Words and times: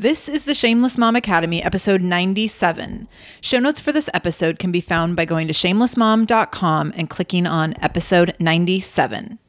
This 0.00 0.28
is 0.28 0.44
the 0.44 0.54
Shameless 0.54 0.96
Mom 0.96 1.16
Academy, 1.16 1.60
episode 1.60 2.02
97. 2.02 3.08
Show 3.40 3.58
notes 3.58 3.80
for 3.80 3.90
this 3.90 4.08
episode 4.14 4.60
can 4.60 4.70
be 4.70 4.80
found 4.80 5.16
by 5.16 5.24
going 5.24 5.48
to 5.48 5.52
shamelessmom.com 5.52 6.92
and 6.94 7.10
clicking 7.10 7.48
on 7.48 7.74
episode 7.82 8.32
97. 8.38 9.40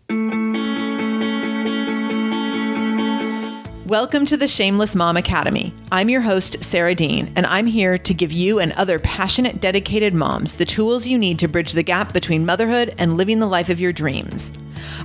Welcome 3.86 4.26
to 4.26 4.38
the 4.38 4.48
Shameless 4.48 4.96
Mom 4.96 5.18
Academy. 5.18 5.72
I'm 5.92 6.10
your 6.10 6.22
host, 6.22 6.64
Sarah 6.64 6.96
Dean, 6.96 7.32
and 7.36 7.46
I'm 7.46 7.68
here 7.68 8.00
to 8.00 8.14
give 8.16 8.32
you 8.32 8.58
and 8.58 8.72
other 8.72 8.98
passionate, 8.98 9.62
dedicated 9.62 10.16
moms 10.16 10.56
the 10.56 10.66
tools 10.66 11.06
you 11.06 11.20
need 11.20 11.38
to 11.38 11.48
bridge 11.48 11.74
the 11.74 11.84
gap 11.84 12.12
between 12.12 12.44
motherhood 12.44 12.96
and 12.98 13.18
living 13.18 13.38
the 13.38 13.46
life 13.46 13.70
of 13.70 13.80
your 13.80 13.94
dreams. 13.94 14.52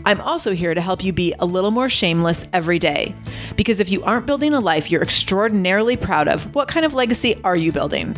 I'm 0.05 0.21
also 0.21 0.53
here 0.53 0.75
to 0.75 0.81
help 0.81 1.03
you 1.03 1.13
be 1.13 1.35
a 1.39 1.47
little 1.47 1.71
more 1.71 1.89
shameless 1.89 2.47
every 2.53 2.79
day. 2.79 3.15
Because 3.57 3.81
if 3.81 3.91
you 3.91 4.03
aren't 4.05 4.27
building 4.27 4.55
a 4.55 4.61
life 4.61 4.91
you're 4.91 5.03
extraordinarily 5.03 5.97
proud 5.97 6.29
of, 6.29 6.55
what 6.55 6.69
kind 6.69 6.85
of 6.85 6.95
legacy 6.95 7.41
are 7.45 7.57
you 7.57 7.73
building? 7.73 8.17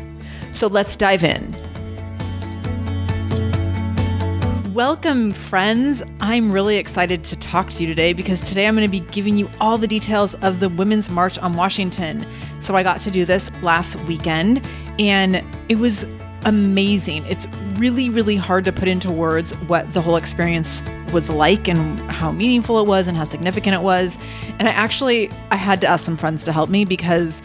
So 0.52 0.66
let's 0.66 0.96
dive 0.96 1.24
in. 1.24 1.54
Welcome, 4.76 5.32
friends. 5.32 6.02
I'm 6.20 6.52
really 6.52 6.76
excited 6.76 7.24
to 7.24 7.36
talk 7.36 7.70
to 7.70 7.82
you 7.82 7.86
today 7.86 8.12
because 8.12 8.42
today 8.42 8.66
I'm 8.66 8.76
going 8.76 8.86
to 8.86 8.90
be 8.90 9.00
giving 9.10 9.38
you 9.38 9.50
all 9.58 9.78
the 9.78 9.88
details 9.88 10.34
of 10.42 10.60
the 10.60 10.68
Women's 10.68 11.08
March 11.08 11.38
on 11.38 11.54
Washington. 11.54 12.26
So, 12.60 12.76
I 12.76 12.82
got 12.82 13.00
to 13.00 13.10
do 13.10 13.24
this 13.24 13.50
last 13.62 13.96
weekend 14.00 14.60
and 14.98 15.42
it 15.70 15.76
was 15.76 16.04
amazing. 16.44 17.24
It's 17.24 17.46
really, 17.78 18.10
really 18.10 18.36
hard 18.36 18.64
to 18.66 18.72
put 18.72 18.86
into 18.86 19.10
words 19.10 19.52
what 19.66 19.90
the 19.94 20.02
whole 20.02 20.16
experience 20.16 20.82
was 21.12 21.30
like 21.30 21.68
and 21.68 22.10
how 22.10 22.32
meaningful 22.32 22.78
it 22.78 22.86
was 22.86 23.08
and 23.08 23.16
how 23.16 23.24
significant 23.24 23.74
it 23.74 23.82
was. 23.82 24.18
And 24.58 24.68
I 24.68 24.72
actually 24.72 25.30
I 25.50 25.56
had 25.56 25.80
to 25.82 25.86
ask 25.86 26.04
some 26.04 26.16
friends 26.16 26.44
to 26.44 26.52
help 26.52 26.70
me 26.70 26.84
because 26.84 27.42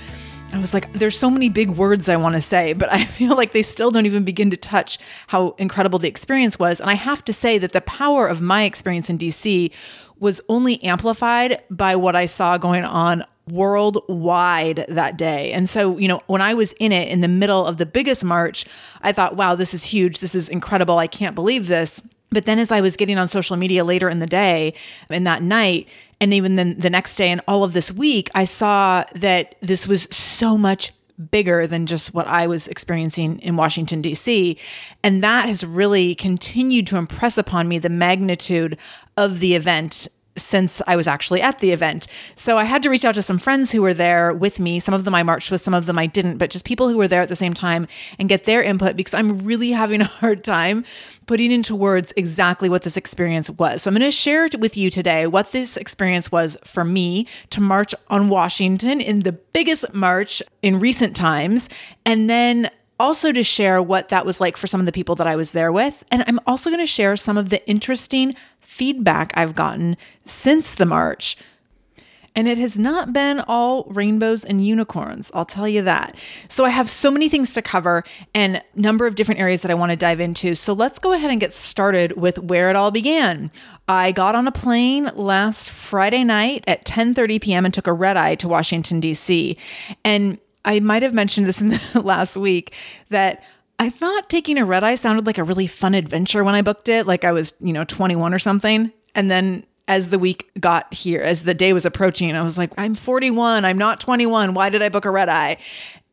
I 0.54 0.60
was 0.60 0.74
like, 0.74 0.92
there's 0.94 1.18
so 1.18 1.30
many 1.30 1.50
big 1.50 1.72
words 1.72 2.10
I 2.10 2.18
want 2.18 2.36
to 2.36 2.42
say, 2.42 2.74
but 2.74 2.92
I 2.92 3.06
feel 3.18 3.36
like 3.36 3.52
they 3.52 3.62
still 3.62 3.92
don't 3.92 4.06
even 4.06 4.24
begin 4.24 4.50
to 4.52 4.58
touch 4.58 5.00
how 5.28 5.56
incredible 5.58 6.00
the 6.00 6.08
experience 6.08 6.60
was. 6.60 6.80
And 6.80 6.90
I 6.90 6.96
have 6.96 7.24
to 7.26 7.34
say 7.34 7.58
that 7.58 7.72
the 7.72 7.82
power 7.82 8.28
of 8.28 8.42
my 8.42 8.64
experience 8.64 9.10
in 9.10 9.18
DC 9.18 9.72
was 10.20 10.42
only 10.50 10.84
amplified 10.84 11.62
by 11.70 11.96
what 11.96 12.16
I 12.16 12.26
saw 12.26 12.58
going 12.58 12.84
on 12.84 13.26
worldwide 13.50 14.86
that 14.88 15.18
day. 15.18 15.52
And 15.52 15.68
so, 15.68 15.98
you 15.98 16.08
know, 16.08 16.22
when 16.28 16.42
I 16.42 16.54
was 16.54 16.74
in 16.74 16.92
it 16.92 17.10
in 17.10 17.22
the 17.22 17.28
middle 17.28 17.66
of 17.66 17.78
the 17.78 17.86
biggest 17.86 18.24
march, 18.24 18.66
I 19.02 19.12
thought, 19.12 19.36
wow, 19.36 19.56
this 19.56 19.74
is 19.74 19.84
huge. 19.84 20.20
This 20.20 20.36
is 20.36 20.48
incredible. 20.48 20.98
I 20.98 21.08
can't 21.08 21.36
believe 21.36 21.68
this. 21.68 22.04
But 22.32 22.46
then 22.46 22.60
as 22.60 22.72
I 22.72 22.82
was 22.82 22.96
getting 22.96 23.18
on 23.18 23.28
social 23.28 23.58
media 23.58 23.84
later 23.84 24.10
in 24.10 24.20
the 24.20 24.26
day 24.26 24.74
and 25.10 25.28
that 25.28 25.44
night, 25.44 25.88
and 26.22 26.34
even 26.34 26.56
then 26.56 26.80
the 26.80 26.90
next 26.90 27.16
day 27.16 27.30
and 27.30 27.42
all 27.48 27.64
of 27.64 27.74
this 27.74 27.92
week, 27.92 28.30
I 28.34 28.46
saw 28.46 29.04
that 29.16 29.56
this 29.62 29.88
was 29.88 30.08
so 30.12 30.58
much 30.58 30.94
bigger 31.30 31.68
than 31.68 31.86
just 31.86 32.14
what 32.14 32.28
I 32.28 32.48
was 32.48 32.68
experiencing 32.68 33.40
in 33.40 33.58
Washington, 33.58 34.02
D.C. 34.02 34.58
And 35.04 35.22
that 35.24 35.48
has 35.48 35.64
really 35.64 36.16
continued 36.16 36.88
to 36.88 36.98
impress 36.98 37.38
upon 37.38 37.68
me 37.68 37.80
the 37.80 37.90
magnitude 37.90 38.78
of 39.18 39.40
the 39.40 39.54
event 39.56 40.08
since 40.42 40.82
I 40.88 40.96
was 40.96 41.08
actually 41.08 41.42
at 41.42 41.60
the 41.60 41.72
event. 41.72 42.08
So 42.36 42.58
I 42.58 42.64
had 42.64 42.84
to 42.84 42.90
reach 42.90 43.06
out 43.06 43.16
to 43.16 43.22
some 43.22 43.38
friends 43.38 43.72
who 43.72 43.82
were 43.82 43.94
there 43.94 44.34
with 44.34 44.60
me. 44.60 44.80
Some 44.80 44.94
of 44.94 45.04
them 45.04 45.16
I 45.16 45.24
marched 45.24 45.52
with, 45.52 45.62
some 45.62 45.74
of 45.74 45.86
them 45.86 45.98
I 45.98 46.06
didn't, 46.06 46.38
but 46.38 46.50
just 46.50 46.66
people 46.66 46.90
who 46.90 46.98
were 46.98 47.08
there 47.08 47.22
at 47.22 47.30
the 47.30 47.36
same 47.36 47.54
time 47.54 47.88
and 48.20 48.30
get 48.30 48.46
their 48.46 48.62
input 48.62 48.96
because 48.96 49.14
I'm 49.14 49.40
really 49.40 49.72
having 49.82 50.02
a 50.02 50.06
hard 50.06 50.44
time 50.44 50.86
putting 51.28 51.52
into 51.52 51.76
words 51.76 52.12
exactly 52.16 52.68
what 52.70 52.82
this 52.82 52.98
experience 52.98 53.50
was. 53.50 53.84
So 53.84 53.90
I'm 53.90 53.96
going 53.96 54.08
to 54.08 54.12
share 54.12 54.50
with 54.60 54.76
you 54.76 54.90
today 54.90 55.28
what 55.28 55.52
this 55.52 55.78
experience 55.78 56.32
was 56.32 56.58
for 56.66 56.84
me 56.84 57.28
to 57.52 57.62
march 57.62 57.94
on 58.10 58.30
Washington 58.30 59.00
in 59.00 59.22
the 59.22 59.32
biggest 59.32 59.94
march 59.94 60.42
in 60.62 60.80
recent 60.80 61.16
times. 61.16 61.70
And 62.06 62.30
then 62.30 62.70
also 63.02 63.32
to 63.32 63.42
share 63.42 63.82
what 63.82 64.10
that 64.10 64.28
was 64.28 64.40
like 64.40 64.56
for 64.56 64.68
some 64.68 64.80
of 64.80 64.86
the 64.86 64.92
people 64.92 65.16
that 65.16 65.26
I 65.26 65.36
was 65.36 65.52
there 65.52 65.72
with. 65.72 66.04
And 66.12 66.24
I'm 66.28 66.40
also 66.46 66.70
going 66.70 66.80
to 66.80 66.86
share 66.86 67.18
some 67.18 67.36
of 67.36 67.50
the 67.50 67.68
interesting 67.68 68.36
feedback 68.72 69.34
I've 69.36 69.54
gotten 69.54 69.98
since 70.26 70.74
the 70.74 70.86
march. 70.86 71.36
And 72.34 72.48
it 72.48 72.58
has 72.58 72.80
not 72.80 73.12
been 73.12 73.42
all 73.42 73.84
rainbows 73.90 74.46
and 74.46 74.66
unicorns, 74.66 75.30
I'll 75.34 75.44
tell 75.44 75.68
you 75.68 75.82
that. 75.82 76.16
So 76.48 76.64
I 76.64 76.70
have 76.70 76.90
so 76.90 77.12
many 77.12 77.28
things 77.28 77.54
to 77.54 77.62
cover 77.62 78.06
and 78.34 78.64
number 78.74 79.06
of 79.06 79.16
different 79.16 79.42
areas 79.42 79.60
that 79.62 79.72
I 79.72 79.74
want 79.74 79.90
to 79.90 79.98
dive 79.98 80.22
into. 80.22 80.56
So 80.56 80.72
let's 80.72 80.98
go 80.98 81.12
ahead 81.12 81.30
and 81.30 81.42
get 81.42 81.54
started 81.54 82.14
with 82.14 82.40
where 82.40 82.70
it 82.70 82.78
all 82.78 82.92
began. 82.92 83.52
I 83.90 84.14
got 84.14 84.36
on 84.36 84.48
a 84.48 84.52
plane 84.54 85.12
last 85.14 85.70
Friday 85.70 86.24
night 86.24 86.64
at 86.66 86.86
10:30 86.86 87.42
p.m. 87.42 87.66
and 87.66 87.74
took 87.74 87.88
a 87.88 87.94
red 87.94 88.16
eye 88.16 88.36
to 88.36 88.48
Washington 88.48 89.02
D.C. 89.02 89.58
And 90.06 90.38
I 90.64 90.80
might 90.80 91.04
have 91.04 91.14
mentioned 91.14 91.48
this 91.48 91.60
in 91.60 91.70
the 91.94 92.02
last 92.02 92.38
week 92.38 92.74
that 93.10 93.44
I 93.82 93.90
thought 93.90 94.30
taking 94.30 94.60
a 94.60 94.64
red 94.64 94.84
eye 94.84 94.94
sounded 94.94 95.26
like 95.26 95.40
a 95.40 95.44
really 95.44 95.66
fun 95.66 95.96
adventure 95.96 96.44
when 96.44 96.54
I 96.54 96.62
booked 96.62 96.88
it, 96.88 97.08
like 97.08 97.26
I 97.26 97.32
was, 97.32 97.56
you 97.60 97.74
know, 97.74 97.84
21 97.84 98.32
or 98.32 98.38
something. 98.38 98.92
And 99.16 99.32
then 99.32 99.66
as 99.88 100.10
the 100.10 100.20
week 100.20 100.52
got 100.60 100.94
here, 100.94 101.22
as 101.22 101.42
the 101.42 101.56
day 101.56 101.74
was 101.74 101.84
approaching, 101.84 102.36
I 102.36 102.44
was 102.44 102.60
like, 102.60 102.72
I'm 102.78 102.94
41, 102.94 103.66
I'm 103.66 103.80
not 103.80 104.00
21. 104.00 104.54
Why 104.54 104.70
did 104.70 104.84
I 104.84 104.90
book 104.90 105.06
a 105.06 105.10
red 105.10 105.30
eye? 105.30 105.58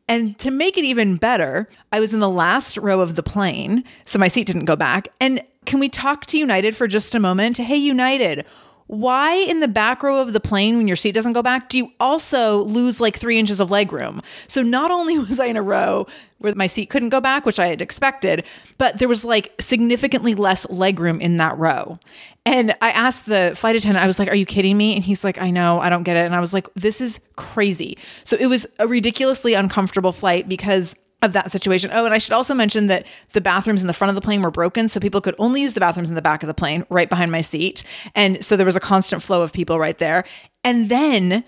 And 0.07 0.35
to 0.39 0.49
make 0.49 0.79
it 0.79 0.83
even 0.83 1.17
better, 1.17 1.69
I 1.91 1.99
was 1.99 2.11
in 2.11 2.21
the 2.21 2.27
last 2.27 2.75
row 2.75 3.01
of 3.01 3.13
the 3.13 3.21
plane, 3.21 3.83
so 4.03 4.17
my 4.17 4.29
seat 4.29 4.47
didn't 4.47 4.65
go 4.65 4.75
back. 4.75 5.09
And 5.21 5.43
can 5.67 5.79
we 5.79 5.89
talk 5.89 6.25
to 6.25 6.39
United 6.39 6.75
for 6.75 6.87
just 6.87 7.13
a 7.13 7.19
moment? 7.19 7.57
Hey, 7.57 7.75
United, 7.75 8.47
why 8.89 9.35
in 9.35 9.59
the 9.59 9.67
back 9.67 10.01
row 10.01 10.17
of 10.17 10.33
the 10.33 10.39
plane 10.39 10.75
when 10.75 10.87
your 10.87 10.95
seat 10.95 11.11
doesn't 11.11 11.33
go 11.33 11.43
back 11.43 11.69
do 11.69 11.77
you 11.77 11.91
also 11.99 12.63
lose 12.63 12.99
like 12.99 13.15
three 13.15 13.37
inches 13.37 13.59
of 13.59 13.69
leg 13.69 13.93
room? 13.93 14.19
So 14.47 14.63
not 14.63 14.89
only 14.89 15.19
was 15.19 15.39
i 15.39 15.45
in 15.45 15.57
a 15.57 15.61
row 15.61 16.07
where 16.39 16.55
my 16.55 16.65
seat 16.65 16.89
couldn't 16.89 17.09
go 17.09 17.21
back 17.21 17.45
which 17.45 17.59
i 17.59 17.67
had 17.67 17.83
expected 17.83 18.43
but 18.79 18.97
there 18.97 19.07
was 19.07 19.23
like 19.23 19.53
significantly 19.59 20.33
less 20.33 20.67
leg 20.71 20.99
room 20.99 21.21
in 21.21 21.37
that 21.37 21.55
row. 21.59 21.99
And 22.47 22.75
i 22.81 22.89
asked 22.89 23.27
the 23.27 23.53
flight 23.55 23.75
attendant 23.75 24.03
i 24.03 24.07
was 24.07 24.17
like 24.17 24.27
are 24.27 24.35
you 24.35 24.47
kidding 24.47 24.75
me? 24.75 24.95
And 24.95 25.03
he's 25.03 25.23
like 25.23 25.39
i 25.39 25.51
know 25.51 25.79
i 25.79 25.89
don't 25.89 26.03
get 26.03 26.17
it. 26.17 26.25
And 26.25 26.33
i 26.33 26.39
was 26.39 26.51
like 26.51 26.67
this 26.73 26.99
is 26.99 27.19
crazy. 27.37 27.95
So 28.23 28.37
it 28.39 28.47
was 28.47 28.65
a 28.79 28.87
ridiculously 28.87 29.53
uncomfortable 29.53 30.13
flight 30.13 30.49
because 30.49 30.95
of 31.21 31.33
that 31.33 31.51
situation. 31.51 31.89
Oh, 31.93 32.05
and 32.05 32.13
I 32.13 32.17
should 32.17 32.33
also 32.33 32.53
mention 32.53 32.87
that 32.87 33.05
the 33.33 33.41
bathrooms 33.41 33.81
in 33.81 33.87
the 33.87 33.93
front 33.93 34.09
of 34.09 34.15
the 34.15 34.21
plane 34.21 34.41
were 34.41 34.51
broken, 34.51 34.87
so 34.87 34.99
people 34.99 35.21
could 35.21 35.35
only 35.37 35.61
use 35.61 35.73
the 35.73 35.79
bathrooms 35.79 36.09
in 36.09 36.15
the 36.15 36.21
back 36.21 36.43
of 36.43 36.47
the 36.47 36.53
plane, 36.53 36.85
right 36.89 37.09
behind 37.09 37.31
my 37.31 37.41
seat. 37.41 37.83
And 38.15 38.43
so 38.43 38.55
there 38.55 38.65
was 38.65 38.75
a 38.75 38.81
constant 38.81 39.21
flow 39.21 39.41
of 39.41 39.51
people 39.51 39.79
right 39.79 39.97
there. 39.97 40.23
And 40.63 40.89
then 40.89 41.43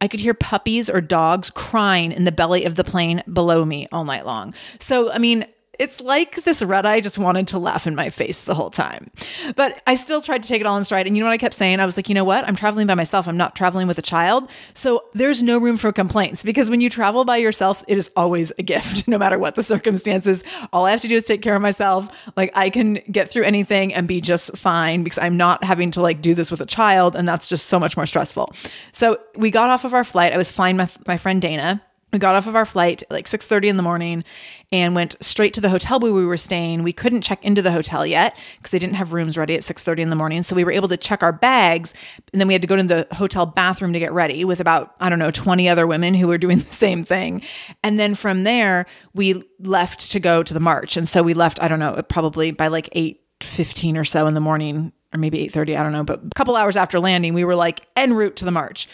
I 0.00 0.08
could 0.08 0.20
hear 0.20 0.34
puppies 0.34 0.90
or 0.90 1.00
dogs 1.00 1.50
crying 1.50 2.12
in 2.12 2.24
the 2.24 2.32
belly 2.32 2.64
of 2.64 2.74
the 2.74 2.84
plane 2.84 3.22
below 3.32 3.64
me 3.64 3.88
all 3.90 4.04
night 4.04 4.26
long. 4.26 4.52
So, 4.78 5.10
I 5.10 5.18
mean, 5.18 5.46
it's 5.78 6.00
like 6.00 6.44
this 6.44 6.62
red 6.62 6.86
eye 6.86 7.00
just 7.00 7.18
wanted 7.18 7.48
to 7.48 7.58
laugh 7.58 7.86
in 7.86 7.94
my 7.94 8.10
face 8.10 8.42
the 8.42 8.54
whole 8.54 8.70
time. 8.70 9.10
But 9.56 9.82
I 9.86 9.94
still 9.94 10.20
tried 10.20 10.42
to 10.42 10.48
take 10.48 10.60
it 10.60 10.66
all 10.66 10.76
in 10.76 10.84
stride. 10.84 11.06
And 11.06 11.16
you 11.16 11.22
know 11.22 11.28
what 11.28 11.34
I 11.34 11.38
kept 11.38 11.54
saying? 11.54 11.80
I 11.80 11.86
was 11.86 11.96
like, 11.96 12.08
you 12.08 12.14
know 12.14 12.24
what? 12.24 12.46
I'm 12.46 12.56
traveling 12.56 12.86
by 12.86 12.94
myself. 12.94 13.26
I'm 13.26 13.36
not 13.36 13.56
traveling 13.56 13.86
with 13.86 13.98
a 13.98 14.02
child. 14.02 14.48
So 14.74 15.04
there's 15.14 15.42
no 15.42 15.58
room 15.58 15.76
for 15.76 15.92
complaints 15.92 16.42
because 16.42 16.70
when 16.70 16.80
you 16.80 16.90
travel 16.90 17.24
by 17.24 17.36
yourself, 17.36 17.84
it 17.88 17.98
is 17.98 18.10
always 18.16 18.52
a 18.58 18.62
gift, 18.62 19.08
no 19.08 19.18
matter 19.18 19.38
what 19.38 19.54
the 19.54 19.62
circumstances. 19.62 20.42
All 20.72 20.86
I 20.86 20.90
have 20.90 21.00
to 21.02 21.08
do 21.08 21.16
is 21.16 21.24
take 21.24 21.42
care 21.42 21.56
of 21.56 21.62
myself. 21.62 22.08
Like 22.36 22.50
I 22.54 22.70
can 22.70 23.00
get 23.10 23.30
through 23.30 23.44
anything 23.44 23.92
and 23.94 24.06
be 24.08 24.20
just 24.20 24.56
fine 24.56 25.04
because 25.04 25.18
I'm 25.18 25.36
not 25.36 25.64
having 25.64 25.90
to 25.92 26.00
like 26.00 26.20
do 26.20 26.34
this 26.34 26.50
with 26.50 26.60
a 26.60 26.66
child. 26.66 27.16
And 27.16 27.28
that's 27.28 27.46
just 27.46 27.66
so 27.66 27.78
much 27.78 27.96
more 27.96 28.06
stressful. 28.06 28.52
So 28.92 29.18
we 29.36 29.50
got 29.50 29.70
off 29.70 29.84
of 29.84 29.94
our 29.94 30.04
flight. 30.04 30.32
I 30.32 30.36
was 30.36 30.50
flying 30.50 30.76
with 30.76 30.98
my 31.06 31.16
friend 31.16 31.40
Dana 31.40 31.82
we 32.14 32.20
got 32.20 32.34
off 32.36 32.46
of 32.46 32.56
our 32.56 32.64
flight 32.64 33.02
like 33.10 33.26
6:30 33.26 33.68
in 33.68 33.76
the 33.76 33.82
morning 33.82 34.24
and 34.72 34.94
went 34.94 35.16
straight 35.20 35.52
to 35.54 35.60
the 35.60 35.68
hotel 35.68 35.98
where 36.00 36.12
we 36.12 36.24
were 36.24 36.36
staying. 36.36 36.82
We 36.82 36.92
couldn't 36.92 37.22
check 37.22 37.44
into 37.44 37.60
the 37.60 37.72
hotel 37.72 38.06
yet 38.06 38.36
because 38.56 38.70
they 38.70 38.78
didn't 38.78 38.94
have 38.94 39.12
rooms 39.12 39.36
ready 39.36 39.54
at 39.54 39.64
6:30 39.64 40.02
in 40.02 40.10
the 40.10 40.16
morning. 40.16 40.42
So 40.44 40.54
we 40.54 40.64
were 40.64 40.72
able 40.72 40.88
to 40.88 40.96
check 40.96 41.22
our 41.22 41.32
bags 41.32 41.92
and 42.32 42.40
then 42.40 42.46
we 42.46 42.54
had 42.54 42.62
to 42.62 42.68
go 42.68 42.76
to 42.76 42.82
the 42.82 43.06
hotel 43.12 43.46
bathroom 43.46 43.92
to 43.92 43.98
get 43.98 44.12
ready 44.12 44.44
with 44.44 44.60
about 44.60 44.94
I 45.00 45.08
don't 45.08 45.18
know 45.18 45.32
20 45.32 45.68
other 45.68 45.86
women 45.86 46.14
who 46.14 46.28
were 46.28 46.38
doing 46.38 46.58
the 46.68 46.72
same 46.72 47.04
thing. 47.04 47.42
And 47.82 47.98
then 47.98 48.14
from 48.14 48.44
there 48.44 48.86
we 49.12 49.42
left 49.58 50.10
to 50.12 50.20
go 50.20 50.42
to 50.44 50.54
the 50.54 50.60
march. 50.60 50.96
And 50.96 51.08
so 51.08 51.22
we 51.22 51.34
left 51.34 51.60
I 51.60 51.68
don't 51.68 51.80
know 51.80 52.00
probably 52.08 52.52
by 52.52 52.68
like 52.68 52.88
8:15 52.94 53.98
or 53.98 54.04
so 54.04 54.26
in 54.28 54.34
the 54.34 54.40
morning 54.40 54.92
or 55.12 55.18
maybe 55.18 55.38
8:30, 55.48 55.76
I 55.76 55.82
don't 55.82 55.92
know, 55.92 56.04
but 56.04 56.20
a 56.24 56.34
couple 56.36 56.54
hours 56.54 56.76
after 56.76 57.00
landing 57.00 57.34
we 57.34 57.44
were 57.44 57.56
like 57.56 57.80
en 57.96 58.12
route 58.14 58.36
to 58.36 58.44
the 58.44 58.52
march. 58.52 58.88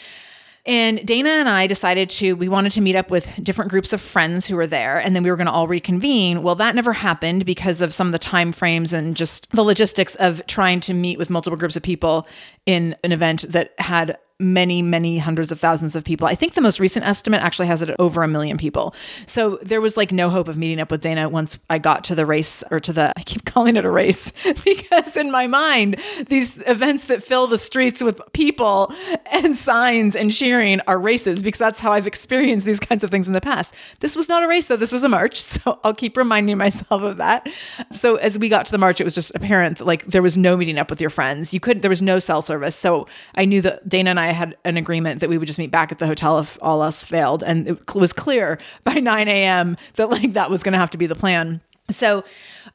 And 0.71 1.05
Dana 1.05 1.31
and 1.31 1.49
I 1.49 1.67
decided 1.67 2.09
to, 2.11 2.35
we 2.35 2.49
wanted 2.49 2.71
to 2.73 2.81
meet 2.81 2.95
up 2.95 3.11
with 3.11 3.29
different 3.43 3.73
groups 3.73 3.93
of 3.93 4.01
friends 4.01 4.47
who 4.47 4.55
were 4.55 4.69
there, 4.69 4.99
and 4.99 5.17
then 5.17 5.25
we 5.25 5.31
were 5.31 5.37
going 5.37 5.49
to 5.49 5.53
all 5.53 5.67
reconvene. 5.67 6.45
Well, 6.45 6.55
that 6.55 6.77
never 6.77 6.93
happened 6.93 7.45
because 7.45 7.81
of 7.81 7.93
some 7.93 8.07
of 8.07 8.13
the 8.13 8.21
time 8.21 8.53
frames 8.53 8.93
and 8.93 9.17
just 9.17 9.51
the 9.51 9.65
logistics 9.65 10.15
of 10.15 10.41
trying 10.47 10.79
to 10.83 10.95
meet 10.95 11.19
with 11.19 11.29
multiple 11.29 11.57
groups 11.57 11.75
of 11.75 11.83
people 11.83 12.29
in 12.67 12.95
an 13.03 13.11
event 13.11 13.51
that 13.51 13.75
had 13.79 14.17
many, 14.41 14.83
many 14.83 15.19
hundreds 15.19 15.53
of 15.53 15.61
thousands 15.61 15.95
of 15.95 16.03
people. 16.03 16.27
I 16.27 16.35
think 16.35 16.55
the 16.55 16.61
most 16.61 16.81
recent 16.81 17.07
estimate 17.07 17.43
actually 17.43 17.69
has 17.69 17.83
it 17.83 17.95
over 17.99 18.23
a 18.23 18.29
million 18.29 18.57
people. 18.57 18.95
So 19.27 19.59
there 19.63 19.81
was 19.81 19.97
like 19.97 20.11
no 20.11 20.31
hope 20.31 20.49
of 20.49 20.57
meeting 20.57 20.81
up 20.81 20.91
with 20.91 21.03
Dana 21.03 21.29
once 21.29 21.59
I 21.69 21.79
got 21.79 22.05
to 22.05 22.15
the 22.15 22.27
race 22.27 22.65
or 22.71 22.81
to 22.81 22.93
the, 22.93 23.13
I 23.17 23.23
keep 23.23 23.45
calling 23.45 23.77
it 23.77 23.85
a 23.85 23.91
race 23.91 24.33
because 24.65 25.17
in 25.17 25.31
my 25.31 25.47
mind, 25.47 26.01
these 26.29 26.59
events 26.67 27.07
that 27.07 27.23
fill 27.23 27.47
the 27.47 27.59
streets 27.59 28.03
with 28.03 28.21
people 28.33 28.95
and 29.27 29.57
signs 29.57 30.17
and 30.17 30.33
cheering 30.33 30.81
are 30.87 30.99
races 30.99 31.43
because 31.43 31.59
that's 31.59 31.79
how 31.79 31.93
I've 31.93 32.07
experienced 32.07 32.67
these 32.67 32.81
kinds 32.81 33.05
of 33.05 33.11
things 33.11 33.27
in 33.27 33.35
the 33.35 33.41
past. 33.41 33.75
This 34.01 34.17
was 34.17 34.29
not 34.29 34.43
a 34.43 34.49
race 34.49 34.69
though, 34.69 34.77
this 34.77 34.93
was 34.93 35.05
a 35.05 35.09
march. 35.09 35.45
So 35.61 35.79
I'll 35.85 35.95
keep 35.95 36.17
reminding 36.17 36.57
myself 36.57 37.03
of 37.03 37.17
that. 37.19 37.47
So 37.93 38.17
as 38.17 38.39
we 38.39 38.49
got 38.49 38.67
to 38.67 38.73
the 38.73 38.79
march, 38.79 39.01
it 39.01 39.05
was 39.05 39.15
just 39.15 39.33
apparent 39.35 39.79
that 39.79 39.87
like 39.87 40.07
there 40.07 40.23
was 40.23 40.39
no 40.39 40.57
meeting 40.57 40.79
up 40.79 40.89
with 40.89 41.01
your 41.01 41.11
friends. 41.11 41.53
You 41.53 41.61
couldn't, 41.61 41.83
there 41.83 41.91
was 41.91 42.01
no 42.01 42.19
cell 42.19 42.41
service. 42.41 42.77
So 42.77 43.07
I 43.35 43.45
knew 43.45 43.61
that 43.63 43.87
Dana 43.89 44.11
and 44.11 44.21
I 44.21 44.30
I 44.31 44.33
had 44.33 44.57
an 44.65 44.77
agreement 44.77 45.21
that 45.21 45.29
we 45.29 45.39
would 45.39 45.47
just 45.47 45.59
meet 45.59 45.73
back 45.73 45.91
at 45.91 45.99
the 45.99 46.07
hotel 46.07 46.39
if 46.39 46.57
all 46.63 46.85
else 46.85 47.05
failed. 47.05 47.43
And 47.43 47.67
it 47.67 47.95
was 47.95 48.13
clear 48.13 48.59
by 48.85 48.95
9 48.95 49.29
a.m. 49.29 49.77
that 49.97 50.09
like 50.09 50.35
that 50.35 50.51
was 50.51 50.63
going 50.63 50.73
to 50.73 50.79
have 50.79 50.91
to 50.91 50.99
be 50.99 51.07
the 51.07 51.17
plan. 51.17 51.61
So 51.91 52.23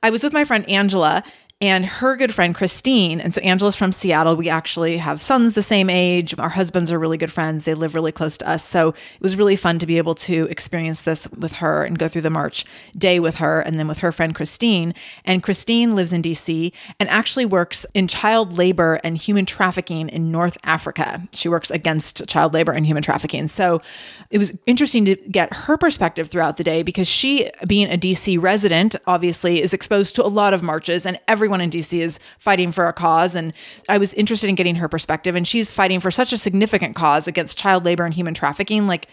I 0.03 0.09
was 0.09 0.21
with 0.21 0.33
my 0.33 0.43
friend 0.43 0.69
Angela 0.69 1.23
and 1.61 1.85
her 1.85 2.17
good 2.17 2.33
friend 2.33 2.53
Christine. 2.53 3.21
And 3.21 3.33
so 3.33 3.39
Angela's 3.41 3.77
from 3.77 3.93
Seattle. 3.93 4.35
We 4.35 4.49
actually 4.49 4.97
have 4.97 5.21
sons 5.21 5.53
the 5.53 5.63
same 5.63 5.89
age. 5.89 6.37
Our 6.37 6.49
husbands 6.49 6.91
are 6.91 6.99
really 6.99 7.17
good 7.17 7.31
friends. 7.31 7.63
They 7.63 7.73
live 7.73 7.95
really 7.95 8.11
close 8.11 8.37
to 8.39 8.49
us. 8.49 8.61
So 8.61 8.89
it 8.89 9.21
was 9.21 9.37
really 9.37 9.55
fun 9.55 9.79
to 9.79 9.85
be 9.85 9.97
able 9.97 10.15
to 10.15 10.47
experience 10.49 11.03
this 11.03 11.29
with 11.29 11.53
her 11.53 11.85
and 11.85 11.97
go 11.97 12.09
through 12.09 12.23
the 12.23 12.29
March 12.29 12.65
day 12.97 13.21
with 13.21 13.35
her 13.35 13.61
and 13.61 13.79
then 13.79 13.87
with 13.87 13.99
her 13.99 14.11
friend 14.11 14.35
Christine. 14.35 14.93
And 15.23 15.41
Christine 15.41 15.95
lives 15.95 16.11
in 16.11 16.21
DC 16.21 16.73
and 16.99 17.07
actually 17.09 17.45
works 17.45 17.85
in 17.93 18.09
child 18.09 18.57
labor 18.57 18.99
and 19.05 19.17
human 19.17 19.45
trafficking 19.45 20.09
in 20.09 20.31
North 20.31 20.57
Africa. 20.65 21.25
She 21.31 21.47
works 21.47 21.71
against 21.71 22.27
child 22.27 22.53
labor 22.53 22.73
and 22.73 22.85
human 22.85 23.01
trafficking. 23.01 23.47
So 23.47 23.81
it 24.29 24.39
was 24.39 24.53
interesting 24.65 25.05
to 25.05 25.15
get 25.15 25.53
her 25.53 25.77
perspective 25.77 26.29
throughout 26.29 26.57
the 26.57 26.65
day 26.65 26.83
because 26.83 27.07
she, 27.07 27.49
being 27.65 27.89
a 27.89 27.97
DC 27.97 28.41
resident, 28.41 28.97
obviously 29.07 29.61
is 29.61 29.73
exposed 29.73 30.15
to 30.17 30.25
a 30.25 30.27
lot 30.27 30.53
of 30.53 30.61
marches 30.61 31.05
and 31.05 31.17
every 31.29 31.47
everyone 31.55 31.73
in 31.73 31.81
DC 31.81 31.99
is 31.99 32.19
fighting 32.37 32.71
for 32.71 32.87
a 32.87 32.93
cause. 32.93 33.35
And 33.35 33.53
I 33.87 33.97
was 33.97 34.13
interested 34.13 34.49
in 34.49 34.55
getting 34.55 34.75
her 34.75 34.87
perspective. 34.87 35.35
And 35.35 35.47
she's 35.47 35.71
fighting 35.71 35.99
for 35.99 36.11
such 36.11 36.33
a 36.33 36.37
significant 36.37 36.95
cause 36.95 37.27
against 37.27 37.57
child 37.57 37.85
labor 37.85 38.05
and 38.05 38.13
human 38.13 38.33
trafficking. 38.33 38.87
Like, 38.87 39.07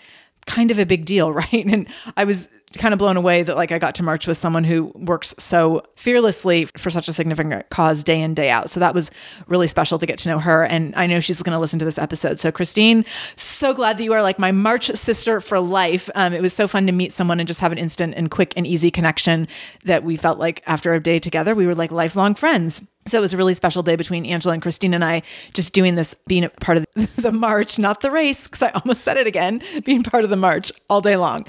kind 0.47 0.71
of 0.71 0.79
a 0.79 0.87
big 0.87 1.05
deal, 1.05 1.33
right? 1.43 1.67
And 1.67 1.89
I 2.17 2.25
was 2.25 2.49
kind 2.79 2.95
of 2.95 2.99
blown 2.99 3.17
away 3.17 3.43
that 3.43 3.57
like 3.57 3.71
I 3.71 3.79
got 3.79 3.95
to 3.97 4.03
march 4.03 4.27
with 4.27 4.39
someone 4.39 4.65
who 4.65 4.93
works 4.95 5.35
so 5.39 5.83
fearlessly 5.97 6.65
for 6.77 6.91
such 6.91 7.09
a 7.09 7.13
significant 7.13 7.69
cause 7.71 8.03
day 8.03 8.21
in 8.21 8.35
day 8.35 8.51
out. 8.51 8.71
So 8.71 8.81
that 8.81 8.95
was 8.95 9.11
really 9.47 9.69
special 9.69 9.99
to 9.99 10.07
get 10.07 10.19
to 10.21 10.29
know 10.29 10.39
her 10.39 10.65
and 10.65 10.95
I 10.97 11.07
know 11.07 11.21
she's 11.21 11.43
going 11.43 11.53
to 11.53 11.59
listen 11.59 11.79
to 11.81 11.85
this 11.85 11.99
episode. 11.99 12.41
So 12.41 12.51
Christine, 12.51 13.05
so 13.37 13.75
glad 13.75 13.99
that 13.99 14.05
you 14.05 14.13
are 14.15 14.23
like 14.23 14.39
my 14.39 14.53
March 14.53 14.87
sister 14.95 15.41
for 15.41 15.61
life. 15.61 16.09
Um, 16.15 16.33
it 16.33 16.41
was 16.41 16.53
so 16.53 16.67
fun 16.67 16.87
to 16.87 16.93
meet 16.93 17.13
someone 17.13 17.41
and 17.41 17.47
just 17.47 17.61
have 17.61 17.73
an 17.73 17.79
instant 17.79 18.15
and 18.17 18.31
quick 18.31 18.55
and 18.57 18.67
easy 18.67 18.91
connection 18.91 19.49
that 19.85 20.03
we 20.05 20.17
felt 20.17 20.39
like 20.39 20.63
after 20.67 20.95
a 20.95 21.03
day 21.03 21.19
together 21.19 21.55
we 21.55 21.67
were 21.67 21.75
like 21.75 21.91
lifelong 21.93 22.35
friends. 22.35 22.83
So 23.07 23.19
it 23.19 23.21
was 23.21 23.33
a 23.33 23.37
really 23.37 23.55
special 23.55 23.83
day 23.83 23.97
between 23.97 24.25
Angela 24.25 24.55
and 24.55 24.63
Christine 24.63 24.95
and 24.95 25.05
I 25.05 25.23
just 25.55 25.73
doing 25.73 25.97
this, 25.97 26.15
being 26.29 26.45
a 26.45 26.49
part 26.49 26.79
of 26.79 26.87
the 27.17 27.33
march, 27.33 27.79
not 27.79 28.01
the 28.01 28.13
race, 28.13 28.45
because 28.45 28.63
I 28.63 28.71
almost 28.71 29.03
said 29.03 29.17
it 29.17 29.27
again, 29.27 29.61
being 29.85 30.05
part 30.05 30.23
of 30.23 30.31
the 30.31 30.37
march 30.37 30.71
all 30.89 31.01
day 31.01 31.17
long. 31.17 31.45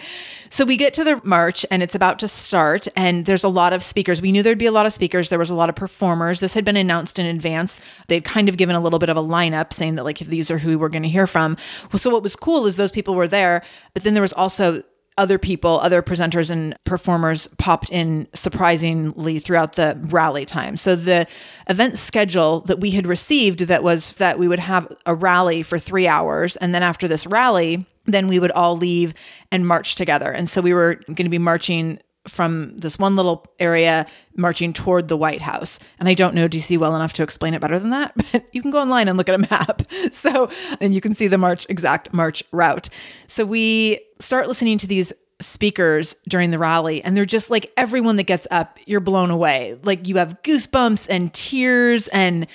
So 0.50 0.66
we 0.66 0.78
get 0.78 0.96
to 0.96 1.04
the 1.04 1.22
march 1.24 1.64
and 1.70 1.84
it's 1.84 1.94
about 1.94 2.18
to 2.20 2.28
start, 2.28 2.88
and 2.96 3.28
there's 3.28 3.44
a 3.44 3.50
lot 3.50 3.72
of 3.72 3.84
speakers. 3.84 4.22
We 4.22 4.32
knew 4.32 4.42
there'd 4.42 4.58
be 4.58 4.66
a 4.66 4.72
lot 4.72 4.88
of 4.88 4.94
speakers. 4.94 5.30
There 5.30 5.40
was 5.40 5.52
a 5.52 5.56
lot 5.56 5.70
of 5.70 5.76
performers. 5.76 6.40
This 6.40 6.56
had 6.56 6.66
been 6.66 6.78
announced 6.78 7.20
in 7.20 7.28
advance. 7.28 7.78
They'd 8.08 8.26
kind 8.26 8.50
of 8.50 8.58
given 8.58 8.76
a 8.76 8.82
little 8.82 9.00
bit 9.00 9.10
of 9.10 9.18
a 9.18 9.24
lineup 9.24 9.74
saying 9.74 9.96
that, 9.96 10.04
like, 10.04 10.20
these 10.20 10.50
are 10.50 10.58
who 10.58 10.80
we're 10.80 10.90
going 10.90 11.04
to 11.04 11.10
hear 11.10 11.28
from. 11.28 11.58
So 11.96 12.10
what 12.10 12.24
was 12.24 12.36
cool 12.36 12.66
is 12.66 12.78
those 12.78 12.92
people 12.92 13.14
were 13.14 13.28
there, 13.28 13.64
but 13.94 14.04
then 14.04 14.16
there 14.16 14.22
was 14.22 14.34
also 14.34 14.84
other 15.18 15.38
people, 15.38 15.80
other 15.80 16.02
presenters 16.02 16.50
and 16.50 16.76
performers 16.86 17.48
popped 17.58 17.90
in 17.90 18.28
surprisingly 18.34 19.40
throughout 19.40 19.74
the 19.74 19.98
rally 20.06 20.46
time. 20.46 20.78
So 20.78 20.96
the 20.96 21.28
event 21.70 21.98
schedule 21.98 22.62
that 22.62 22.80
we 22.80 22.92
had 22.92 23.06
received 23.06 23.60
that 23.62 23.84
was 23.84 24.14
that 24.14 24.40
we 24.40 24.48
would 24.48 24.60
have 24.60 24.92
a 25.06 25.14
rally 25.14 25.62
for 25.64 25.78
3 25.78 26.08
hours 26.08 26.56
and 26.58 26.74
then 26.74 26.84
after 26.84 27.08
this 27.08 27.28
rally, 27.28 27.86
then 28.06 28.28
we 28.28 28.40
would 28.40 28.52
all 28.52 28.76
leave 28.76 29.14
and 29.52 29.68
march 29.68 29.96
together. 29.96 30.32
And 30.32 30.50
so 30.50 30.62
we 30.62 30.74
were 30.74 30.96
going 31.06 31.26
to 31.26 31.30
be 31.30 31.38
marching 31.38 32.00
from 32.28 32.78
this 32.78 32.98
one 32.98 33.16
little 33.16 33.46
area 33.60 34.06
marching 34.36 34.72
toward 34.74 35.08
the 35.08 35.18
White 35.18 35.42
House. 35.42 35.80
And 36.00 36.08
I 36.08 36.14
don't 36.14 36.34
know 36.34 36.48
DC 36.48 36.78
well 36.78 36.96
enough 36.96 37.14
to 37.14 37.24
explain 37.24 37.54
it 37.54 37.62
better 37.62 37.80
than 37.80 37.90
that, 37.90 38.14
but 38.32 38.46
you 38.54 38.62
can 38.62 38.72
go 38.72 38.80
online 38.80 39.08
and 39.08 39.18
look 39.18 39.30
at 39.30 39.36
a 39.36 39.40
map. 39.40 39.84
So, 40.12 40.50
and 40.80 40.94
you 40.94 41.02
can 41.02 41.16
see 41.16 41.28
the 41.28 41.38
march 41.38 41.66
exact 41.70 42.14
march 42.14 42.44
route. 42.52 42.90
So 43.28 43.46
we 43.46 44.00
start 44.20 44.48
listening 44.48 44.78
to 44.80 44.88
these 44.88 45.12
speakers 45.40 46.16
during 46.28 46.52
the 46.52 46.60
rally 46.60 47.04
and 47.04 47.16
they're 47.18 47.26
just 47.26 47.50
like 47.50 47.72
everyone 47.76 48.16
that 48.16 48.24
gets 48.24 48.48
up 48.52 48.80
you're 48.86 49.00
blown 49.00 49.30
away 49.30 49.78
like 49.84 50.08
you 50.08 50.16
have 50.16 50.42
goosebumps 50.44 51.08
and 51.10 51.34
tears 51.34 52.08
and 52.10 52.48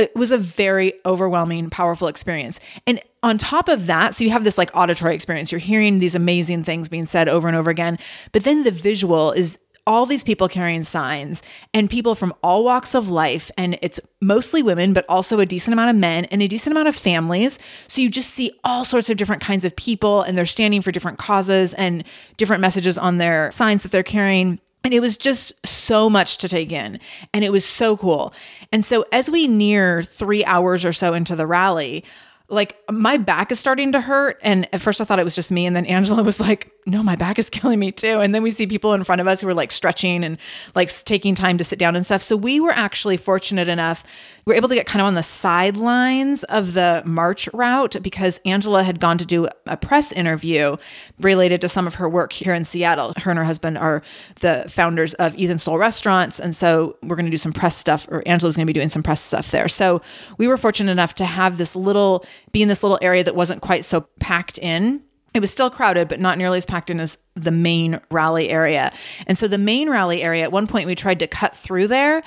it 0.00 0.16
was 0.16 0.30
a 0.30 0.38
very 0.38 0.94
overwhelming 1.04 1.70
powerful 1.70 2.08
experience 2.08 2.58
and 2.86 3.00
on 3.22 3.36
top 3.36 3.68
of 3.68 3.86
that, 3.86 4.14
so 4.14 4.24
you 4.24 4.30
have 4.30 4.44
this 4.44 4.56
like 4.56 4.70
auditory 4.74 5.14
experience, 5.14 5.52
you're 5.52 5.58
hearing 5.58 5.98
these 5.98 6.14
amazing 6.14 6.64
things 6.64 6.88
being 6.88 7.06
said 7.06 7.28
over 7.28 7.48
and 7.48 7.56
over 7.56 7.70
again, 7.70 7.98
but 8.32 8.44
then 8.44 8.64
the 8.64 8.70
visual 8.70 9.32
is 9.32 9.58
all 9.86 10.06
these 10.06 10.22
people 10.22 10.48
carrying 10.48 10.82
signs 10.82 11.42
and 11.74 11.90
people 11.90 12.14
from 12.14 12.34
all 12.42 12.64
walks 12.64 12.94
of 12.94 13.08
life. 13.08 13.50
And 13.56 13.78
it's 13.82 13.98
mostly 14.20 14.62
women, 14.62 14.92
but 14.92 15.04
also 15.08 15.40
a 15.40 15.46
decent 15.46 15.72
amount 15.72 15.90
of 15.90 15.96
men 15.96 16.26
and 16.26 16.42
a 16.42 16.48
decent 16.48 16.72
amount 16.72 16.88
of 16.88 16.94
families. 16.94 17.58
So 17.88 18.00
you 18.00 18.08
just 18.08 18.30
see 18.30 18.52
all 18.62 18.84
sorts 18.84 19.10
of 19.10 19.16
different 19.16 19.42
kinds 19.42 19.64
of 19.64 19.74
people 19.74 20.22
and 20.22 20.36
they're 20.36 20.46
standing 20.46 20.82
for 20.82 20.92
different 20.92 21.18
causes 21.18 21.74
and 21.74 22.04
different 22.36 22.60
messages 22.60 22.98
on 22.98 23.16
their 23.16 23.50
signs 23.50 23.82
that 23.82 23.90
they're 23.90 24.02
carrying. 24.02 24.60
And 24.82 24.94
it 24.94 25.00
was 25.00 25.16
just 25.16 25.54
so 25.66 26.08
much 26.08 26.38
to 26.38 26.48
take 26.48 26.72
in. 26.72 27.00
And 27.34 27.44
it 27.44 27.52
was 27.52 27.64
so 27.64 27.96
cool. 27.96 28.32
And 28.72 28.84
so 28.84 29.04
as 29.12 29.30
we 29.30 29.46
near 29.46 30.02
three 30.02 30.44
hours 30.44 30.84
or 30.84 30.92
so 30.92 31.12
into 31.12 31.36
the 31.36 31.46
rally, 31.46 32.04
like 32.48 32.76
my 32.90 33.16
back 33.16 33.52
is 33.52 33.60
starting 33.60 33.92
to 33.92 34.00
hurt. 34.00 34.38
And 34.42 34.68
at 34.72 34.80
first 34.80 35.00
I 35.00 35.04
thought 35.04 35.18
it 35.18 35.24
was 35.24 35.34
just 35.34 35.50
me. 35.50 35.66
And 35.66 35.76
then 35.76 35.86
Angela 35.86 36.22
was 36.22 36.40
like, 36.40 36.72
no, 36.86 37.02
my 37.02 37.16
back 37.16 37.38
is 37.38 37.50
killing 37.50 37.78
me 37.78 37.92
too. 37.92 38.20
And 38.20 38.34
then 38.34 38.42
we 38.42 38.50
see 38.50 38.66
people 38.66 38.94
in 38.94 39.04
front 39.04 39.20
of 39.20 39.26
us 39.26 39.40
who 39.40 39.48
are 39.48 39.54
like 39.54 39.72
stretching 39.72 40.24
and 40.24 40.38
like 40.74 40.90
taking 41.04 41.34
time 41.34 41.58
to 41.58 41.64
sit 41.64 41.78
down 41.78 41.96
and 41.96 42.04
stuff. 42.04 42.22
So 42.22 42.36
we 42.36 42.60
were 42.60 42.72
actually 42.72 43.16
fortunate 43.16 43.68
enough. 43.68 44.04
We 44.44 44.52
were 44.52 44.56
able 44.56 44.68
to 44.70 44.74
get 44.74 44.86
kind 44.86 45.02
of 45.02 45.06
on 45.06 45.14
the 45.14 45.22
sidelines 45.22 46.44
of 46.44 46.72
the 46.72 47.02
march 47.04 47.48
route 47.52 47.96
because 48.02 48.40
Angela 48.44 48.82
had 48.82 48.98
gone 48.98 49.18
to 49.18 49.26
do 49.26 49.48
a 49.66 49.76
press 49.76 50.12
interview 50.12 50.76
related 51.20 51.60
to 51.60 51.68
some 51.68 51.86
of 51.86 51.96
her 51.96 52.08
work 52.08 52.32
here 52.32 52.54
in 52.54 52.64
Seattle. 52.64 53.12
Her 53.18 53.30
and 53.30 53.38
her 53.38 53.44
husband 53.44 53.76
are 53.76 54.02
the 54.40 54.64
founders 54.68 55.14
of 55.14 55.34
Ethan 55.36 55.58
Stowell 55.58 55.78
Restaurants. 55.78 56.40
And 56.40 56.56
so 56.56 56.96
we're 57.02 57.16
going 57.16 57.26
to 57.26 57.30
do 57.30 57.36
some 57.36 57.52
press 57.52 57.76
stuff, 57.76 58.06
or 58.10 58.26
Angela's 58.26 58.56
going 58.56 58.66
to 58.66 58.72
be 58.72 58.78
doing 58.78 58.88
some 58.88 59.02
press 59.02 59.20
stuff 59.20 59.50
there. 59.50 59.68
So 59.68 60.00
we 60.38 60.48
were 60.48 60.56
fortunate 60.56 60.90
enough 60.90 61.14
to 61.16 61.26
have 61.26 61.58
this 61.58 61.76
little, 61.76 62.24
be 62.52 62.62
in 62.62 62.68
this 62.68 62.82
little 62.82 62.98
area 63.02 63.22
that 63.22 63.36
wasn't 63.36 63.60
quite 63.60 63.84
so 63.84 64.06
packed 64.18 64.58
in 64.58 65.02
it 65.34 65.40
was 65.40 65.50
still 65.50 65.70
crowded, 65.70 66.08
but 66.08 66.20
not 66.20 66.38
nearly 66.38 66.58
as 66.58 66.66
packed 66.66 66.90
in 66.90 67.00
as 67.00 67.18
the 67.34 67.50
main 67.50 68.00
rally 68.10 68.48
area. 68.48 68.92
And 69.26 69.38
so 69.38 69.46
the 69.46 69.58
main 69.58 69.88
rally 69.88 70.22
area, 70.22 70.42
at 70.42 70.52
one 70.52 70.66
point, 70.66 70.86
we 70.86 70.94
tried 70.94 71.20
to 71.20 71.26
cut 71.26 71.56
through 71.56 71.86
there 71.86 72.22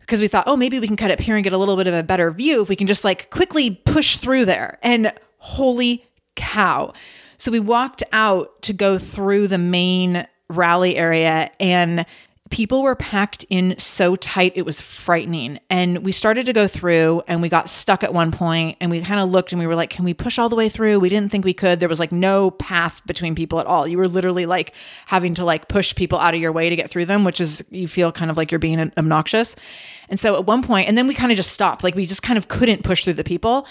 because 0.00 0.20
we 0.20 0.28
thought, 0.28 0.44
oh, 0.46 0.56
maybe 0.56 0.78
we 0.78 0.86
can 0.86 0.96
cut 0.96 1.10
up 1.10 1.20
here 1.20 1.34
and 1.34 1.42
get 1.42 1.52
a 1.52 1.58
little 1.58 1.76
bit 1.76 1.86
of 1.86 1.94
a 1.94 2.02
better 2.02 2.30
view 2.30 2.62
if 2.62 2.68
we 2.68 2.76
can 2.76 2.86
just 2.86 3.04
like 3.04 3.30
quickly 3.30 3.70
push 3.70 4.18
through 4.18 4.44
there. 4.44 4.78
And 4.82 5.12
holy 5.38 6.06
cow. 6.34 6.92
So 7.38 7.50
we 7.50 7.60
walked 7.60 8.02
out 8.12 8.62
to 8.62 8.72
go 8.72 8.98
through 8.98 9.48
the 9.48 9.58
main 9.58 10.26
rally 10.48 10.96
area 10.96 11.50
and 11.58 12.06
people 12.50 12.82
were 12.82 12.94
packed 12.94 13.44
in 13.50 13.74
so 13.78 14.14
tight 14.14 14.52
it 14.54 14.62
was 14.62 14.80
frightening. 14.80 15.58
And 15.68 16.04
we 16.04 16.12
started 16.12 16.46
to 16.46 16.52
go 16.52 16.68
through 16.68 17.22
and 17.26 17.42
we 17.42 17.48
got 17.48 17.68
stuck 17.68 18.04
at 18.04 18.14
one 18.14 18.30
point 18.30 18.76
and 18.80 18.90
we 18.90 19.02
kind 19.02 19.20
of 19.20 19.30
looked 19.30 19.52
and 19.52 19.58
we 19.58 19.66
were 19.66 19.74
like 19.74 19.90
can 19.90 20.04
we 20.04 20.14
push 20.14 20.38
all 20.38 20.48
the 20.48 20.56
way 20.56 20.68
through? 20.68 21.00
We 21.00 21.08
didn't 21.08 21.32
think 21.32 21.44
we 21.44 21.54
could. 21.54 21.80
There 21.80 21.88
was 21.88 21.98
like 21.98 22.12
no 22.12 22.50
path 22.52 23.02
between 23.06 23.34
people 23.34 23.58
at 23.58 23.66
all. 23.66 23.88
You 23.88 23.98
were 23.98 24.08
literally 24.08 24.46
like 24.46 24.74
having 25.06 25.34
to 25.34 25.44
like 25.44 25.68
push 25.68 25.94
people 25.94 26.18
out 26.18 26.34
of 26.34 26.40
your 26.40 26.52
way 26.52 26.70
to 26.70 26.76
get 26.76 26.88
through 26.88 27.06
them 27.06 27.24
which 27.24 27.40
is 27.40 27.64
you 27.70 27.88
feel 27.88 28.12
kind 28.12 28.30
of 28.30 28.36
like 28.36 28.52
you're 28.52 28.58
being 28.58 28.80
obnoxious. 28.96 29.56
And 30.08 30.20
so 30.20 30.36
at 30.36 30.46
one 30.46 30.62
point 30.62 30.88
and 30.88 30.96
then 30.96 31.08
we 31.08 31.14
kind 31.14 31.32
of 31.32 31.36
just 31.36 31.52
stopped. 31.52 31.82
Like 31.82 31.96
we 31.96 32.06
just 32.06 32.22
kind 32.22 32.38
of 32.38 32.48
couldn't 32.48 32.84
push 32.84 33.04
through 33.04 33.14
the 33.14 33.24
people 33.24 33.66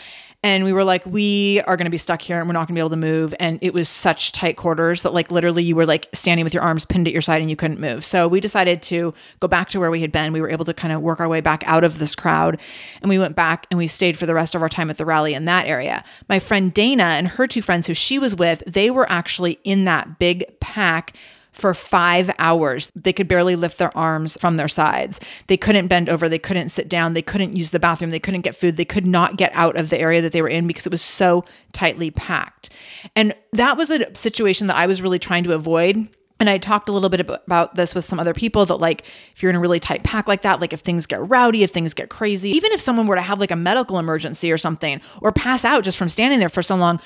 and 0.45 0.63
we 0.63 0.73
were 0.73 0.83
like 0.83 1.03
we 1.07 1.59
are 1.61 1.75
going 1.75 1.85
to 1.85 1.91
be 1.91 1.97
stuck 1.97 2.21
here 2.21 2.37
and 2.37 2.47
we're 2.47 2.53
not 2.53 2.67
going 2.67 2.75
to 2.75 2.79
be 2.79 2.79
able 2.79 2.91
to 2.91 2.95
move. 2.95 3.33
And 3.39 3.57
it 3.63 3.73
was 3.73 3.89
such 3.89 4.31
tight 4.31 4.57
quarters 4.57 5.01
that 5.01 5.11
like 5.11 5.31
literally 5.31 5.63
you 5.63 5.75
were 5.75 5.87
like 5.87 6.07
standing 6.13 6.43
with 6.43 6.53
your 6.53 6.61
arms 6.61 6.85
pinned 6.85 7.07
at 7.07 7.13
your 7.13 7.23
side 7.23 7.41
and 7.41 7.49
you 7.49 7.55
couldn't 7.55 7.79
move. 7.79 8.05
So 8.05 8.27
we 8.27 8.39
decided 8.39 8.83
to 8.83 9.11
go 9.39 9.47
back 9.47 9.69
to 9.69 9.79
where 9.79 9.89
we 9.89 10.01
had 10.01 10.11
been. 10.11 10.33
We 10.33 10.41
were 10.41 10.51
able 10.51 10.63
to 10.65 10.73
kind 10.75 10.93
of 10.93 11.01
work 11.01 11.19
our 11.19 11.27
way 11.27 11.41
back 11.41 11.63
out 11.65 11.83
of 11.83 11.97
this 11.97 12.13
crowd. 12.13 12.61
And 13.01 13.09
we 13.09 13.17
went 13.17 13.35
back 13.35 13.65
and 13.71 13.79
we 13.79 13.87
stayed 13.87 14.19
for 14.19 14.27
the 14.27 14.35
rest 14.35 14.53
of 14.53 14.61
our 14.61 14.69
time 14.69 14.91
at 14.91 14.97
the 14.97 15.05
rally 15.05 15.33
in 15.33 15.45
that 15.45 15.65
area. 15.65 16.03
My 16.29 16.37
friend 16.37 16.71
dana 16.71 17.05
and 17.05 17.27
her 17.27 17.47
two 17.47 17.63
friends 17.63 17.87
who 17.87 17.95
she 17.95 18.19
was 18.19 18.35
with 18.35 18.61
they 18.67 18.91
were 18.91 19.11
actually 19.11 19.59
in 19.63 19.85
that 19.85 20.19
big 20.19 20.59
pack 20.59 21.13
for 21.55 21.73
five 21.73 22.29
hours. 22.37 22.91
They 22.95 23.13
could 23.13 23.27
barely 23.27 23.55
lift 23.55 23.77
their 23.77 23.95
arms 23.97 24.37
from 24.37 24.57
their 24.57 24.67
sides. 24.67 25.19
They 25.47 25.57
couldn't 25.57 25.87
bend 25.87 26.09
over. 26.09 26.27
They 26.27 26.37
couldn't 26.37 26.69
sit 26.69 26.89
down. 26.89 27.13
They 27.13 27.21
couldn't 27.21 27.55
use 27.55 27.69
the 27.69 27.79
bathroom. 27.79 28.09
They 28.09 28.19
couldn't 28.19 28.41
get 28.41 28.55
food. 28.55 28.77
They 28.77 28.85
could 28.85 29.05
not 29.05 29.37
get 29.37 29.51
out 29.53 29.77
of 29.77 29.89
the 29.89 29.97
area 29.97 30.21
that 30.21 30.33
they 30.33 30.41
were 30.41 30.49
in 30.49 30.67
because 30.67 30.85
it 30.85 30.91
was 30.91 31.01
so 31.01 31.45
tightly 31.71 32.11
packed. 32.11 32.69
And 33.15 33.33
that 33.53 33.77
was 33.77 33.89
a 33.89 34.13
situation 34.13 34.67
that 34.67 34.75
I 34.75 34.85
was 34.85 35.01
really 35.01 35.19
trying 35.19 35.45
to 35.45 35.53
avoid 35.53 36.07
and 36.39 36.49
I 36.49 36.57
talked 36.57 36.89
a 36.89 36.91
little 36.91 37.09
bit 37.09 37.21
about 37.21 37.75
this 37.75 37.95
with 37.95 38.03
some 38.03 38.19
other 38.19 38.33
people 38.33 38.65
that, 38.65 38.75
like, 38.75 39.03
if 39.35 39.41
you're 39.41 39.49
in 39.49 39.55
a 39.55 39.59
really 39.59 39.79
tight 39.79 40.03
pack 40.03 40.27
like 40.27 40.41
that, 40.41 40.59
like 40.59 40.73
if 40.73 40.81
things 40.81 41.05
get 41.05 41.27
rowdy, 41.29 41.63
if 41.63 41.71
things 41.71 41.93
get 41.93 42.09
crazy, 42.09 42.49
even 42.49 42.73
if 42.73 42.81
someone 42.81 43.07
were 43.07 43.15
to 43.15 43.21
have 43.21 43.39
like 43.39 43.51
a 43.51 43.55
medical 43.55 43.99
emergency 43.99 44.51
or 44.51 44.57
something 44.57 44.99
or 45.21 45.31
pass 45.31 45.63
out 45.63 45.85
just 45.85 45.97
from 45.97 46.09
standing 46.09 46.39
there 46.39 46.49
for 46.49 46.61
so 46.61 46.75
long, 46.75 46.99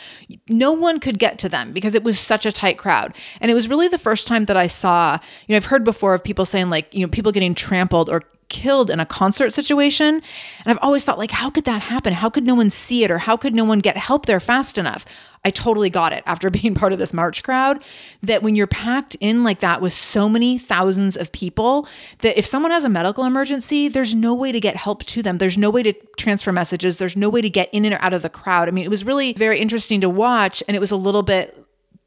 no 0.47 0.71
one 0.71 0.99
could 0.99 1.19
get 1.19 1.37
to 1.39 1.49
them 1.49 1.73
because 1.73 1.93
it 1.93 2.03
was 2.03 2.19
such 2.19 2.45
a 2.47 2.51
tight 2.51 2.79
crowd. 2.79 3.15
And 3.39 3.51
it 3.51 3.53
was 3.53 3.69
really 3.69 3.87
the 3.87 3.99
first 3.99 4.25
time 4.25 4.45
that 4.45 4.57
I 4.57 4.65
saw, 4.65 5.19
you 5.47 5.53
know, 5.53 5.57
I've 5.57 5.65
heard 5.65 5.83
before 5.83 6.15
of 6.15 6.23
people 6.23 6.45
saying, 6.45 6.71
like, 6.71 6.91
you 6.93 7.01
know, 7.01 7.07
people 7.07 7.31
getting 7.31 7.53
trampled 7.53 8.09
or 8.09 8.23
killed 8.49 8.89
in 8.89 8.99
a 8.99 9.05
concert 9.05 9.53
situation. 9.53 10.15
And 10.15 10.23
I've 10.65 10.79
always 10.81 11.03
thought, 11.03 11.17
like, 11.17 11.31
how 11.31 11.49
could 11.49 11.65
that 11.65 11.83
happen? 11.83 12.13
How 12.13 12.29
could 12.29 12.45
no 12.45 12.55
one 12.55 12.69
see 12.69 13.03
it 13.03 13.11
or 13.11 13.19
how 13.19 13.37
could 13.37 13.55
no 13.55 13.63
one 13.63 13.79
get 13.79 13.97
help 13.97 14.25
there 14.25 14.39
fast 14.39 14.77
enough? 14.77 15.05
I 15.45 15.51
totally 15.51 15.89
got 15.89 16.11
it 16.13 16.23
after 16.25 16.49
being 16.59 16.75
part 16.75 16.93
of 16.93 16.99
this 16.99 17.13
march 17.13 17.43
crowd 17.43 17.83
that 18.23 18.43
when 18.43 18.55
you're 18.55 18.67
packed 18.67 19.15
in 19.19 19.43
like 19.43 19.59
that 19.61 19.81
with 19.81 19.93
so 19.93 20.27
many 20.27 20.57
thousands 20.57 21.15
of 21.15 21.31
people, 21.31 21.87
that 22.19 22.37
if 22.37 22.45
someone 22.45 22.71
has 22.71 22.83
a 22.83 22.89
medical 22.89 23.23
emergency, 23.23 23.87
there's 23.87 24.13
no 24.13 24.33
way 24.33 24.51
to 24.51 24.59
get 24.59 24.75
help 24.75 25.05
to 25.05 25.21
them. 25.21 25.37
There's 25.37 25.57
no 25.57 25.69
way 25.69 25.83
to 25.83 25.93
transfer 26.17 26.51
messages. 26.51 26.97
There's 26.97 27.15
no 27.15 27.29
way 27.29 27.41
to 27.41 27.49
get 27.49 27.69
in 27.73 27.85
and 27.85 27.95
out 27.99 28.13
of 28.13 28.21
the 28.21 28.29
crowd. 28.29 28.67
I 28.67 28.71
mean, 28.71 28.83
it 28.83 28.89
was 28.89 29.05
really 29.05 29.33
very 29.33 29.59
interesting 29.59 30.01
to 30.01 30.09
watch 30.09 30.61
and 30.67 30.75
it 30.75 30.79
was 30.79 30.91
a 30.91 30.97
little 30.97 31.23
bit 31.23 31.58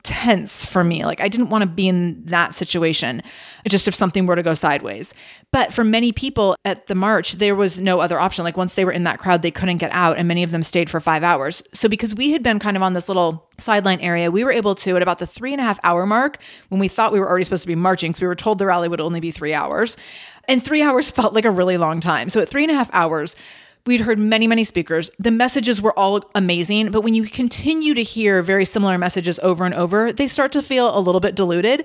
tense 0.03 0.65
for 0.65 0.83
me. 0.83 1.05
Like 1.05 1.21
I 1.21 1.29
didn't 1.29 1.51
want 1.51 1.63
to 1.63 1.67
be 1.67 1.89
in 1.89 2.25
that 2.27 2.55
situation, 2.55 3.23
just 3.69 3.87
if 3.87 3.95
something 3.95 4.27
were 4.27 4.37
to 4.37 4.43
go 4.43 4.55
sideways. 4.55 5.15
But 5.53 5.73
for 5.73 5.85
many 5.85 6.13
people 6.13 6.57
at 6.65 6.87
the 6.87 6.95
march, 6.95 7.35
there 7.35 7.55
was 7.55 7.79
no 7.79 8.01
other 8.01 8.19
option. 8.19 8.43
Like 8.43 8.57
once 8.57 8.75
they 8.75 8.85
were 8.85 8.93
in 8.93 9.05
that 9.05 9.19
crowd, 9.19 9.43
they 9.43 9.51
couldn't 9.51 9.79
get 9.79 9.93
out, 9.93 10.17
and 10.17 10.27
many 10.27 10.43
of 10.43 10.51
them 10.51 10.63
stayed 10.63 10.91
for 10.91 10.99
five 10.99 11.23
hours. 11.23 11.63
So 11.73 11.89
because 11.89 12.15
we 12.15 12.33
had 12.33 12.43
been 12.43 12.59
kind 12.59 12.77
of 12.77 12.83
on 12.83 12.95
this 12.95 13.09
little 13.09 13.49
sideline 13.59 14.01
area, 14.01 14.31
we 14.31 14.45
were 14.45 14.53
able 14.53 14.75
to, 14.77 14.97
at 14.97 15.03
about 15.03 15.19
the 15.19 15.27
three 15.27 15.53
and 15.53 15.61
a 15.61 15.65
half 15.65 15.79
hour 15.85 16.07
mark, 16.07 16.39
when 16.69 16.81
we 16.81 16.89
thought 16.89 17.13
we 17.13 17.21
were 17.21 17.29
already 17.29 17.45
supposed 17.45 17.63
to 17.63 17.69
be 17.69 17.75
marching, 17.75 18.11
because 18.11 18.23
we 18.23 18.27
were 18.27 18.35
told 18.35 18.59
the 18.59 18.67
rally 18.67 18.89
would 18.89 19.01
only 19.01 19.21
be 19.21 19.31
three 19.31 19.55
hours. 19.55 19.97
And 20.49 20.63
three 20.63 20.83
hours 20.83 21.11
felt 21.13 21.35
like 21.35 21.45
a 21.45 21.51
really 21.51 21.77
long 21.77 22.01
time. 22.01 22.29
So 22.29 22.41
at 22.41 22.49
three 22.49 22.65
and 22.65 22.73
a 22.73 22.75
half 22.75 22.91
hours, 22.93 23.37
We'd 23.85 24.03
heard 24.03 24.19
many, 24.19 24.47
many 24.47 24.65
speakers. 24.65 25.11
The 25.19 25.31
messages 25.31 25.83
were 25.83 25.97
all 25.99 26.23
amazing, 26.35 26.91
but 26.91 27.01
when 27.01 27.15
you 27.15 27.25
continue 27.25 27.95
to 27.95 28.03
hear 28.03 28.43
very 28.43 28.65
similar 28.65 28.97
messages 28.97 29.41
over 29.43 29.65
and 29.65 29.75
over, 29.75 30.13
they 30.13 30.29
start 30.29 30.53
to 30.53 30.63
feel 30.63 30.97
a 30.97 31.01
little 31.01 31.21
bit 31.21 31.35
diluted. 31.35 31.85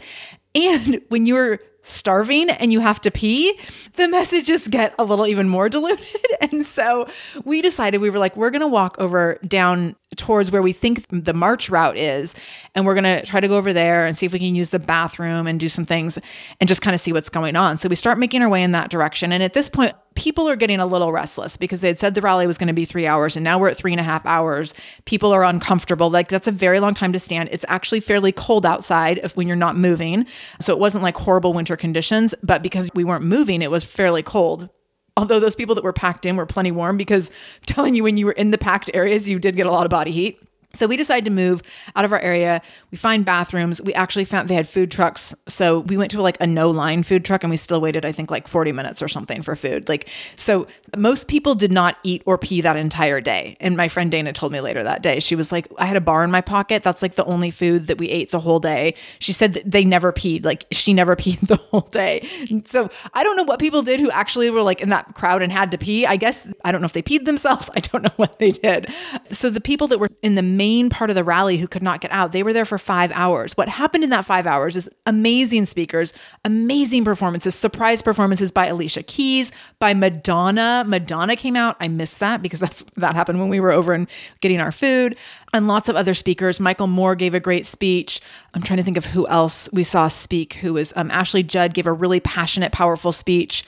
And 0.53 1.01
when 1.09 1.25
you're 1.25 1.59
starving 1.81 2.49
and 2.49 2.71
you 2.71 2.81
have 2.81 2.99
to 3.01 3.09
pee, 3.09 3.57
the 3.95 4.07
messages 4.07 4.67
get 4.67 4.93
a 4.99 5.03
little 5.03 5.25
even 5.25 5.49
more 5.49 5.69
diluted. 5.77 6.05
And 6.41 6.65
so 6.65 7.07
we 7.45 7.61
decided 7.61 8.01
we 8.01 8.09
were 8.09 8.19
like, 8.19 8.35
we're 8.35 8.51
going 8.51 8.61
to 8.61 8.67
walk 8.67 8.97
over 8.99 9.39
down 9.47 9.95
towards 10.15 10.51
where 10.51 10.61
we 10.61 10.71
think 10.71 11.05
the 11.09 11.33
march 11.33 11.69
route 11.69 11.97
is. 11.97 12.33
And 12.73 12.85
we're 12.85 12.93
going 12.93 13.03
to 13.03 13.25
try 13.25 13.39
to 13.39 13.47
go 13.47 13.57
over 13.57 13.73
there 13.73 14.05
and 14.05 14.17
see 14.17 14.25
if 14.25 14.31
we 14.31 14.39
can 14.39 14.55
use 14.55 14.69
the 14.69 14.79
bathroom 14.79 15.47
and 15.47 15.59
do 15.59 15.67
some 15.67 15.85
things 15.85 16.17
and 16.59 16.67
just 16.67 16.81
kind 16.81 16.95
of 16.95 17.01
see 17.01 17.11
what's 17.11 17.29
going 17.29 17.55
on. 17.55 17.77
So 17.77 17.89
we 17.89 17.95
start 17.95 18.17
making 18.17 18.41
our 18.41 18.49
way 18.49 18.63
in 18.63 18.71
that 18.71 18.89
direction. 18.89 19.33
And 19.33 19.43
at 19.43 19.53
this 19.53 19.69
point, 19.69 19.95
people 20.15 20.49
are 20.49 20.55
getting 20.55 20.79
a 20.79 20.87
little 20.87 21.11
restless 21.11 21.57
because 21.57 21.81
they 21.81 21.89
had 21.89 21.99
said 21.99 22.15
the 22.15 22.21
rally 22.21 22.47
was 22.47 22.57
going 22.57 22.67
to 22.67 22.73
be 22.73 22.85
three 22.85 23.05
hours 23.05 23.35
and 23.35 23.43
now 23.43 23.59
we're 23.59 23.69
at 23.69 23.77
three 23.77 23.91
and 23.91 23.99
a 23.99 24.03
half 24.03 24.25
hours. 24.25 24.73
People 25.05 25.33
are 25.33 25.43
uncomfortable. 25.43 26.09
Like 26.09 26.29
that's 26.29 26.47
a 26.47 26.51
very 26.51 26.79
long 26.79 26.93
time 26.93 27.13
to 27.13 27.19
stand. 27.19 27.49
It's 27.51 27.65
actually 27.67 27.99
fairly 27.99 28.31
cold 28.31 28.65
outside 28.65 29.19
if, 29.23 29.35
when 29.35 29.47
you're 29.47 29.55
not 29.57 29.75
moving. 29.75 30.25
So 30.61 30.73
it 30.73 30.79
wasn't 30.79 31.03
like 31.03 31.17
horrible 31.17 31.53
winter 31.53 31.75
conditions, 31.75 32.33
but 32.41 32.63
because 32.63 32.89
we 32.95 33.03
weren't 33.03 33.25
moving, 33.25 33.61
it 33.61 33.69
was 33.69 33.83
fairly 33.83 34.23
cold 34.23 34.69
although 35.17 35.39
those 35.39 35.55
people 35.55 35.75
that 35.75 35.83
were 35.83 35.91
packed 35.91 36.25
in 36.25 36.37
were 36.37 36.45
plenty 36.45 36.71
warm 36.71 36.95
because 36.95 37.29
I'm 37.29 37.65
telling 37.65 37.95
you 37.95 38.03
when 38.03 38.15
you 38.15 38.27
were 38.27 38.31
in 38.31 38.51
the 38.51 38.57
packed 38.57 38.89
areas 38.93 39.27
you 39.27 39.39
did 39.39 39.57
get 39.57 39.65
a 39.65 39.71
lot 39.71 39.85
of 39.85 39.89
body 39.89 40.11
heat 40.11 40.39
so 40.77 40.87
we 40.87 40.97
decided 40.97 41.25
to 41.25 41.31
move 41.31 41.61
out 41.95 42.05
of 42.05 42.13
our 42.13 42.19
area. 42.19 42.61
We 42.91 42.97
find 42.97 43.25
bathrooms. 43.25 43.81
We 43.81 43.93
actually 43.93 44.25
found 44.25 44.49
they 44.49 44.55
had 44.55 44.69
food 44.69 44.91
trucks. 44.91 45.33
So 45.47 45.79
we 45.81 45.97
went 45.97 46.11
to 46.11 46.21
like 46.21 46.37
a 46.39 46.47
no 46.47 46.69
line 46.69 47.03
food 47.03 47.25
truck 47.25 47.43
and 47.43 47.51
we 47.51 47.57
still 47.57 47.81
waited, 47.81 48.05
I 48.05 48.11
think, 48.11 48.31
like 48.31 48.47
40 48.47 48.71
minutes 48.71 49.01
or 49.01 49.07
something 49.07 49.41
for 49.41 49.55
food. 49.55 49.89
Like, 49.89 50.09
so 50.35 50.67
most 50.95 51.27
people 51.27 51.55
did 51.55 51.71
not 51.71 51.97
eat 52.03 52.21
or 52.25 52.37
pee 52.37 52.61
that 52.61 52.75
entire 52.75 53.21
day. 53.21 53.57
And 53.59 53.75
my 53.75 53.87
friend 53.87 54.11
Dana 54.11 54.33
told 54.33 54.51
me 54.51 54.61
later 54.61 54.83
that 54.83 55.01
day, 55.01 55.19
she 55.19 55.35
was 55.35 55.51
like, 55.51 55.67
I 55.77 55.85
had 55.85 55.97
a 55.97 56.01
bar 56.01 56.23
in 56.23 56.31
my 56.31 56.41
pocket. 56.41 56.83
That's 56.83 57.01
like 57.01 57.15
the 57.15 57.25
only 57.25 57.51
food 57.51 57.87
that 57.87 57.97
we 57.97 58.09
ate 58.09 58.31
the 58.31 58.39
whole 58.39 58.59
day. 58.59 58.93
She 59.19 59.33
said 59.33 59.53
that 59.53 59.69
they 59.69 59.83
never 59.83 60.13
peed. 60.13 60.45
Like, 60.45 60.65
she 60.71 60.93
never 60.93 61.15
peed 61.17 61.39
the 61.47 61.57
whole 61.57 61.81
day. 61.81 62.27
So 62.65 62.89
I 63.13 63.23
don't 63.23 63.35
know 63.35 63.43
what 63.43 63.59
people 63.59 63.81
did 63.81 63.99
who 63.99 64.11
actually 64.11 64.49
were 64.49 64.61
like 64.61 64.81
in 64.81 64.89
that 64.89 65.15
crowd 65.15 65.41
and 65.41 65.51
had 65.51 65.71
to 65.71 65.77
pee. 65.77 66.05
I 66.05 66.17
guess, 66.17 66.47
I 66.63 66.71
don't 66.71 66.81
know 66.81 66.85
if 66.85 66.93
they 66.93 67.01
peed 67.01 67.25
themselves. 67.25 67.69
I 67.75 67.79
don't 67.79 68.03
know 68.03 68.13
what 68.17 68.37
they 68.39 68.51
did. 68.51 68.93
So 69.31 69.49
the 69.49 69.61
people 69.61 69.87
that 69.87 69.99
were 69.99 70.09
in 70.21 70.35
the 70.35 70.43
main 70.43 70.66
main 70.67 70.89
part 70.89 71.09
of 71.09 71.15
the 71.15 71.23
rally 71.23 71.57
who 71.57 71.67
could 71.67 71.81
not 71.81 72.01
get 72.01 72.11
out. 72.11 72.33
They 72.33 72.43
were 72.43 72.51
there 72.51 72.65
for 72.65 72.77
five 72.77 73.09
hours. 73.13 73.55
What 73.55 73.69
happened 73.69 74.03
in 74.03 74.09
that 74.09 74.25
five 74.25 74.45
hours 74.45 74.75
is 74.75 74.89
amazing 75.05 75.65
speakers, 75.65 76.11
amazing 76.43 77.05
performances, 77.05 77.55
surprise 77.55 78.01
performances 78.01 78.51
by 78.51 78.65
Alicia 78.65 79.03
Keys, 79.03 79.49
by 79.79 79.93
Madonna. 79.93 80.83
Madonna 80.85 81.37
came 81.37 81.55
out. 81.55 81.77
I 81.79 81.87
missed 81.87 82.19
that 82.19 82.41
because 82.41 82.59
that's 82.65 82.83
that 82.97 83.15
happened 83.15 83.39
when 83.39 83.47
we 83.47 83.61
were 83.61 83.71
over 83.71 83.93
and 83.93 84.07
getting 84.41 84.59
our 84.59 84.73
food. 84.73 85.15
And 85.53 85.69
lots 85.69 85.87
of 85.87 85.95
other 85.95 86.13
speakers. 86.13 86.59
Michael 86.59 86.87
Moore 86.87 87.15
gave 87.15 87.33
a 87.33 87.39
great 87.39 87.65
speech. 87.65 88.19
I'm 88.53 88.61
trying 88.61 88.77
to 88.77 88.83
think 88.83 88.97
of 88.97 89.05
who 89.05 89.25
else 89.27 89.69
we 89.71 89.83
saw 89.83 90.09
speak. 90.09 90.55
Who 90.55 90.73
was 90.73 90.91
um, 90.97 91.09
Ashley 91.11 91.43
Judd 91.43 91.73
gave 91.73 91.87
a 91.87 91.93
really 91.93 92.19
passionate, 92.19 92.73
powerful 92.73 93.13
speech. 93.13 93.63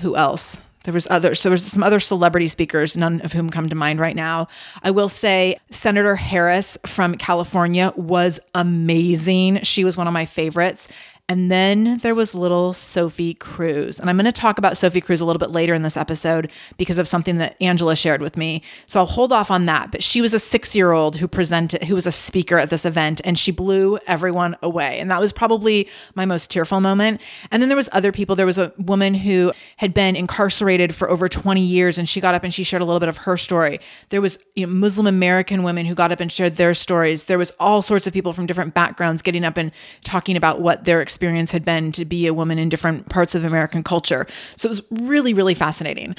Who 0.00 0.16
else? 0.16 0.62
There 0.88 0.94
was 0.94 1.06
other 1.10 1.34
so 1.34 1.50
there's 1.50 1.66
some 1.66 1.82
other 1.82 2.00
celebrity 2.00 2.48
speakers, 2.48 2.96
none 2.96 3.20
of 3.20 3.34
whom 3.34 3.50
come 3.50 3.68
to 3.68 3.74
mind 3.74 4.00
right 4.00 4.16
now. 4.16 4.48
I 4.82 4.90
will 4.90 5.10
say 5.10 5.60
Senator 5.68 6.16
Harris 6.16 6.78
from 6.86 7.14
California 7.16 7.92
was 7.94 8.40
amazing. 8.54 9.64
She 9.64 9.84
was 9.84 9.98
one 9.98 10.06
of 10.06 10.14
my 10.14 10.24
favorites. 10.24 10.88
And 11.30 11.50
then 11.50 11.98
there 11.98 12.14
was 12.14 12.34
little 12.34 12.72
Sophie 12.72 13.34
Cruz. 13.34 14.00
And 14.00 14.08
I'm 14.08 14.16
going 14.16 14.24
to 14.24 14.32
talk 14.32 14.56
about 14.56 14.78
Sophie 14.78 15.02
Cruz 15.02 15.20
a 15.20 15.26
little 15.26 15.38
bit 15.38 15.50
later 15.50 15.74
in 15.74 15.82
this 15.82 15.96
episode 15.98 16.50
because 16.78 16.96
of 16.96 17.06
something 17.06 17.36
that 17.36 17.54
Angela 17.60 17.94
shared 17.96 18.22
with 18.22 18.38
me. 18.38 18.62
So 18.86 19.00
I'll 19.00 19.06
hold 19.06 19.30
off 19.30 19.50
on 19.50 19.66
that. 19.66 19.92
But 19.92 20.02
she 20.02 20.22
was 20.22 20.32
a 20.32 20.38
six 20.38 20.74
year 20.74 20.92
old 20.92 21.16
who 21.16 21.28
presented, 21.28 21.84
who 21.84 21.94
was 21.94 22.06
a 22.06 22.12
speaker 22.12 22.56
at 22.56 22.70
this 22.70 22.86
event, 22.86 23.20
and 23.24 23.38
she 23.38 23.50
blew 23.50 23.98
everyone 24.06 24.56
away. 24.62 24.98
And 24.98 25.10
that 25.10 25.20
was 25.20 25.34
probably 25.34 25.86
my 26.14 26.24
most 26.24 26.50
tearful 26.50 26.80
moment. 26.80 27.20
And 27.50 27.62
then 27.62 27.68
there 27.68 27.76
was 27.76 27.90
other 27.92 28.10
people. 28.10 28.34
There 28.34 28.46
was 28.46 28.56
a 28.56 28.72
woman 28.78 29.12
who 29.12 29.52
had 29.76 29.92
been 29.92 30.16
incarcerated 30.16 30.94
for 30.94 31.10
over 31.10 31.28
20 31.28 31.60
years, 31.60 31.98
and 31.98 32.08
she 32.08 32.22
got 32.22 32.34
up 32.34 32.42
and 32.42 32.54
she 32.54 32.62
shared 32.62 32.80
a 32.80 32.86
little 32.86 33.00
bit 33.00 33.10
of 33.10 33.18
her 33.18 33.36
story. 33.36 33.80
There 34.08 34.22
was 34.22 34.38
you 34.56 34.66
know, 34.66 34.72
Muslim 34.72 35.06
American 35.06 35.62
women 35.62 35.84
who 35.84 35.94
got 35.94 36.10
up 36.10 36.20
and 36.20 36.32
shared 36.32 36.56
their 36.56 36.72
stories. 36.72 37.24
There 37.24 37.36
was 37.36 37.52
all 37.60 37.82
sorts 37.82 38.06
of 38.06 38.14
people 38.14 38.32
from 38.32 38.46
different 38.46 38.72
backgrounds 38.72 39.20
getting 39.20 39.44
up 39.44 39.58
and 39.58 39.72
talking 40.04 40.34
about 40.34 40.62
what 40.62 40.86
their 40.86 41.02
experience 41.02 41.17
experience 41.18 41.50
had 41.50 41.64
been 41.64 41.90
to 41.90 42.04
be 42.04 42.28
a 42.28 42.32
woman 42.32 42.60
in 42.60 42.68
different 42.68 43.08
parts 43.08 43.34
of 43.34 43.44
American 43.44 43.82
culture. 43.82 44.24
So 44.54 44.68
it 44.68 44.70
was 44.70 44.82
really, 44.92 45.34
really 45.34 45.54
fascinating. 45.54 46.14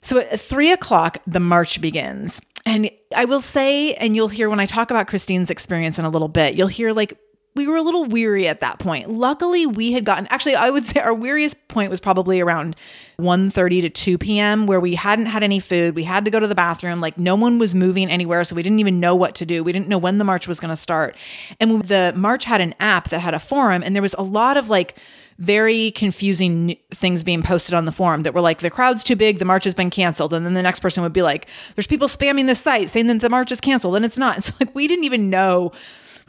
So 0.00 0.18
at 0.18 0.38
three 0.38 0.70
o'clock, 0.70 1.18
the 1.26 1.40
march 1.40 1.80
begins. 1.80 2.40
And 2.64 2.88
I 3.16 3.24
will 3.24 3.40
say, 3.40 3.94
and 3.94 4.14
you'll 4.14 4.28
hear 4.28 4.48
when 4.48 4.60
I 4.60 4.66
talk 4.66 4.92
about 4.92 5.08
Christine's 5.08 5.50
experience 5.50 5.98
in 5.98 6.04
a 6.04 6.08
little 6.08 6.28
bit, 6.28 6.54
you'll 6.54 6.68
hear 6.68 6.92
like 6.92 7.18
we 7.56 7.68
were 7.68 7.76
a 7.76 7.82
little 7.82 8.04
weary 8.04 8.48
at 8.48 8.60
that 8.60 8.80
point. 8.80 9.08
Luckily, 9.08 9.64
we 9.64 9.92
had 9.92 10.04
gotten 10.04 10.26
actually 10.28 10.56
I 10.56 10.70
would 10.70 10.84
say 10.84 11.00
our 11.00 11.14
weariest 11.14 11.68
point 11.68 11.90
was 11.90 12.00
probably 12.00 12.40
around 12.40 12.76
1:30 13.18 13.82
to 13.82 13.90
2 13.90 14.18
p.m. 14.18 14.66
where 14.66 14.80
we 14.80 14.94
hadn't 14.96 15.26
had 15.26 15.42
any 15.42 15.60
food. 15.60 15.94
We 15.94 16.04
had 16.04 16.24
to 16.24 16.30
go 16.30 16.40
to 16.40 16.48
the 16.48 16.54
bathroom. 16.54 17.00
Like 17.00 17.16
no 17.16 17.36
one 17.36 17.58
was 17.58 17.74
moving 17.74 18.10
anywhere, 18.10 18.42
so 18.44 18.56
we 18.56 18.62
didn't 18.62 18.80
even 18.80 18.98
know 18.98 19.14
what 19.14 19.34
to 19.36 19.46
do. 19.46 19.62
We 19.62 19.72
didn't 19.72 19.88
know 19.88 19.98
when 19.98 20.18
the 20.18 20.24
march 20.24 20.48
was 20.48 20.58
going 20.58 20.70
to 20.70 20.76
start. 20.76 21.16
And 21.60 21.84
the 21.84 22.12
march 22.16 22.44
had 22.44 22.60
an 22.60 22.74
app 22.80 23.10
that 23.10 23.20
had 23.20 23.34
a 23.34 23.38
forum 23.38 23.82
and 23.84 23.94
there 23.94 24.02
was 24.02 24.14
a 24.18 24.22
lot 24.22 24.56
of 24.56 24.68
like 24.68 24.96
very 25.38 25.90
confusing 25.92 26.76
things 26.92 27.24
being 27.24 27.42
posted 27.42 27.74
on 27.74 27.86
the 27.86 27.92
forum 27.92 28.20
that 28.20 28.34
were 28.34 28.40
like 28.40 28.60
the 28.60 28.70
crowd's 28.70 29.02
too 29.02 29.16
big 29.16 29.40
the 29.40 29.44
march 29.44 29.64
has 29.64 29.74
been 29.74 29.90
canceled 29.90 30.32
and 30.32 30.46
then 30.46 30.54
the 30.54 30.62
next 30.62 30.78
person 30.78 31.02
would 31.02 31.12
be 31.12 31.22
like 31.22 31.48
there's 31.74 31.88
people 31.88 32.06
spamming 32.06 32.46
this 32.46 32.60
site 32.60 32.88
saying 32.88 33.08
that 33.08 33.20
the 33.20 33.28
march 33.28 33.50
is 33.50 33.60
canceled 33.60 33.96
and 33.96 34.04
it's 34.04 34.16
not 34.16 34.36
and 34.36 34.44
so 34.44 34.52
like 34.60 34.72
we 34.74 34.86
didn't 34.86 35.04
even 35.04 35.30
know 35.30 35.72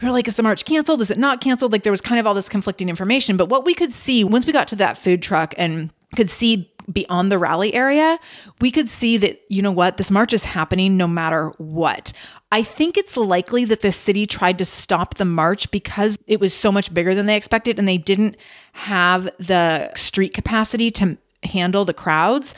we 0.01 0.07
were 0.07 0.13
like, 0.13 0.27
is 0.27 0.35
the 0.35 0.43
march 0.43 0.65
canceled? 0.65 1.01
Is 1.01 1.11
it 1.11 1.17
not 1.17 1.41
canceled? 1.41 1.71
Like 1.71 1.83
there 1.83 1.91
was 1.91 2.01
kind 2.01 2.19
of 2.19 2.27
all 2.27 2.33
this 2.33 2.49
conflicting 2.49 2.89
information. 2.89 3.37
But 3.37 3.49
what 3.49 3.65
we 3.65 3.73
could 3.73 3.93
see 3.93 4.23
once 4.23 4.45
we 4.45 4.53
got 4.53 4.67
to 4.69 4.75
that 4.77 4.97
food 4.97 5.21
truck 5.21 5.53
and 5.57 5.91
could 6.15 6.29
see 6.29 6.71
beyond 6.91 7.31
the 7.31 7.37
rally 7.37 7.73
area, 7.73 8.19
we 8.61 8.71
could 8.71 8.89
see 8.89 9.17
that, 9.17 9.41
you 9.49 9.61
know 9.61 9.71
what, 9.71 9.97
this 9.97 10.11
march 10.11 10.33
is 10.33 10.43
happening 10.43 10.97
no 10.97 11.07
matter 11.07 11.49
what. 11.57 12.13
I 12.51 12.61
think 12.63 12.97
it's 12.97 13.17
likely 13.17 13.65
that 13.65 13.81
the 13.81 13.91
city 13.91 14.25
tried 14.25 14.57
to 14.59 14.65
stop 14.65 15.15
the 15.15 15.25
march 15.25 15.71
because 15.71 16.17
it 16.27 16.39
was 16.39 16.53
so 16.53 16.71
much 16.71 16.93
bigger 16.93 17.15
than 17.15 17.25
they 17.25 17.35
expected 17.35 17.79
and 17.79 17.87
they 17.87 17.97
didn't 17.97 18.37
have 18.73 19.29
the 19.39 19.93
street 19.95 20.33
capacity 20.33 20.91
to 20.91 21.17
handle 21.43 21.85
the 21.85 21.93
crowds. 21.93 22.53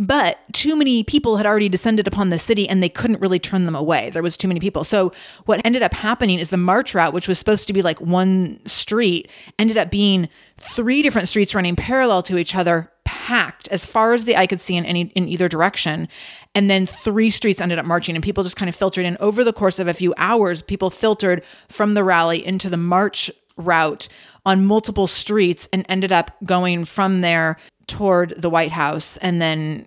But 0.00 0.38
too 0.54 0.76
many 0.76 1.04
people 1.04 1.36
had 1.36 1.44
already 1.44 1.68
descended 1.68 2.06
upon 2.06 2.30
the 2.30 2.38
city 2.38 2.66
and 2.66 2.82
they 2.82 2.88
couldn't 2.88 3.20
really 3.20 3.38
turn 3.38 3.66
them 3.66 3.76
away. 3.76 4.08
There 4.08 4.22
was 4.22 4.34
too 4.34 4.48
many 4.48 4.58
people. 4.58 4.82
So 4.82 5.12
what 5.44 5.60
ended 5.62 5.82
up 5.82 5.92
happening 5.92 6.38
is 6.38 6.48
the 6.48 6.56
march 6.56 6.94
route, 6.94 7.12
which 7.12 7.28
was 7.28 7.38
supposed 7.38 7.66
to 7.66 7.74
be 7.74 7.82
like 7.82 8.00
one 8.00 8.60
street, 8.64 9.28
ended 9.58 9.76
up 9.76 9.90
being 9.90 10.30
three 10.56 11.02
different 11.02 11.28
streets 11.28 11.54
running 11.54 11.76
parallel 11.76 12.22
to 12.22 12.38
each 12.38 12.54
other, 12.54 12.90
packed 13.04 13.68
as 13.68 13.84
far 13.84 14.14
as 14.14 14.24
the 14.24 14.38
eye 14.38 14.46
could 14.46 14.62
see 14.62 14.74
in 14.74 14.86
any 14.86 15.02
in 15.14 15.28
either 15.28 15.48
direction. 15.48 16.08
And 16.54 16.70
then 16.70 16.86
three 16.86 17.28
streets 17.28 17.60
ended 17.60 17.78
up 17.78 17.84
marching 17.84 18.14
and 18.14 18.24
people 18.24 18.42
just 18.42 18.56
kind 18.56 18.70
of 18.70 18.74
filtered 18.74 19.04
in 19.04 19.18
over 19.20 19.44
the 19.44 19.52
course 19.52 19.78
of 19.78 19.86
a 19.86 19.92
few 19.92 20.14
hours. 20.16 20.62
People 20.62 20.88
filtered 20.88 21.44
from 21.68 21.92
the 21.92 22.02
rally 22.02 22.44
into 22.44 22.70
the 22.70 22.78
march 22.78 23.30
route 23.58 24.08
on 24.46 24.64
multiple 24.64 25.06
streets 25.06 25.68
and 25.74 25.84
ended 25.90 26.10
up 26.10 26.30
going 26.42 26.86
from 26.86 27.20
there 27.20 27.58
toward 27.86 28.40
the 28.40 28.48
White 28.48 28.72
House 28.72 29.18
and 29.18 29.42
then 29.42 29.86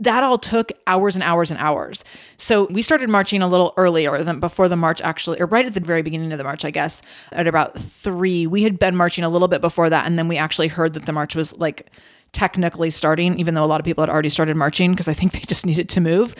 That 0.00 0.24
all 0.24 0.38
took 0.38 0.72
hours 0.86 1.14
and 1.14 1.22
hours 1.22 1.50
and 1.50 1.60
hours. 1.60 2.04
So 2.36 2.66
we 2.70 2.82
started 2.82 3.08
marching 3.08 3.42
a 3.42 3.48
little 3.48 3.74
earlier 3.76 4.24
than 4.24 4.40
before 4.40 4.68
the 4.68 4.76
march 4.76 5.00
actually, 5.02 5.40
or 5.40 5.46
right 5.46 5.66
at 5.66 5.74
the 5.74 5.80
very 5.80 6.02
beginning 6.02 6.32
of 6.32 6.38
the 6.38 6.44
march, 6.44 6.64
I 6.64 6.70
guess, 6.70 7.02
at 7.32 7.46
about 7.46 7.78
three. 7.78 8.46
We 8.46 8.62
had 8.62 8.78
been 8.78 8.96
marching 8.96 9.24
a 9.24 9.28
little 9.28 9.48
bit 9.48 9.60
before 9.60 9.90
that, 9.90 10.06
and 10.06 10.18
then 10.18 10.26
we 10.26 10.36
actually 10.36 10.68
heard 10.68 10.94
that 10.94 11.06
the 11.06 11.12
march 11.12 11.36
was 11.36 11.56
like 11.56 11.90
technically 12.32 12.90
starting, 12.90 13.38
even 13.38 13.54
though 13.54 13.64
a 13.64 13.66
lot 13.66 13.80
of 13.80 13.84
people 13.84 14.02
had 14.02 14.10
already 14.10 14.28
started 14.28 14.56
marching 14.56 14.92
because 14.92 15.08
I 15.08 15.14
think 15.14 15.32
they 15.34 15.40
just 15.40 15.66
needed 15.66 15.88
to 15.90 16.00
move. 16.00 16.34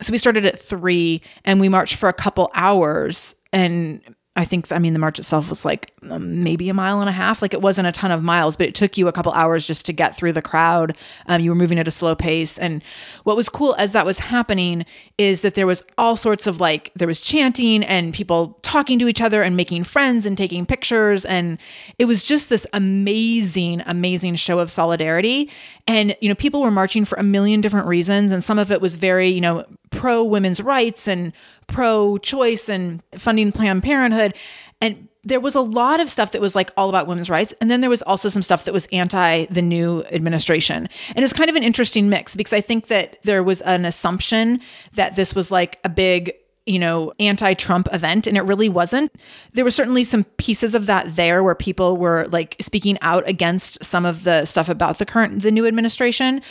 So 0.00 0.12
we 0.12 0.18
started 0.18 0.46
at 0.46 0.58
three 0.58 1.22
and 1.44 1.60
we 1.60 1.68
marched 1.68 1.96
for 1.96 2.08
a 2.08 2.14
couple 2.14 2.50
hours. 2.54 3.34
And 3.52 4.00
I 4.36 4.44
think, 4.44 4.70
I 4.70 4.78
mean, 4.78 4.92
the 4.92 5.00
march 5.00 5.18
itself 5.18 5.48
was 5.48 5.64
like 5.64 5.92
um, 6.08 6.44
maybe 6.44 6.68
a 6.68 6.74
mile 6.74 7.00
and 7.00 7.08
a 7.08 7.12
half. 7.12 7.42
Like 7.42 7.52
it 7.52 7.60
wasn't 7.60 7.88
a 7.88 7.92
ton 7.92 8.12
of 8.12 8.22
miles, 8.22 8.56
but 8.56 8.68
it 8.68 8.76
took 8.76 8.96
you 8.96 9.08
a 9.08 9.12
couple 9.12 9.32
hours 9.32 9.66
just 9.66 9.84
to 9.86 9.92
get 9.92 10.14
through 10.14 10.32
the 10.32 10.40
crowd. 10.40 10.96
Um, 11.26 11.40
you 11.42 11.50
were 11.50 11.56
moving 11.56 11.80
at 11.80 11.88
a 11.88 11.90
slow 11.90 12.14
pace. 12.14 12.56
And 12.56 12.82
what 13.24 13.36
was 13.36 13.48
cool 13.48 13.74
as 13.76 13.90
that 13.90 14.06
was 14.06 14.20
happening 14.20 14.86
is 15.18 15.40
that 15.40 15.56
there 15.56 15.66
was 15.66 15.82
all 15.98 16.16
sorts 16.16 16.46
of 16.46 16.60
like, 16.60 16.92
there 16.94 17.08
was 17.08 17.20
chanting 17.20 17.82
and 17.82 18.14
people 18.14 18.56
talking 18.62 19.00
to 19.00 19.08
each 19.08 19.20
other 19.20 19.42
and 19.42 19.56
making 19.56 19.82
friends 19.82 20.24
and 20.24 20.38
taking 20.38 20.64
pictures. 20.64 21.24
And 21.24 21.58
it 21.98 22.04
was 22.04 22.22
just 22.22 22.48
this 22.48 22.66
amazing, 22.72 23.82
amazing 23.84 24.36
show 24.36 24.60
of 24.60 24.70
solidarity. 24.70 25.50
And, 25.88 26.16
you 26.20 26.28
know, 26.28 26.36
people 26.36 26.62
were 26.62 26.70
marching 26.70 27.04
for 27.04 27.16
a 27.16 27.24
million 27.24 27.60
different 27.60 27.88
reasons. 27.88 28.30
And 28.30 28.44
some 28.44 28.60
of 28.60 28.70
it 28.70 28.80
was 28.80 28.94
very, 28.94 29.28
you 29.28 29.40
know, 29.40 29.66
pro 29.90 30.24
women's 30.24 30.60
rights 30.60 31.06
and 31.08 31.32
pro 31.66 32.18
choice 32.18 32.68
and 32.68 33.02
funding 33.16 33.52
Planned 33.52 33.82
Parenthood. 33.82 34.34
And 34.80 35.08
there 35.22 35.40
was 35.40 35.54
a 35.54 35.60
lot 35.60 36.00
of 36.00 36.08
stuff 36.08 36.32
that 36.32 36.40
was 36.40 36.54
like 36.54 36.70
all 36.76 36.88
about 36.88 37.06
women's 37.06 37.28
rights. 37.28 37.52
And 37.60 37.70
then 37.70 37.80
there 37.82 37.90
was 37.90 38.02
also 38.02 38.28
some 38.28 38.42
stuff 38.42 38.64
that 38.64 38.72
was 38.72 38.86
anti 38.92 39.44
the 39.46 39.62
new 39.62 40.02
administration. 40.04 40.88
And 41.08 41.18
it 41.18 41.22
was 41.22 41.32
kind 41.32 41.50
of 41.50 41.56
an 41.56 41.62
interesting 41.62 42.08
mix 42.08 42.34
because 42.34 42.52
I 42.52 42.60
think 42.60 42.86
that 42.86 43.18
there 43.24 43.42
was 43.42 43.60
an 43.62 43.84
assumption 43.84 44.60
that 44.94 45.16
this 45.16 45.34
was 45.34 45.50
like 45.50 45.78
a 45.84 45.88
big 45.88 46.32
you 46.66 46.78
know, 46.78 47.12
anti 47.18 47.54
Trump 47.54 47.88
event, 47.92 48.26
and 48.26 48.36
it 48.36 48.42
really 48.42 48.68
wasn't. 48.68 49.12
There 49.54 49.64
were 49.64 49.70
certainly 49.72 50.04
some 50.04 50.24
pieces 50.36 50.74
of 50.74 50.86
that 50.86 51.16
there 51.16 51.42
where 51.42 51.54
people 51.54 51.96
were 51.96 52.26
like 52.30 52.54
speaking 52.60 52.98
out 53.00 53.28
against 53.28 53.82
some 53.82 54.06
of 54.06 54.24
the 54.24 54.44
stuff 54.44 54.68
about 54.68 54.98
the 54.98 55.06
current, 55.06 55.42
the 55.42 55.50
new 55.50 55.66
administration. 55.66 56.42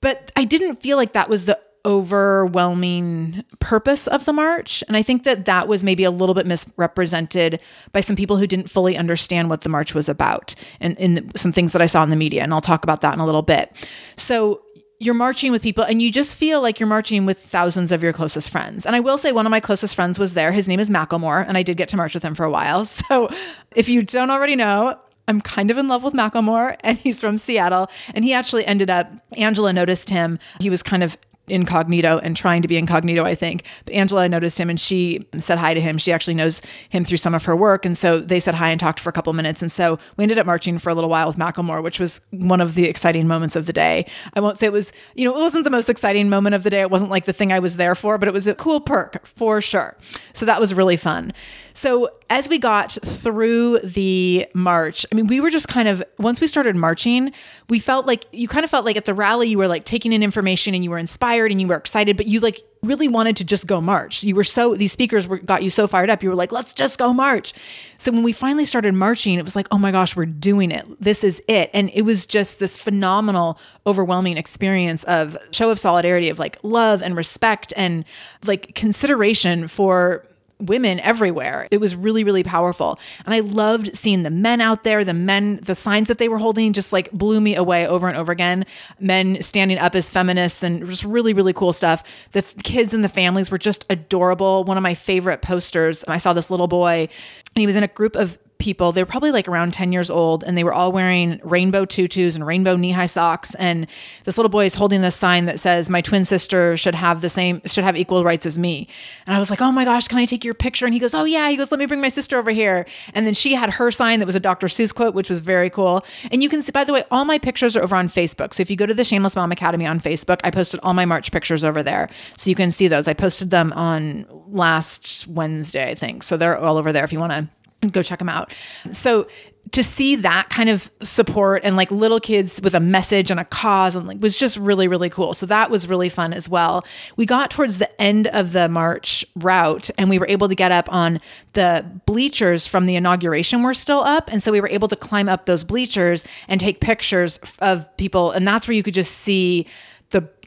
But 0.00 0.32
I 0.34 0.44
didn't 0.44 0.82
feel 0.82 0.96
like 0.96 1.12
that 1.12 1.28
was 1.28 1.44
the 1.44 1.60
overwhelming 1.84 3.44
purpose 3.58 4.06
of 4.06 4.24
the 4.24 4.32
march. 4.32 4.84
And 4.88 4.96
I 4.96 5.02
think 5.02 5.24
that 5.24 5.44
that 5.46 5.68
was 5.68 5.82
maybe 5.82 6.04
a 6.04 6.10
little 6.10 6.34
bit 6.34 6.46
misrepresented 6.46 7.60
by 7.92 8.00
some 8.00 8.16
people 8.16 8.36
who 8.36 8.46
didn't 8.46 8.70
fully 8.70 8.96
understand 8.96 9.50
what 9.50 9.62
the 9.62 9.68
march 9.68 9.94
was 9.94 10.08
about 10.08 10.54
and 10.80 10.96
in 10.98 11.30
some 11.36 11.52
things 11.52 11.72
that 11.72 11.82
I 11.82 11.86
saw 11.86 12.02
in 12.02 12.10
the 12.10 12.16
media. 12.16 12.42
And 12.42 12.52
I'll 12.52 12.60
talk 12.60 12.84
about 12.84 13.00
that 13.00 13.14
in 13.14 13.20
a 13.20 13.26
little 13.26 13.42
bit. 13.42 13.72
So 14.16 14.62
you're 15.02 15.14
marching 15.14 15.50
with 15.50 15.62
people 15.62 15.82
and 15.82 16.00
you 16.00 16.12
just 16.12 16.36
feel 16.36 16.62
like 16.62 16.78
you're 16.78 16.86
marching 16.86 17.26
with 17.26 17.44
thousands 17.44 17.90
of 17.90 18.04
your 18.04 18.12
closest 18.12 18.50
friends. 18.50 18.86
And 18.86 18.94
I 18.94 19.00
will 19.00 19.18
say 19.18 19.32
one 19.32 19.46
of 19.46 19.50
my 19.50 19.58
closest 19.58 19.96
friends 19.96 20.16
was 20.16 20.34
there. 20.34 20.52
His 20.52 20.68
name 20.68 20.78
is 20.78 20.90
Macklemore, 20.90 21.44
and 21.46 21.58
I 21.58 21.64
did 21.64 21.76
get 21.76 21.88
to 21.88 21.96
march 21.96 22.14
with 22.14 22.22
him 22.22 22.34
for 22.34 22.44
a 22.44 22.50
while. 22.50 22.86
So 23.08 23.28
if 23.74 23.88
you 23.88 24.02
don't 24.02 24.30
already 24.30 24.54
know, 24.54 24.96
I'm 25.26 25.40
kind 25.40 25.70
of 25.70 25.78
in 25.78 25.88
love 25.88 26.02
with 26.02 26.14
Macklemore 26.14 26.76
and 26.80 26.98
he's 26.98 27.20
from 27.20 27.36
Seattle. 27.36 27.90
And 28.14 28.24
he 28.24 28.32
actually 28.32 28.64
ended 28.64 28.90
up, 28.90 29.10
Angela 29.32 29.72
noticed 29.72 30.08
him. 30.08 30.38
He 30.60 30.70
was 30.70 30.82
kind 30.82 31.02
of 31.02 31.16
incognito 31.48 32.18
and 32.18 32.36
trying 32.36 32.62
to 32.62 32.68
be 32.68 32.76
incognito, 32.76 33.24
I 33.24 33.34
think. 33.34 33.64
But 33.84 33.94
Angela 33.94 34.28
noticed 34.28 34.58
him 34.58 34.70
and 34.70 34.80
she 34.80 35.26
said 35.38 35.58
hi 35.58 35.74
to 35.74 35.80
him. 35.80 35.98
She 35.98 36.12
actually 36.12 36.34
knows 36.34 36.62
him 36.88 37.04
through 37.04 37.18
some 37.18 37.34
of 37.34 37.44
her 37.44 37.56
work. 37.56 37.84
And 37.84 37.98
so 37.98 38.20
they 38.20 38.38
said 38.40 38.54
hi 38.54 38.70
and 38.70 38.78
talked 38.78 39.00
for 39.00 39.10
a 39.10 39.12
couple 39.12 39.32
minutes. 39.32 39.60
And 39.60 39.70
so 39.70 39.98
we 40.16 40.22
ended 40.22 40.38
up 40.38 40.46
marching 40.46 40.78
for 40.78 40.90
a 40.90 40.94
little 40.94 41.10
while 41.10 41.26
with 41.26 41.36
Macklemore, 41.36 41.82
which 41.82 41.98
was 41.98 42.20
one 42.30 42.60
of 42.60 42.74
the 42.74 42.84
exciting 42.88 43.26
moments 43.26 43.56
of 43.56 43.66
the 43.66 43.72
day. 43.72 44.06
I 44.34 44.40
won't 44.40 44.58
say 44.58 44.66
it 44.66 44.72
was, 44.72 44.92
you 45.14 45.24
know, 45.24 45.36
it 45.36 45.40
wasn't 45.40 45.64
the 45.64 45.70
most 45.70 45.88
exciting 45.88 46.28
moment 46.28 46.54
of 46.54 46.62
the 46.62 46.70
day. 46.70 46.80
It 46.80 46.90
wasn't 46.90 47.10
like 47.10 47.24
the 47.24 47.32
thing 47.32 47.52
I 47.52 47.58
was 47.58 47.76
there 47.76 47.94
for, 47.94 48.18
but 48.18 48.28
it 48.28 48.34
was 48.34 48.46
a 48.46 48.54
cool 48.54 48.80
perk 48.80 49.26
for 49.26 49.60
sure. 49.60 49.96
So 50.32 50.46
that 50.46 50.60
was 50.60 50.72
really 50.72 50.96
fun. 50.96 51.32
So 51.74 52.10
as 52.30 52.48
we 52.48 52.58
got 52.58 52.92
through 53.04 53.80
the 53.80 54.46
march, 54.54 55.04
I 55.10 55.14
mean, 55.14 55.26
we 55.26 55.40
were 55.40 55.50
just 55.50 55.68
kind 55.68 55.88
of, 55.88 56.02
once 56.18 56.40
we 56.40 56.46
started 56.46 56.76
marching, 56.76 57.32
we 57.68 57.78
felt 57.78 58.06
like 58.06 58.24
you 58.32 58.48
kind 58.48 58.64
of 58.64 58.70
felt 58.70 58.84
like 58.84 58.96
at 58.96 59.04
the 59.04 59.14
rally, 59.14 59.48
you 59.48 59.58
were 59.58 59.68
like 59.68 59.84
taking 59.84 60.12
in 60.12 60.22
information 60.22 60.74
and 60.74 60.84
you 60.84 60.90
were 60.90 60.98
inspired 60.98 61.50
and 61.50 61.60
you 61.60 61.66
were 61.66 61.76
excited, 61.76 62.16
but 62.16 62.26
you 62.26 62.40
like 62.40 62.62
really 62.82 63.06
wanted 63.06 63.36
to 63.36 63.44
just 63.44 63.66
go 63.66 63.80
march. 63.80 64.22
You 64.22 64.34
were 64.34 64.44
so, 64.44 64.74
these 64.74 64.92
speakers 64.92 65.28
were, 65.28 65.38
got 65.38 65.62
you 65.62 65.70
so 65.70 65.86
fired 65.86 66.10
up. 66.10 66.22
You 66.22 66.30
were 66.30 66.34
like, 66.34 66.52
let's 66.52 66.74
just 66.74 66.98
go 66.98 67.12
march. 67.12 67.52
So 67.98 68.10
when 68.10 68.22
we 68.22 68.32
finally 68.32 68.64
started 68.64 68.94
marching, 68.94 69.38
it 69.38 69.44
was 69.44 69.54
like, 69.54 69.68
oh 69.70 69.78
my 69.78 69.92
gosh, 69.92 70.16
we're 70.16 70.26
doing 70.26 70.70
it. 70.70 70.84
This 71.00 71.22
is 71.22 71.40
it. 71.46 71.70
And 71.72 71.90
it 71.94 72.02
was 72.02 72.26
just 72.26 72.58
this 72.58 72.76
phenomenal, 72.76 73.58
overwhelming 73.86 74.36
experience 74.36 75.04
of 75.04 75.36
show 75.52 75.70
of 75.70 75.78
solidarity, 75.78 76.28
of 76.28 76.38
like 76.38 76.58
love 76.62 77.02
and 77.02 77.16
respect 77.16 77.72
and 77.76 78.04
like 78.44 78.74
consideration 78.74 79.68
for 79.68 80.26
women 80.58 81.00
everywhere. 81.00 81.66
It 81.70 81.78
was 81.78 81.96
really, 81.96 82.24
really 82.24 82.42
powerful. 82.42 82.98
And 83.24 83.34
I 83.34 83.40
loved 83.40 83.96
seeing 83.96 84.22
the 84.22 84.30
men 84.30 84.60
out 84.60 84.84
there, 84.84 85.04
the 85.04 85.14
men, 85.14 85.60
the 85.62 85.74
signs 85.74 86.08
that 86.08 86.18
they 86.18 86.28
were 86.28 86.38
holding 86.38 86.72
just 86.72 86.92
like 86.92 87.10
blew 87.12 87.40
me 87.40 87.56
away 87.56 87.86
over 87.86 88.08
and 88.08 88.16
over 88.16 88.32
again. 88.32 88.64
Men 89.00 89.42
standing 89.42 89.78
up 89.78 89.94
as 89.94 90.08
feminists 90.08 90.62
and 90.62 90.88
just 90.88 91.04
really, 91.04 91.32
really 91.32 91.52
cool 91.52 91.72
stuff. 91.72 92.04
The 92.32 92.42
kids 92.62 92.94
and 92.94 93.04
the 93.04 93.08
families 93.08 93.50
were 93.50 93.58
just 93.58 93.84
adorable. 93.90 94.64
One 94.64 94.76
of 94.76 94.82
my 94.82 94.94
favorite 94.94 95.42
posters, 95.42 96.04
I 96.06 96.18
saw 96.18 96.32
this 96.32 96.50
little 96.50 96.68
boy 96.68 97.08
and 97.54 97.60
he 97.60 97.66
was 97.66 97.76
in 97.76 97.82
a 97.82 97.88
group 97.88 98.16
of 98.16 98.38
people. 98.62 98.92
They 98.92 99.02
were 99.02 99.06
probably 99.06 99.32
like 99.32 99.48
around 99.48 99.74
10 99.74 99.90
years 99.90 100.08
old 100.08 100.44
and 100.44 100.56
they 100.56 100.62
were 100.62 100.72
all 100.72 100.92
wearing 100.92 101.40
rainbow 101.42 101.84
tutus 101.84 102.36
and 102.36 102.46
rainbow 102.46 102.76
knee 102.76 102.92
high 102.92 103.06
socks. 103.06 103.56
And 103.56 103.88
this 104.22 104.38
little 104.38 104.48
boy 104.48 104.66
is 104.66 104.76
holding 104.76 105.02
this 105.02 105.16
sign 105.16 105.46
that 105.46 105.58
says, 105.58 105.90
My 105.90 106.00
twin 106.00 106.24
sister 106.24 106.76
should 106.76 106.94
have 106.94 107.22
the 107.22 107.28
same, 107.28 107.60
should 107.66 107.82
have 107.82 107.96
equal 107.96 108.22
rights 108.22 108.46
as 108.46 108.60
me. 108.60 108.86
And 109.26 109.34
I 109.34 109.40
was 109.40 109.50
like, 109.50 109.60
Oh 109.60 109.72
my 109.72 109.84
gosh, 109.84 110.06
can 110.06 110.18
I 110.18 110.26
take 110.26 110.44
your 110.44 110.54
picture? 110.54 110.86
And 110.86 110.94
he 110.94 111.00
goes, 111.00 111.12
Oh 111.12 111.24
yeah. 111.24 111.50
He 111.50 111.56
goes, 111.56 111.72
Let 111.72 111.80
me 111.80 111.86
bring 111.86 112.00
my 112.00 112.08
sister 112.08 112.38
over 112.38 112.52
here. 112.52 112.86
And 113.14 113.26
then 113.26 113.34
she 113.34 113.54
had 113.54 113.70
her 113.70 113.90
sign 113.90 114.20
that 114.20 114.26
was 114.26 114.36
a 114.36 114.40
Dr. 114.40 114.68
Seuss 114.68 114.94
quote, 114.94 115.12
which 115.12 115.28
was 115.28 115.40
very 115.40 115.68
cool. 115.68 116.04
And 116.30 116.40
you 116.40 116.48
can 116.48 116.62
see, 116.62 116.70
by 116.70 116.84
the 116.84 116.92
way, 116.92 117.02
all 117.10 117.24
my 117.24 117.40
pictures 117.40 117.76
are 117.76 117.82
over 117.82 117.96
on 117.96 118.08
Facebook. 118.08 118.54
So 118.54 118.60
if 118.60 118.70
you 118.70 118.76
go 118.76 118.86
to 118.86 118.94
the 118.94 119.04
Shameless 119.04 119.34
Mom 119.34 119.50
Academy 119.50 119.86
on 119.86 120.00
Facebook, 120.00 120.40
I 120.44 120.52
posted 120.52 120.78
all 120.84 120.94
my 120.94 121.04
March 121.04 121.32
pictures 121.32 121.64
over 121.64 121.82
there. 121.82 122.08
So 122.36 122.48
you 122.48 122.54
can 122.54 122.70
see 122.70 122.86
those. 122.86 123.08
I 123.08 123.14
posted 123.14 123.50
them 123.50 123.72
on 123.72 124.24
last 124.46 125.26
Wednesday, 125.26 125.90
I 125.90 125.96
think. 125.96 126.22
So 126.22 126.36
they're 126.36 126.56
all 126.56 126.76
over 126.76 126.92
there 126.92 127.02
if 127.02 127.12
you 127.12 127.18
want 127.18 127.32
to 127.32 127.48
go 127.90 128.02
check 128.02 128.18
them 128.18 128.28
out. 128.28 128.52
So 128.90 129.26
to 129.70 129.82
see 129.82 130.16
that 130.16 130.50
kind 130.50 130.68
of 130.68 130.90
support 131.02 131.62
and 131.64 131.76
like 131.76 131.90
little 131.90 132.18
kids 132.18 132.60
with 132.62 132.74
a 132.74 132.80
message 132.80 133.30
and 133.30 133.38
a 133.38 133.44
cause 133.44 133.94
and 133.94 134.06
like 134.06 134.20
was 134.20 134.36
just 134.36 134.56
really 134.56 134.88
really 134.88 135.08
cool. 135.08 135.34
So 135.34 135.46
that 135.46 135.70
was 135.70 135.88
really 135.88 136.08
fun 136.08 136.32
as 136.32 136.48
well. 136.48 136.84
We 137.16 137.26
got 137.26 137.50
towards 137.50 137.78
the 137.78 138.00
end 138.00 138.26
of 138.28 138.52
the 138.52 138.68
march 138.68 139.24
route 139.36 139.88
and 139.96 140.10
we 140.10 140.18
were 140.18 140.26
able 140.26 140.48
to 140.48 140.54
get 140.54 140.72
up 140.72 140.92
on 140.92 141.20
the 141.52 141.84
bleachers 142.06 142.66
from 142.66 142.86
the 142.86 142.96
inauguration 142.96 143.62
were 143.62 143.74
still 143.74 144.00
up 144.00 144.28
and 144.32 144.42
so 144.42 144.52
we 144.52 144.60
were 144.60 144.68
able 144.68 144.88
to 144.88 144.96
climb 144.96 145.28
up 145.28 145.46
those 145.46 145.64
bleachers 145.64 146.24
and 146.48 146.60
take 146.60 146.80
pictures 146.80 147.38
of 147.60 147.86
people 147.96 148.32
and 148.32 148.46
that's 148.46 148.66
where 148.66 148.74
you 148.74 148.82
could 148.82 148.94
just 148.94 149.18
see 149.18 149.66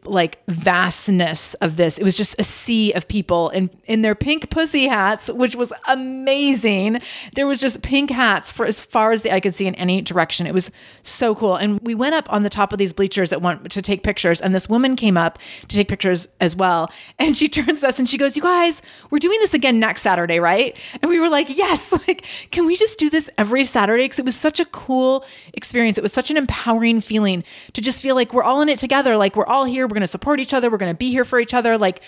like 0.08 0.40
vastness 0.48 1.54
of 1.56 1.78
this. 1.78 1.98
It 1.98 2.04
was 2.04 2.18
just 2.18 2.36
a 2.40 2.44
sea 2.44 2.92
of 2.94 3.08
people 3.08 3.50
in 3.50 3.70
in 3.86 4.02
their 4.02 4.16
pink 4.16 4.50
pussy 4.50 4.88
hats, 4.88 5.28
which 5.30 5.56
was 5.56 5.74
amazing. 5.88 7.02
There 7.36 7.48
was 7.48 7.60
just 7.60 7.82
pink 7.82 8.10
hats 8.10 8.52
for 8.52 8.66
as 8.66 8.82
far 8.82 9.12
as 9.12 9.22
the 9.22 9.34
eye 9.34 9.40
could 9.40 9.56
see 9.56 9.68
in 9.68 9.76
any 9.76 10.02
direction. 10.02 10.48
It 10.48 10.54
was 10.54 10.72
so 11.02 11.36
cool. 11.36 11.56
And 11.56 11.80
we 11.82 11.96
went 11.96 12.16
up 12.16 12.32
on 12.32 12.44
the 12.44 12.50
top 12.50 12.74
of 12.74 12.80
these 12.80 12.94
bleachers 12.94 13.32
at 13.34 13.42
one 13.42 13.64
to 13.70 13.82
take 13.82 14.04
pictures, 14.04 14.42
and 14.42 14.54
this 14.54 14.70
woman 14.70 14.96
came 14.96 15.18
up 15.18 15.40
to 15.68 15.76
take 15.76 15.88
pictures 15.88 16.28
as 16.40 16.56
well. 16.56 16.92
And 17.20 17.36
she 17.36 17.48
turns 17.56 17.82
to 17.82 17.88
us 17.88 18.00
and 18.00 18.08
she 18.08 18.18
goes, 18.18 18.36
"You 18.36 18.42
guys, 18.42 18.82
we're 19.10 19.20
doing 19.20 19.40
this 19.40 19.54
again 19.54 19.80
next 19.80 20.02
Saturday, 20.02 20.40
right?" 20.40 20.76
And 21.02 21.10
we 21.10 21.20
were 21.20 21.30
like, 21.30 21.56
"Yes, 21.56 21.92
like 22.08 22.26
can 22.52 22.66
we 22.66 22.76
just 22.76 23.00
do 23.00 23.10
this 23.10 23.30
every 23.38 23.66
Saturday?" 23.66 24.06
Because 24.06 24.20
it 24.20 24.26
was 24.26 24.36
such 24.36 24.60
a 24.60 24.66
cool 24.66 25.26
experience. 25.54 25.98
It 25.98 26.02
was 26.02 26.14
such 26.14 26.32
an 26.32 26.38
empowering 26.38 27.02
feeling 27.02 27.44
to 27.74 27.82
just 27.82 28.02
feel 28.02 28.16
like 28.16 28.34
we're 28.34 28.44
all 28.44 28.62
in 28.62 28.70
it 28.70 28.80
together. 28.80 29.18
Like 29.18 29.36
we're 29.36 29.46
all 29.46 29.66
here. 29.66 29.88
Going 29.96 30.02
to 30.02 30.08
support 30.08 30.42
each 30.42 30.54
other. 30.54 30.70
We're 30.70 30.78
going 30.78 30.92
to 30.92 30.98
be 30.98 31.10
here 31.10 31.24
for 31.24 31.40
each 31.40 31.54
other. 31.54 31.78
Like 31.78 32.02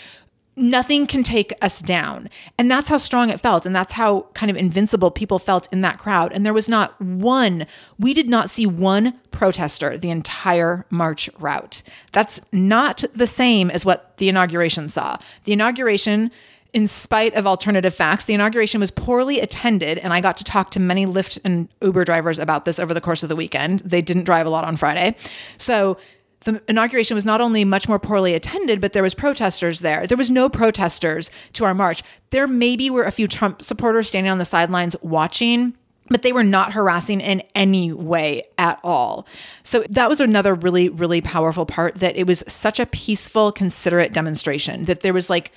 nothing 0.58 1.08
can 1.08 1.24
take 1.24 1.54
us 1.62 1.80
down. 1.80 2.30
And 2.58 2.70
that's 2.70 2.90
how 2.90 2.98
strong 2.98 3.30
it 3.30 3.40
felt. 3.40 3.66
And 3.66 3.74
that's 3.74 3.94
how 3.94 4.26
kind 4.34 4.50
of 4.50 4.58
invincible 4.58 5.10
people 5.10 5.40
felt 5.40 5.70
in 5.72 5.80
that 5.82 5.98
crowd. 5.98 6.34
And 6.34 6.46
there 6.46 6.54
was 6.54 6.68
not 6.68 7.00
one, 7.00 7.66
we 7.98 8.14
did 8.14 8.28
not 8.28 8.50
see 8.50 8.66
one 8.66 9.14
protester 9.32 9.98
the 9.98 10.10
entire 10.10 10.86
march 10.90 11.30
route. 11.40 11.82
That's 12.12 12.42
not 12.52 13.06
the 13.16 13.28
same 13.28 13.72
as 13.72 13.86
what 13.86 14.18
the 14.18 14.28
inauguration 14.28 14.90
saw. 14.90 15.18
The 15.46 15.54
inauguration, 15.54 16.30
in 16.74 16.88
spite 16.88 17.36
of 17.36 17.48
alternative 17.48 17.96
facts, 17.96 18.26
the 18.26 18.34
inauguration 18.34 18.82
was 18.82 18.92
poorly 18.92 19.40
attended. 19.40 19.98
And 20.00 20.12
I 20.12 20.20
got 20.20 20.36
to 20.38 20.44
talk 20.44 20.72
to 20.72 20.80
many 20.82 21.06
Lyft 21.06 21.40
and 21.46 21.70
Uber 21.82 22.04
drivers 22.04 22.38
about 22.38 22.66
this 22.66 22.80
over 22.80 22.94
the 22.94 23.02
course 23.02 23.24
of 23.24 23.30
the 23.30 23.36
weekend. 23.36 23.80
They 23.82 24.02
didn't 24.02 24.26
drive 24.26 24.46
a 24.46 24.50
lot 24.50 24.66
on 24.66 24.76
Friday. 24.76 25.16
So 25.58 25.98
the 26.42 26.62
inauguration 26.68 27.16
was 27.16 27.26
not 27.26 27.42
only 27.42 27.66
much 27.66 27.88
more 27.88 28.00
poorly 28.00 28.34
attended, 28.34 28.80
but 28.80 28.94
there 28.94 29.04
was 29.04 29.14
protesters 29.14 29.80
there. 29.80 30.06
There 30.06 30.18
was 30.18 30.30
no 30.30 30.50
protesters 30.50 31.32
to 31.54 31.66
our 31.66 31.74
march. 31.74 32.04
There 32.30 32.48
maybe 32.48 32.90
were 32.90 33.04
a 33.04 33.12
few 33.12 33.28
Trump 33.28 33.62
supporters 33.62 34.10
standing 34.10 34.32
on 34.32 34.38
the 34.38 34.46
sidelines 34.46 34.96
watching, 35.02 35.76
but 36.10 36.22
they 36.22 36.32
were 36.32 36.44
not 36.44 36.74
harassing 36.74 37.22
in 37.22 37.42
any 37.56 37.92
way 37.92 38.44
at 38.58 38.80
all. 38.84 39.28
So 39.64 39.84
that 39.90 40.10
was 40.10 40.22
another 40.22 40.54
really, 40.54 40.90
really 40.90 41.22
powerful 41.22 41.66
part 41.66 41.96
that 41.96 42.16
it 42.16 42.28
was 42.28 42.44
such 42.48 42.80
a 42.80 42.86
peaceful, 42.86 43.52
considerate 43.52 44.14
demonstration 44.14 44.86
that 44.86 45.02
there 45.02 45.14
was 45.14 45.30
like, 45.30 45.52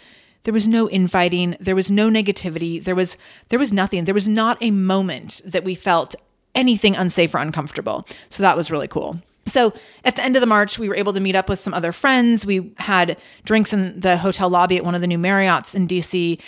there 0.44 0.54
was 0.54 0.66
no 0.66 0.88
infighting, 0.88 1.56
there 1.60 1.76
was 1.76 1.90
no 1.90 2.08
negativity, 2.08 2.82
there 2.82 2.94
was 2.94 3.18
there 3.50 3.58
was 3.58 3.72
nothing. 3.72 4.06
There 4.06 4.14
was 4.14 4.26
not 4.26 4.56
a 4.62 4.70
moment 4.70 5.42
that 5.44 5.64
we 5.64 5.74
felt 5.74 6.14
anything 6.54 6.96
unsafe 6.96 7.34
or 7.34 7.38
uncomfortable. 7.38 8.06
So 8.30 8.42
that 8.42 8.56
was 8.56 8.70
really 8.70 8.88
cool. 8.88 9.20
So 9.50 9.72
at 10.04 10.16
the 10.16 10.22
end 10.22 10.36
of 10.36 10.40
the 10.40 10.46
march, 10.46 10.78
we 10.78 10.88
were 10.88 10.96
able 10.96 11.12
to 11.12 11.20
meet 11.20 11.34
up 11.34 11.48
with 11.48 11.60
some 11.60 11.74
other 11.74 11.92
friends. 11.92 12.46
We 12.46 12.72
had 12.78 13.18
drinks 13.44 13.72
in 13.72 14.00
the 14.00 14.16
hotel 14.16 14.48
lobby 14.48 14.76
at 14.76 14.84
one 14.84 14.94
of 14.94 15.00
the 15.00 15.06
new 15.06 15.18
Marriott's 15.18 15.74
in 15.74 15.86
DC. 15.86 16.40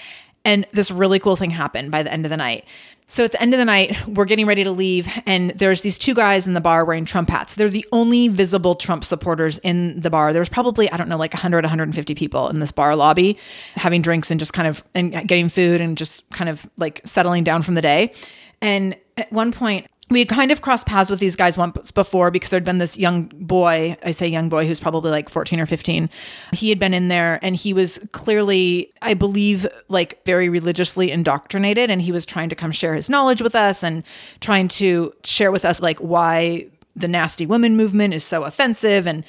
And 0.44 0.66
this 0.72 0.90
really 0.90 1.18
cool 1.18 1.36
thing 1.36 1.50
happened 1.50 1.90
by 1.90 2.02
the 2.02 2.12
end 2.12 2.26
of 2.26 2.30
the 2.30 2.36
night. 2.36 2.64
So 3.12 3.24
at 3.24 3.32
the 3.32 3.42
end 3.42 3.52
of 3.52 3.58
the 3.58 3.66
night, 3.66 4.08
we're 4.08 4.24
getting 4.24 4.46
ready 4.46 4.64
to 4.64 4.70
leave, 4.70 5.06
and 5.26 5.50
there's 5.50 5.82
these 5.82 5.98
two 5.98 6.14
guys 6.14 6.46
in 6.46 6.54
the 6.54 6.62
bar 6.62 6.82
wearing 6.82 7.04
Trump 7.04 7.28
hats. 7.28 7.54
They're 7.54 7.68
the 7.68 7.86
only 7.92 8.28
visible 8.28 8.74
Trump 8.74 9.04
supporters 9.04 9.58
in 9.58 10.00
the 10.00 10.08
bar. 10.08 10.32
There 10.32 10.40
was 10.40 10.48
probably, 10.48 10.90
I 10.90 10.96
don't 10.96 11.10
know, 11.10 11.18
like 11.18 11.34
100, 11.34 11.62
150 11.62 12.14
people 12.14 12.48
in 12.48 12.60
this 12.60 12.72
bar 12.72 12.96
lobby 12.96 13.36
having 13.74 14.00
drinks 14.00 14.30
and 14.30 14.40
just 14.40 14.54
kind 14.54 14.66
of 14.66 14.82
and 14.94 15.12
getting 15.28 15.50
food 15.50 15.82
and 15.82 15.98
just 15.98 16.26
kind 16.30 16.48
of 16.48 16.66
like 16.78 17.02
settling 17.04 17.44
down 17.44 17.60
from 17.60 17.74
the 17.74 17.82
day. 17.82 18.14
And 18.62 18.96
at 19.18 19.30
one 19.30 19.52
point, 19.52 19.88
we 20.12 20.24
kind 20.24 20.50
of 20.52 20.62
crossed 20.62 20.86
paths 20.86 21.10
with 21.10 21.20
these 21.20 21.36
guys 21.36 21.58
once 21.58 21.90
before 21.90 22.30
because 22.30 22.50
there'd 22.50 22.64
been 22.64 22.78
this 22.78 22.96
young 22.96 23.24
boy, 23.34 23.96
I 24.04 24.10
say 24.10 24.28
young 24.28 24.48
boy, 24.48 24.66
who's 24.66 24.80
probably 24.80 25.10
like 25.10 25.28
14 25.28 25.60
or 25.60 25.66
15. 25.66 26.08
He 26.52 26.68
had 26.68 26.78
been 26.78 26.94
in 26.94 27.08
there 27.08 27.38
and 27.42 27.56
he 27.56 27.72
was 27.72 27.98
clearly, 28.12 28.92
I 29.02 29.14
believe, 29.14 29.66
like 29.88 30.24
very 30.24 30.48
religiously 30.48 31.10
indoctrinated. 31.10 31.90
And 31.90 32.02
he 32.02 32.12
was 32.12 32.26
trying 32.26 32.48
to 32.48 32.54
come 32.54 32.72
share 32.72 32.94
his 32.94 33.08
knowledge 33.08 33.42
with 33.42 33.54
us 33.54 33.82
and 33.82 34.02
trying 34.40 34.68
to 34.68 35.12
share 35.24 35.52
with 35.52 35.64
us, 35.64 35.80
like, 35.80 35.98
why 35.98 36.66
the 36.94 37.08
nasty 37.08 37.46
women 37.46 37.76
movement 37.76 38.14
is 38.14 38.24
so 38.24 38.44
offensive. 38.44 39.06
And 39.06 39.24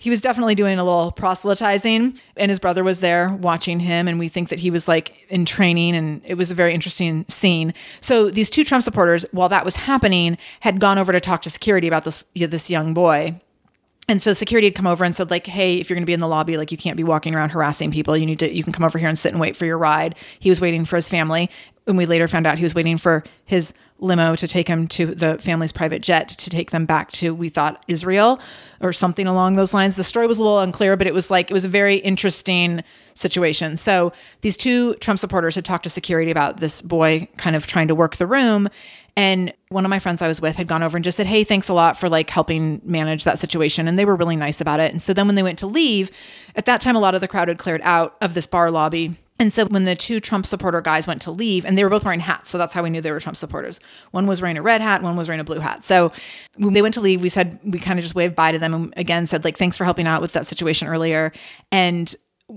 he 0.00 0.10
was 0.10 0.20
definitely 0.20 0.54
doing 0.54 0.78
a 0.78 0.84
little 0.84 1.10
proselytizing 1.10 2.18
and 2.36 2.50
his 2.50 2.60
brother 2.60 2.84
was 2.84 3.00
there 3.00 3.30
watching 3.30 3.80
him 3.80 4.06
and 4.06 4.18
we 4.18 4.28
think 4.28 4.48
that 4.48 4.60
he 4.60 4.70
was 4.70 4.86
like 4.86 5.26
in 5.28 5.44
training 5.44 5.96
and 5.96 6.22
it 6.24 6.34
was 6.34 6.52
a 6.52 6.54
very 6.54 6.72
interesting 6.72 7.26
scene. 7.28 7.74
So 8.00 8.30
these 8.30 8.48
two 8.48 8.64
trump 8.64 8.84
supporters 8.84 9.26
while 9.32 9.48
that 9.48 9.64
was 9.64 9.74
happening 9.74 10.38
had 10.60 10.80
gone 10.80 10.98
over 10.98 11.12
to 11.12 11.20
talk 11.20 11.42
to 11.42 11.50
security 11.50 11.88
about 11.88 12.04
this 12.04 12.24
this 12.34 12.70
young 12.70 12.94
boy. 12.94 13.40
And 14.10 14.22
so 14.22 14.32
security 14.32 14.68
had 14.68 14.74
come 14.74 14.86
over 14.86 15.04
and 15.04 15.14
said 15.16 15.32
like 15.32 15.48
hey 15.48 15.80
if 15.80 15.90
you're 15.90 15.96
going 15.96 16.04
to 16.04 16.06
be 16.06 16.14
in 16.14 16.20
the 16.20 16.28
lobby 16.28 16.56
like 16.56 16.70
you 16.70 16.78
can't 16.78 16.96
be 16.96 17.04
walking 17.04 17.34
around 17.34 17.50
harassing 17.50 17.90
people. 17.90 18.16
You 18.16 18.24
need 18.24 18.38
to 18.38 18.54
you 18.54 18.62
can 18.62 18.72
come 18.72 18.84
over 18.84 18.98
here 18.98 19.08
and 19.08 19.18
sit 19.18 19.32
and 19.32 19.40
wait 19.40 19.56
for 19.56 19.66
your 19.66 19.78
ride. 19.78 20.14
He 20.38 20.48
was 20.48 20.60
waiting 20.60 20.84
for 20.84 20.94
his 20.94 21.08
family 21.08 21.50
And 21.88 21.98
we 21.98 22.06
later 22.06 22.28
found 22.28 22.46
out 22.46 22.58
he 22.58 22.64
was 22.64 22.74
waiting 22.74 22.98
for 22.98 23.24
his 23.44 23.72
limo 24.00 24.36
to 24.36 24.46
take 24.46 24.68
him 24.68 24.86
to 24.86 25.06
the 25.14 25.38
family's 25.38 25.72
private 25.72 26.02
jet 26.02 26.28
to 26.28 26.50
take 26.50 26.70
them 26.70 26.86
back 26.86 27.10
to, 27.10 27.34
we 27.34 27.48
thought, 27.48 27.84
Israel 27.88 28.40
or 28.80 28.92
something 28.92 29.26
along 29.26 29.56
those 29.56 29.74
lines. 29.74 29.96
The 29.96 30.04
story 30.04 30.26
was 30.26 30.38
a 30.38 30.42
little 30.42 30.60
unclear, 30.60 30.96
but 30.96 31.06
it 31.06 31.14
was 31.14 31.30
like, 31.30 31.50
it 31.50 31.54
was 31.54 31.64
a 31.64 31.68
very 31.68 31.96
interesting 31.96 32.84
situation. 33.14 33.76
So 33.76 34.12
these 34.42 34.56
two 34.56 34.94
Trump 34.96 35.18
supporters 35.18 35.56
had 35.56 35.64
talked 35.64 35.84
to 35.84 35.90
security 35.90 36.30
about 36.30 36.58
this 36.58 36.80
boy 36.80 37.28
kind 37.36 37.56
of 37.56 37.66
trying 37.66 37.88
to 37.88 37.94
work 37.94 38.16
the 38.16 38.26
room. 38.26 38.68
And 39.16 39.52
one 39.70 39.84
of 39.84 39.90
my 39.90 39.98
friends 39.98 40.22
I 40.22 40.28
was 40.28 40.40
with 40.40 40.54
had 40.54 40.68
gone 40.68 40.84
over 40.84 40.96
and 40.96 41.02
just 41.02 41.16
said, 41.16 41.26
Hey, 41.26 41.42
thanks 41.42 41.68
a 41.68 41.74
lot 41.74 41.98
for 41.98 42.08
like 42.08 42.30
helping 42.30 42.80
manage 42.84 43.24
that 43.24 43.40
situation. 43.40 43.88
And 43.88 43.98
they 43.98 44.04
were 44.04 44.14
really 44.14 44.36
nice 44.36 44.60
about 44.60 44.78
it. 44.78 44.92
And 44.92 45.02
so 45.02 45.12
then 45.12 45.26
when 45.26 45.34
they 45.34 45.42
went 45.42 45.58
to 45.58 45.66
leave, 45.66 46.12
at 46.54 46.66
that 46.66 46.80
time, 46.80 46.94
a 46.94 47.00
lot 47.00 47.16
of 47.16 47.20
the 47.20 47.26
crowd 47.26 47.48
had 47.48 47.58
cleared 47.58 47.80
out 47.82 48.16
of 48.20 48.34
this 48.34 48.46
bar 48.46 48.70
lobby. 48.70 49.16
And 49.38 49.52
so 49.52 49.66
when 49.66 49.84
the 49.84 49.94
two 49.94 50.18
Trump 50.20 50.46
supporter 50.46 50.80
guys 50.80 51.06
went 51.06 51.22
to 51.22 51.30
leave, 51.30 51.64
and 51.64 51.78
they 51.78 51.84
were 51.84 51.90
both 51.90 52.04
wearing 52.04 52.20
hats, 52.20 52.50
so 52.50 52.58
that's 52.58 52.74
how 52.74 52.82
we 52.82 52.90
knew 52.90 53.00
they 53.00 53.12
were 53.12 53.20
Trump 53.20 53.36
supporters. 53.36 53.78
One 54.10 54.26
was 54.26 54.42
wearing 54.42 54.58
a 54.58 54.62
red 54.62 54.80
hat, 54.80 55.02
one 55.02 55.16
was 55.16 55.28
wearing 55.28 55.40
a 55.40 55.44
blue 55.44 55.60
hat. 55.60 55.84
So 55.84 56.12
when 56.56 56.74
they 56.74 56.82
went 56.82 56.94
to 56.94 57.00
leave, 57.00 57.22
we 57.22 57.28
said 57.28 57.60
we 57.64 57.78
kind 57.78 57.98
of 57.98 58.02
just 58.02 58.14
waved 58.14 58.34
bye 58.34 58.52
to 58.52 58.58
them 58.58 58.74
and 58.74 58.94
again 58.96 59.26
said 59.26 59.44
like 59.44 59.56
thanks 59.56 59.76
for 59.76 59.84
helping 59.84 60.06
out 60.06 60.20
with 60.20 60.32
that 60.32 60.46
situation 60.46 60.88
earlier. 60.88 61.32
And 61.70 62.14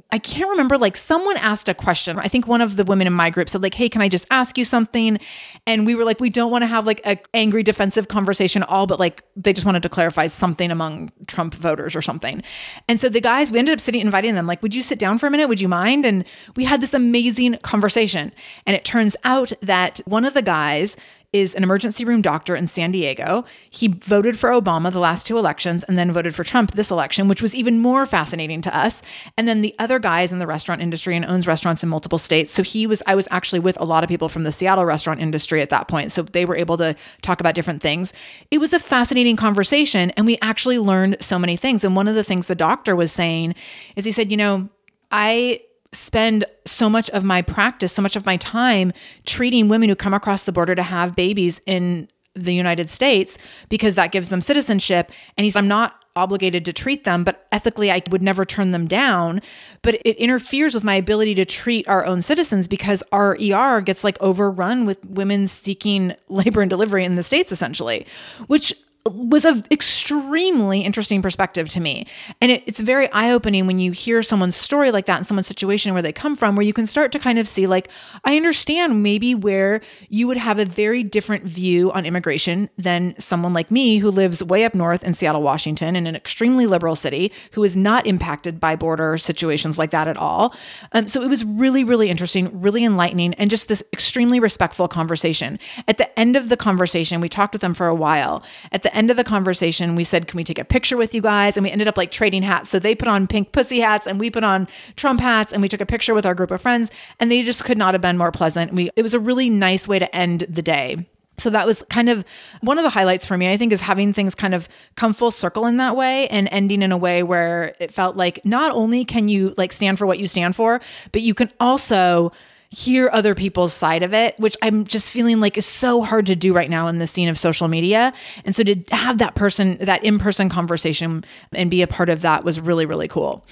I 0.09 0.19
can't 0.19 0.49
remember, 0.49 0.77
like 0.77 0.95
someone 0.95 1.35
asked 1.35 1.67
a 1.67 1.73
question. 1.73 2.17
I 2.17 2.29
think 2.29 2.47
one 2.47 2.61
of 2.61 2.77
the 2.77 2.85
women 2.85 3.07
in 3.07 3.13
my 3.13 3.29
group 3.29 3.49
said, 3.49 3.61
like, 3.61 3.73
hey, 3.73 3.89
can 3.89 4.01
I 4.01 4.07
just 4.07 4.25
ask 4.31 4.57
you 4.57 4.63
something? 4.63 5.19
And 5.67 5.85
we 5.85 5.95
were 5.95 6.05
like, 6.05 6.21
we 6.21 6.29
don't 6.29 6.49
want 6.49 6.61
to 6.61 6.67
have 6.67 6.87
like 6.87 7.01
a 7.05 7.17
angry 7.33 7.61
defensive 7.61 8.07
conversation 8.07 8.63
all, 8.63 8.87
but 8.87 8.99
like 8.99 9.21
they 9.35 9.51
just 9.51 9.65
wanted 9.65 9.83
to 9.83 9.89
clarify 9.89 10.27
something 10.27 10.71
among 10.71 11.11
Trump 11.27 11.53
voters 11.55 11.93
or 11.93 12.01
something. 12.01 12.41
And 12.87 13.01
so 13.01 13.09
the 13.09 13.19
guys, 13.19 13.51
we 13.51 13.59
ended 13.59 13.73
up 13.73 13.81
sitting, 13.81 13.99
inviting 13.99 14.35
them, 14.35 14.47
like, 14.47 14.61
would 14.61 14.73
you 14.73 14.81
sit 14.81 14.97
down 14.97 15.17
for 15.17 15.27
a 15.27 15.31
minute? 15.31 15.49
Would 15.49 15.59
you 15.59 15.67
mind? 15.67 16.05
And 16.05 16.23
we 16.55 16.63
had 16.63 16.79
this 16.79 16.93
amazing 16.93 17.57
conversation. 17.57 18.31
And 18.65 18.77
it 18.77 18.85
turns 18.85 19.17
out 19.25 19.51
that 19.61 19.99
one 20.05 20.23
of 20.23 20.33
the 20.33 20.41
guys 20.41 20.95
is 21.33 21.55
an 21.55 21.63
emergency 21.63 22.03
room 22.03 22.21
doctor 22.21 22.55
in 22.55 22.67
San 22.67 22.91
Diego. 22.91 23.45
He 23.69 23.87
voted 23.87 24.37
for 24.37 24.49
Obama 24.49 24.91
the 24.91 24.99
last 24.99 25.25
two 25.25 25.37
elections 25.37 25.83
and 25.83 25.97
then 25.97 26.11
voted 26.11 26.35
for 26.35 26.43
Trump 26.43 26.71
this 26.71 26.91
election, 26.91 27.29
which 27.29 27.41
was 27.41 27.55
even 27.55 27.79
more 27.79 28.05
fascinating 28.05 28.61
to 28.63 28.75
us. 28.75 29.01
And 29.37 29.47
then 29.47 29.61
the 29.61 29.73
other 29.79 29.97
guy 29.97 30.23
is 30.23 30.33
in 30.33 30.39
the 30.39 30.47
restaurant 30.47 30.81
industry 30.81 31.15
and 31.15 31.23
owns 31.23 31.47
restaurants 31.47 31.83
in 31.83 31.89
multiple 31.89 32.17
states. 32.17 32.51
So 32.51 32.63
he 32.63 32.85
was, 32.85 33.01
I 33.07 33.15
was 33.15 33.29
actually 33.31 33.59
with 33.59 33.79
a 33.79 33.85
lot 33.85 34.03
of 34.03 34.09
people 34.09 34.27
from 34.27 34.43
the 34.43 34.51
Seattle 34.51 34.85
restaurant 34.85 35.21
industry 35.21 35.61
at 35.61 35.69
that 35.69 35.87
point. 35.87 36.11
So 36.11 36.23
they 36.23 36.43
were 36.43 36.57
able 36.57 36.77
to 36.77 36.95
talk 37.21 37.39
about 37.39 37.55
different 37.55 37.81
things. 37.81 38.11
It 38.51 38.57
was 38.57 38.73
a 38.73 38.79
fascinating 38.79 39.37
conversation 39.37 40.11
and 40.11 40.25
we 40.25 40.37
actually 40.41 40.79
learned 40.79 41.17
so 41.21 41.39
many 41.39 41.55
things. 41.55 41.85
And 41.85 41.95
one 41.95 42.09
of 42.09 42.15
the 42.15 42.25
things 42.25 42.47
the 42.47 42.55
doctor 42.55 42.93
was 42.93 43.11
saying 43.11 43.55
is 43.95 44.03
he 44.03 44.11
said, 44.11 44.31
you 44.31 44.37
know, 44.37 44.67
I 45.11 45.61
spend 45.93 46.45
so 46.65 46.89
much 46.89 47.09
of 47.09 47.23
my 47.23 47.41
practice, 47.41 47.91
so 47.91 48.01
much 48.01 48.15
of 48.15 48.25
my 48.25 48.37
time 48.37 48.93
treating 49.25 49.67
women 49.67 49.89
who 49.89 49.95
come 49.95 50.13
across 50.13 50.43
the 50.43 50.51
border 50.51 50.75
to 50.75 50.83
have 50.83 51.15
babies 51.15 51.59
in 51.65 52.07
the 52.33 52.53
United 52.53 52.89
States 52.89 53.37
because 53.67 53.95
that 53.95 54.11
gives 54.11 54.29
them 54.29 54.41
citizenship. 54.41 55.11
And 55.37 55.43
he's, 55.43 55.55
I'm 55.55 55.67
not 55.67 55.95
obligated 56.15 56.65
to 56.65 56.73
treat 56.73 57.03
them, 57.03 57.23
but 57.23 57.47
ethically, 57.51 57.91
I 57.91 58.01
would 58.09 58.21
never 58.21 58.45
turn 58.45 58.71
them 58.71 58.87
down. 58.87 59.41
But 59.81 59.95
it 60.05 60.17
interferes 60.17 60.73
with 60.73 60.83
my 60.83 60.95
ability 60.95 61.35
to 61.35 61.45
treat 61.45 61.87
our 61.87 62.05
own 62.05 62.21
citizens 62.21 62.67
because 62.67 63.03
our 63.11 63.37
ER 63.41 63.81
gets 63.81 64.03
like 64.03 64.17
overrun 64.21 64.85
with 64.85 65.03
women 65.05 65.47
seeking 65.47 66.13
labor 66.29 66.61
and 66.61 66.69
delivery 66.69 67.05
in 67.05 67.15
the 67.15 67.23
States, 67.23 67.51
essentially, 67.51 68.05
which 68.47 68.73
was 69.05 69.45
an 69.45 69.63
extremely 69.71 70.81
interesting 70.81 71.21
perspective 71.21 71.67
to 71.69 71.79
me. 71.79 72.05
And 72.39 72.51
it, 72.51 72.63
it's 72.67 72.79
very 72.79 73.11
eye 73.11 73.31
opening 73.31 73.65
when 73.65 73.79
you 73.79 73.91
hear 73.91 74.21
someone's 74.21 74.55
story 74.55 74.91
like 74.91 75.07
that 75.07 75.17
in 75.17 75.23
someone's 75.23 75.47
situation 75.47 75.93
where 75.93 76.03
they 76.03 76.13
come 76.13 76.35
from, 76.35 76.55
where 76.55 76.65
you 76.65 76.73
can 76.73 76.85
start 76.85 77.11
to 77.13 77.19
kind 77.19 77.39
of 77.39 77.49
see, 77.49 77.65
like, 77.65 77.89
I 78.25 78.35
understand 78.35 79.01
maybe 79.01 79.33
where 79.33 79.81
you 80.09 80.27
would 80.27 80.37
have 80.37 80.59
a 80.59 80.65
very 80.65 81.01
different 81.01 81.45
view 81.45 81.91
on 81.93 82.05
immigration 82.05 82.69
than 82.77 83.15
someone 83.17 83.53
like 83.53 83.71
me 83.71 83.97
who 83.97 84.11
lives 84.11 84.43
way 84.43 84.65
up 84.65 84.75
north 84.75 85.03
in 85.03 85.15
Seattle, 85.15 85.41
Washington, 85.41 85.95
in 85.95 86.05
an 86.05 86.15
extremely 86.15 86.67
liberal 86.67 86.95
city 86.95 87.31
who 87.53 87.63
is 87.63 87.75
not 87.75 88.05
impacted 88.05 88.59
by 88.59 88.75
border 88.75 89.17
situations 89.17 89.79
like 89.79 89.91
that 89.91 90.07
at 90.07 90.17
all. 90.17 90.53
Um, 90.91 91.07
so 91.07 91.23
it 91.23 91.27
was 91.27 91.43
really, 91.43 91.83
really 91.83 92.09
interesting, 92.09 92.61
really 92.61 92.85
enlightening, 92.85 93.33
and 93.35 93.49
just 93.49 93.67
this 93.67 93.81
extremely 93.93 94.39
respectful 94.39 94.87
conversation. 94.87 95.57
At 95.87 95.97
the 95.97 96.19
end 96.19 96.35
of 96.35 96.49
the 96.49 96.57
conversation, 96.57 97.19
we 97.19 97.29
talked 97.29 97.53
with 97.53 97.61
them 97.61 97.73
for 97.73 97.87
a 97.87 97.95
while. 97.95 98.43
At 98.71 98.83
the 98.91 98.97
end 98.97 99.09
of 99.09 99.17
the 99.17 99.23
conversation, 99.23 99.95
we 99.95 100.03
said, 100.03 100.27
Can 100.27 100.37
we 100.37 100.43
take 100.43 100.59
a 100.59 100.65
picture 100.65 100.97
with 100.97 101.13
you 101.13 101.21
guys? 101.21 101.57
And 101.57 101.63
we 101.63 101.71
ended 101.71 101.87
up 101.87 101.97
like 101.97 102.11
trading 102.11 102.43
hats. 102.43 102.69
So 102.69 102.79
they 102.79 102.95
put 102.95 103.07
on 103.07 103.27
pink 103.27 103.51
pussy 103.51 103.79
hats 103.79 104.05
and 104.05 104.19
we 104.19 104.29
put 104.29 104.43
on 104.43 104.67
Trump 104.95 105.21
hats 105.21 105.53
and 105.53 105.61
we 105.61 105.69
took 105.69 105.81
a 105.81 105.85
picture 105.85 106.13
with 106.13 106.25
our 106.25 106.35
group 106.35 106.51
of 106.51 106.61
friends. 106.61 106.91
And 107.19 107.31
they 107.31 107.43
just 107.43 107.63
could 107.63 107.77
not 107.77 107.93
have 107.93 108.01
been 108.01 108.17
more 108.17 108.31
pleasant. 108.31 108.73
We 108.73 108.91
it 108.95 109.03
was 109.03 109.13
a 109.13 109.19
really 109.19 109.49
nice 109.49 109.87
way 109.87 109.99
to 109.99 110.13
end 110.15 110.45
the 110.49 110.61
day. 110.61 111.07
So 111.37 111.49
that 111.49 111.65
was 111.65 111.83
kind 111.89 112.07
of 112.07 112.23
one 112.59 112.77
of 112.77 112.83
the 112.83 112.89
highlights 112.89 113.25
for 113.25 113.35
me, 113.35 113.51
I 113.51 113.57
think, 113.57 113.73
is 113.73 113.81
having 113.81 114.13
things 114.13 114.35
kind 114.35 114.53
of 114.53 114.69
come 114.95 115.13
full 115.13 115.31
circle 115.31 115.65
in 115.65 115.77
that 115.77 115.95
way 115.95 116.27
and 116.27 116.47
ending 116.51 116.83
in 116.83 116.91
a 116.91 116.97
way 116.97 117.23
where 117.23 117.75
it 117.79 117.91
felt 117.91 118.15
like 118.15 118.45
not 118.45 118.71
only 118.73 119.03
can 119.03 119.27
you 119.27 119.55
like 119.57 119.71
stand 119.71 119.97
for 119.97 120.05
what 120.05 120.19
you 120.19 120.27
stand 120.27 120.55
for, 120.55 120.81
but 121.11 121.21
you 121.21 121.33
can 121.33 121.51
also 121.59 122.31
hear 122.71 123.09
other 123.11 123.35
people's 123.35 123.73
side 123.73 124.01
of 124.01 124.13
it, 124.13 124.39
which 124.39 124.55
I'm 124.61 124.85
just 124.85 125.11
feeling 125.11 125.41
like 125.41 125.57
is 125.57 125.65
so 125.65 126.01
hard 126.01 126.25
to 126.27 126.37
do 126.37 126.53
right 126.53 126.69
now 126.69 126.87
in 126.87 126.99
the 126.99 127.07
scene 127.07 127.27
of 127.27 127.37
social 127.37 127.67
media. 127.67 128.13
And 128.45 128.55
so 128.55 128.63
to 128.63 128.81
have 128.91 129.17
that 129.17 129.35
person, 129.35 129.77
that 129.81 130.03
in 130.05 130.17
person 130.17 130.47
conversation 130.47 131.25
and 131.51 131.69
be 131.69 131.81
a 131.81 131.87
part 131.87 132.09
of 132.09 132.21
that 132.21 132.45
was 132.45 132.61
really, 132.61 132.85
really 132.85 133.09
cool. 133.09 133.45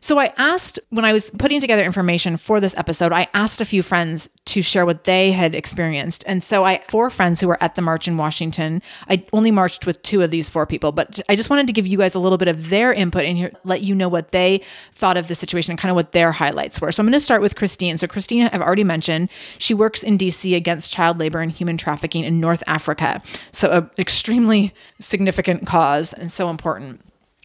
So 0.00 0.18
I 0.18 0.32
asked 0.38 0.80
when 0.88 1.04
I 1.04 1.12
was 1.12 1.30
putting 1.30 1.60
together 1.60 1.82
information 1.82 2.36
for 2.36 2.58
this 2.58 2.74
episode, 2.76 3.12
I 3.12 3.28
asked 3.34 3.60
a 3.60 3.64
few 3.64 3.82
friends 3.82 4.28
to 4.46 4.62
share 4.62 4.86
what 4.86 5.04
they 5.04 5.32
had 5.32 5.54
experienced. 5.54 6.24
And 6.26 6.42
so 6.42 6.64
I 6.64 6.82
four 6.88 7.10
friends 7.10 7.40
who 7.40 7.48
were 7.48 7.62
at 7.62 7.74
the 7.74 7.82
march 7.82 8.08
in 8.08 8.16
Washington. 8.16 8.82
I 9.08 9.24
only 9.32 9.50
marched 9.50 9.86
with 9.86 10.02
two 10.02 10.22
of 10.22 10.30
these 10.30 10.48
four 10.48 10.66
people, 10.66 10.90
but 10.90 11.20
I 11.28 11.36
just 11.36 11.50
wanted 11.50 11.66
to 11.66 11.72
give 11.72 11.86
you 11.86 11.98
guys 11.98 12.14
a 12.14 12.18
little 12.18 12.38
bit 12.38 12.48
of 12.48 12.70
their 12.70 12.92
input 12.92 13.24
and 13.24 13.56
let 13.64 13.82
you 13.82 13.94
know 13.94 14.08
what 14.08 14.32
they 14.32 14.62
thought 14.92 15.16
of 15.16 15.28
the 15.28 15.34
situation 15.34 15.70
and 15.70 15.78
kind 15.78 15.90
of 15.90 15.96
what 15.96 16.12
their 16.12 16.32
highlights 16.32 16.80
were. 16.80 16.90
So 16.90 17.02
I'm 17.02 17.06
going 17.06 17.12
to 17.12 17.20
start 17.20 17.42
with 17.42 17.56
Christine. 17.56 17.98
So 17.98 18.06
Christine, 18.06 18.48
I've 18.52 18.62
already 18.62 18.84
mentioned, 18.84 19.28
she 19.58 19.74
works 19.74 20.02
in 20.02 20.16
DC 20.16 20.56
against 20.56 20.92
child 20.92 21.18
labor 21.18 21.40
and 21.40 21.52
human 21.52 21.76
trafficking 21.76 22.24
in 22.24 22.40
North 22.40 22.62
Africa. 22.66 23.22
So 23.52 23.70
an 23.70 23.90
extremely 23.98 24.72
significant 24.98 25.66
cause 25.66 26.12
and 26.14 26.32
so 26.32 26.48
important. 26.48 27.02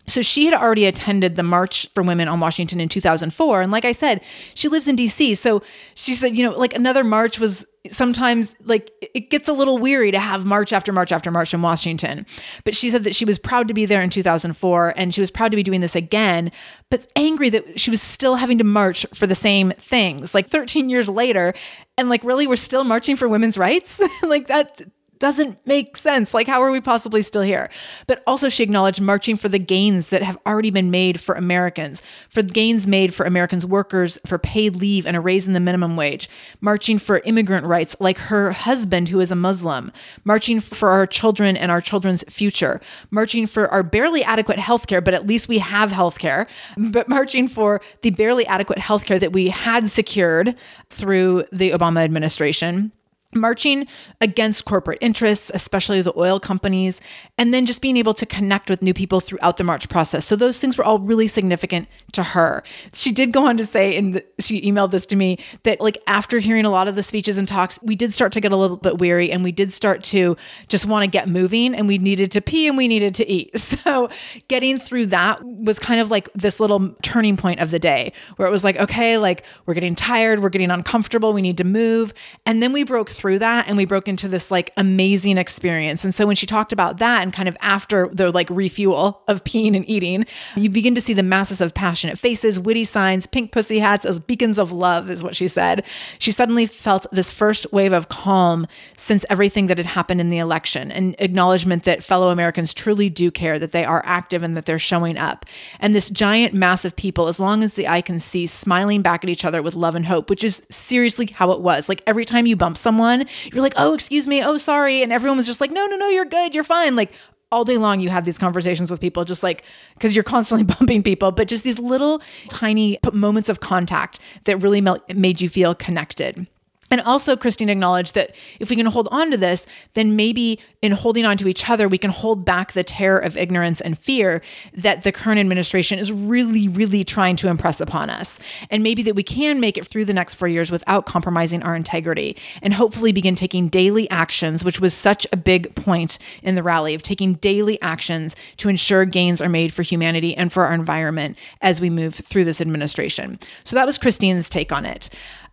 So 0.08 0.22
she 0.22 0.46
had 0.46 0.54
already 0.54 0.86
attended 0.86 1.36
the 1.36 1.44
March 1.44 1.90
for 1.94 2.04
Women 2.04 2.28
on 2.28 2.40
Washington 2.40 2.80
in 2.80 2.90
2004. 2.90 3.62
And 3.62 3.72
like 3.72 3.86
I 3.86 3.92
said, 3.92 4.22
she 4.54 4.68
lives 4.68 4.88
in 4.88 4.96
DC. 4.96 5.38
So 5.38 5.62
she 5.96 6.14
said, 6.16 6.38
you 6.38 6.44
know, 6.48 6.58
like 6.58 6.74
another 6.74 7.04
march 7.04 7.40
was 7.40 7.66
sometimes 7.90 8.56
like 8.64 8.92
it 9.14 9.30
gets 9.30 9.48
a 9.48 9.54
little 9.54 9.78
weary 9.78 10.12
to 10.12 10.20
have 10.20 10.46
march 10.46 10.74
after 10.74 10.92
march 10.92 11.12
after 11.12 11.32
march 11.32 11.54
in 11.54 11.62
Washington. 11.62 12.26
But 12.64 12.76
she 12.76 12.90
said 12.90 13.04
that 13.04 13.16
she 13.16 13.26
was 13.26 13.38
proud 13.38 13.68
to 13.68 13.74
be 13.74 13.86
there 13.86 14.02
in 14.02 14.10
2004 14.10 14.94
and 14.96 15.14
she 15.14 15.22
was 15.22 15.32
proud 15.32 15.52
to 15.52 15.56
be 15.56 15.64
doing 15.64 15.82
this 15.82 15.96
again, 15.96 16.52
but 16.90 17.08
angry 17.16 17.50
that 17.50 17.80
she 17.80 17.92
was 17.92 18.02
still 18.02 18.36
having 18.36 18.58
to 18.58 18.64
march 18.64 19.06
for 19.14 19.28
the 19.28 19.36
same 19.36 19.72
things 19.78 20.34
like 20.34 20.48
13 20.48 20.90
years 20.90 21.10
later. 21.10 21.54
And 21.98 22.10
like, 22.10 22.24
really, 22.24 22.48
we're 22.48 22.56
still 22.58 22.84
marching 22.84 23.16
for 23.16 23.30
women's 23.30 23.58
rights? 23.58 24.02
like 24.24 24.48
that 24.48 24.82
doesn't 25.20 25.66
make 25.66 25.98
sense. 25.98 26.34
Like, 26.34 26.48
how 26.48 26.62
are 26.62 26.72
we 26.72 26.82
possibly 26.82 27.22
still 27.22 27.42
here? 27.42 27.70
But 28.08 28.24
also, 28.28 28.50
she 28.50 28.64
acknowledged 28.64 29.02
marching 29.02 29.38
for 29.38 29.50
the 29.50 29.60
gains 29.60 30.10
that 30.10 30.24
have 30.24 30.38
already 30.46 30.72
been 30.72 30.92
made 30.92 31.20
for 31.20 31.36
Americans, 31.36 32.02
for 32.30 32.42
gains 32.42 32.88
made 32.88 33.14
for 33.14 33.26
Americans 33.26 33.66
workers, 33.66 34.18
for 34.26 34.38
paid 34.38 34.76
leave 34.76 35.06
and 35.06 35.16
a 35.16 35.22
raise 35.22 35.48
in 35.48 35.54
the 35.54 35.60
minimum 35.60 35.96
wage, 35.96 36.30
marching 36.62 36.98
for 36.98 37.20
immigrant 37.26 37.66
rights 37.66 37.96
like 38.00 38.18
her 38.18 38.52
husband, 38.52 39.10
who 39.10 39.20
is 39.20 39.32
a 39.32 39.36
Muslim, 39.36 39.92
marching 40.24 40.60
for 40.60 40.90
our 40.90 41.08
children 41.08 41.56
and 41.58 41.72
our 41.72 41.82
children's 41.82 42.24
future, 42.30 42.82
marching 43.12 43.48
for 43.48 43.68
our 43.70 43.84
barely 43.84 44.24
adequate 44.24 44.60
health 44.60 44.88
care, 44.88 45.02
but 45.02 45.14
at 45.14 45.28
least 45.28 45.48
we 45.48 45.60
have 45.60 45.92
health 45.92 46.20
care, 46.20 46.48
but 46.78 47.08
marching 47.08 47.48
for 47.48 47.82
the 48.02 48.10
barely 48.10 48.46
adequate 48.48 48.80
health 48.80 49.06
care 49.06 49.20
that 49.20 49.34
we 49.34 49.48
had 49.48 49.88
secured 49.88 50.56
through 50.90 51.44
the 51.52 51.72
Obama 51.72 52.04
administration 52.04 52.92
marching 53.36 53.88
against 54.22 54.66
corporate 54.66 54.98
interests, 55.02 55.52
especially 55.54 56.02
the 56.02 56.14
oil 56.18 56.40
companies, 56.40 57.02
and 57.38 57.54
then 57.54 57.66
just 57.66 57.82
being 57.82 57.98
able 57.98 58.14
to 58.14 58.26
connect 58.26 58.70
with 58.70 58.82
new 58.82 58.94
people 58.94 59.20
throughout 59.20 59.58
the 59.58 59.64
march 59.64 59.90
process. 59.90 60.26
So 60.26 60.36
those 60.36 60.60
things 60.60 60.78
were 60.78 60.84
all 60.84 61.00
really 61.00 61.28
significant 61.28 61.88
to 62.14 62.24
her. 62.24 62.64
She 62.94 63.12
did 63.12 63.32
go 63.32 63.46
on 63.46 63.58
to 63.58 63.66
say, 63.66 63.98
and 63.98 64.24
she 64.40 64.62
emailed 64.62 64.92
this 64.92 65.06
to 65.08 65.16
me, 65.16 65.38
that 65.64 65.82
like 65.82 65.98
after 66.08 66.40
hearing 66.40 66.66
a 66.66 66.70
lot 66.70 66.88
of 66.88 66.96
the 66.96 67.04
speeches 67.04 67.38
and 67.38 67.48
talks, 67.48 67.78
we 67.84 67.96
did 67.96 68.14
start 68.14 68.32
to 68.34 68.42
get 68.42 68.52
a 68.52 68.58
little 68.58 68.78
bit 68.78 68.98
weary 68.98 69.32
and 69.32 69.44
we 69.44 69.52
did 69.52 69.74
start 69.74 70.04
to 70.06 70.38
just 70.68 70.86
want 70.86 71.04
to 71.04 71.08
get 71.08 71.28
moving 71.28 71.76
and 71.76 71.88
we 71.88 71.98
needed 71.98 72.32
to 72.32 72.42
pee 72.42 72.68
and 72.68 72.78
we 72.78 72.88
needed 72.88 73.14
to 73.16 73.30
eat. 73.30 73.52
So 73.86 74.10
getting 74.48 74.80
through 74.80 75.08
that 75.08 75.44
was 75.44 75.78
kind 75.78 76.00
of 76.00 76.10
like 76.10 76.30
this 76.34 76.60
little 76.60 76.96
turning 77.02 77.38
point 77.38 77.60
of 77.60 77.72
the 77.72 77.78
day 77.78 78.14
where 78.38 78.48
it 78.48 78.52
was 78.52 78.64
like, 78.64 78.78
okay, 78.78 79.18
like 79.18 79.44
we're 79.66 79.74
getting 79.74 79.96
tired, 79.96 80.42
we're 80.42 80.50
getting 80.50 80.72
uncomfortable, 80.72 81.34
we 81.34 81.42
need 81.42 81.58
to 81.58 81.64
move. 81.64 82.14
And 82.46 82.64
then 82.64 82.72
we 82.72 82.84
broke 82.84 83.10
through 83.10 83.25
through 83.26 83.40
that 83.40 83.68
and 83.68 83.76
we 83.76 83.86
broke 83.86 84.08
into 84.08 84.28
this 84.28 84.52
like 84.52 84.72
amazing 84.78 85.40
experience. 85.40 86.04
And 86.04 86.14
so 86.14 86.28
when 86.28 86.36
she 86.36 86.46
talked 86.46 86.72
about 86.72 87.00
that 87.00 87.24
and 87.24 87.34
kind 87.34 87.50
of 87.50 87.58
after 87.60 88.08
the 88.14 88.32
like 88.32 88.48
refuel 88.52 89.24
of 89.28 89.44
peeing 89.44 89.76
and 89.76 89.84
eating, 89.90 90.28
you 90.56 90.70
begin 90.70 90.94
to 90.94 91.02
see 91.02 91.16
the 91.16 91.24
masses 91.24 91.60
of 91.60 91.74
passionate 91.74 92.20
faces, 92.20 92.60
witty 92.60 92.86
signs, 92.86 93.26
pink 93.26 93.52
pussy 93.52 93.80
hats 93.80 94.06
as 94.06 94.20
beacons 94.20 94.60
of 94.60 94.72
love, 94.72 95.10
is 95.10 95.24
what 95.24 95.36
she 95.36 95.48
said. 95.48 95.84
She 96.20 96.32
suddenly 96.32 96.68
felt 96.68 97.08
this 97.12 97.32
first 97.32 97.74
wave 97.74 97.94
of 97.94 98.10
calm 98.10 98.68
since 98.96 99.26
everything 99.28 99.66
that 99.68 99.80
had 99.80 99.88
happened 99.88 100.22
in 100.22 100.30
the 100.30 100.38
election 100.38 100.92
and 100.92 101.16
acknowledgement 101.18 101.84
that 101.86 102.04
fellow 102.04 102.30
Americans 102.30 102.76
truly 102.76 103.10
do 103.10 103.32
care, 103.32 103.58
that 103.58 103.72
they 103.72 103.86
are 103.86 104.04
active 104.06 104.44
and 104.44 104.56
that 104.56 104.68
they're 104.68 104.78
showing 104.78 105.18
up. 105.18 105.48
And 105.80 105.96
this 105.96 106.12
giant 106.12 106.54
mass 106.54 106.86
of 106.86 106.96
people, 106.96 107.28
as 107.28 107.40
long 107.40 107.64
as 107.64 107.74
the 107.74 107.88
eye 107.88 108.02
can 108.02 108.20
see, 108.20 108.46
smiling 108.46 109.02
back 109.02 109.24
at 109.24 109.32
each 109.32 109.46
other 109.46 109.64
with 109.64 109.74
love 109.74 109.96
and 109.96 110.06
hope, 110.06 110.30
which 110.30 110.44
is 110.44 110.62
seriously 110.70 111.26
how 111.26 111.50
it 111.50 111.62
was. 111.62 111.90
Like 111.90 112.04
every 112.06 112.24
time 112.24 112.46
you 112.46 112.56
bump 112.56 112.78
someone, 112.78 113.05
you're 113.52 113.62
like, 113.62 113.74
oh, 113.78 113.94
excuse 113.94 114.28
me, 114.28 114.44
oh, 114.44 114.58
sorry. 114.58 115.02
And 115.02 115.12
everyone 115.12 115.38
was 115.38 115.46
just 115.46 115.62
like, 115.62 115.72
no, 115.72 115.86
no, 115.88 115.96
no, 115.96 116.10
you're 116.10 116.26
good, 116.26 116.54
you're 116.54 116.64
fine. 116.64 116.96
Like, 116.96 117.14
all 117.52 117.64
day 117.64 117.78
long 117.78 118.00
you 118.00 118.10
have 118.10 118.26
these 118.26 118.38
conversations 118.38 118.90
with 118.90 119.00
people 119.00 119.24
just 119.24 119.44
like 119.44 119.64
because 119.94 120.16
you're 120.16 120.24
constantly 120.24 120.64
bumping 120.80 121.04
people 121.04 121.32
but 121.32 121.48
just 121.48 121.64
these 121.64 121.80
little 121.80 122.22
tiny 122.50 123.00
moments 123.14 123.50
of 123.50 123.60
contact 123.60 124.20
that 124.46 124.58
really 124.58 124.82
made 125.14 125.40
you 125.40 125.48
feel 125.48 125.76
connected 125.76 126.48
and 126.96 127.02
also, 127.02 127.36
Christine 127.36 127.68
acknowledged 127.68 128.14
that 128.16 128.34
if 128.62 128.70
we 128.70 128.78
can 128.78 128.86
hold 128.86 129.10
on 129.12 129.30
to 129.30 129.36
this, 129.36 129.66
then 129.96 130.16
maybe 130.16 130.62
in 130.82 130.94
holding 130.94 131.26
on 131.26 131.36
to 131.36 131.50
each 131.50 131.70
other, 131.70 131.90
we 131.90 131.98
can 131.98 132.10
hold 132.10 132.46
back 132.46 132.72
the 132.72 132.86
terror 132.86 133.20
of 133.20 133.36
ignorance 133.36 133.82
and 133.82 134.00
fear 134.00 134.42
that 134.74 135.04
the 135.04 135.12
current 135.12 135.38
administration 135.38 136.00
is 136.00 136.10
really, 136.10 136.70
really 136.70 137.04
trying 137.04 137.36
to 137.36 137.50
impress 137.50 137.82
upon 137.82 138.10
us. 138.10 138.40
And 138.70 138.82
maybe 138.82 139.04
that 139.04 139.14
we 139.14 139.24
can 139.24 139.60
make 139.60 139.78
it 139.78 139.86
through 139.86 140.06
the 140.06 140.14
next 140.14 140.36
four 140.36 140.48
years 140.48 140.72
without 140.72 141.06
compromising 141.06 141.64
our 141.64 141.76
integrity 141.76 142.38
and 142.62 142.74
hopefully 142.74 143.12
begin 143.12 143.36
taking 143.36 143.68
daily 143.68 144.10
actions, 144.10 144.64
which 144.64 144.80
was 144.80 144.94
such 144.94 145.28
a 145.34 145.38
big 145.38 145.76
point 145.76 146.18
in 146.44 146.56
the 146.56 146.64
rally 146.64 146.94
of 146.94 147.02
taking 147.02 147.34
daily 147.34 147.78
actions 147.82 148.38
to 148.56 148.70
ensure 148.70 149.04
gains 149.04 149.42
are 149.42 149.50
made 149.50 149.74
for 149.74 149.84
humanity 149.84 150.34
and 150.34 150.54
for 150.54 150.64
our 150.64 150.74
environment 150.74 151.36
as 151.60 151.82
we 151.82 151.90
move 151.90 152.16
through 152.16 152.46
this 152.46 152.62
administration. 152.62 153.38
So 153.66 153.76
that 153.76 153.86
was 153.86 153.98
Christine's 153.98 154.50
take 154.50 154.72
on 154.72 154.86
it. 154.86 155.10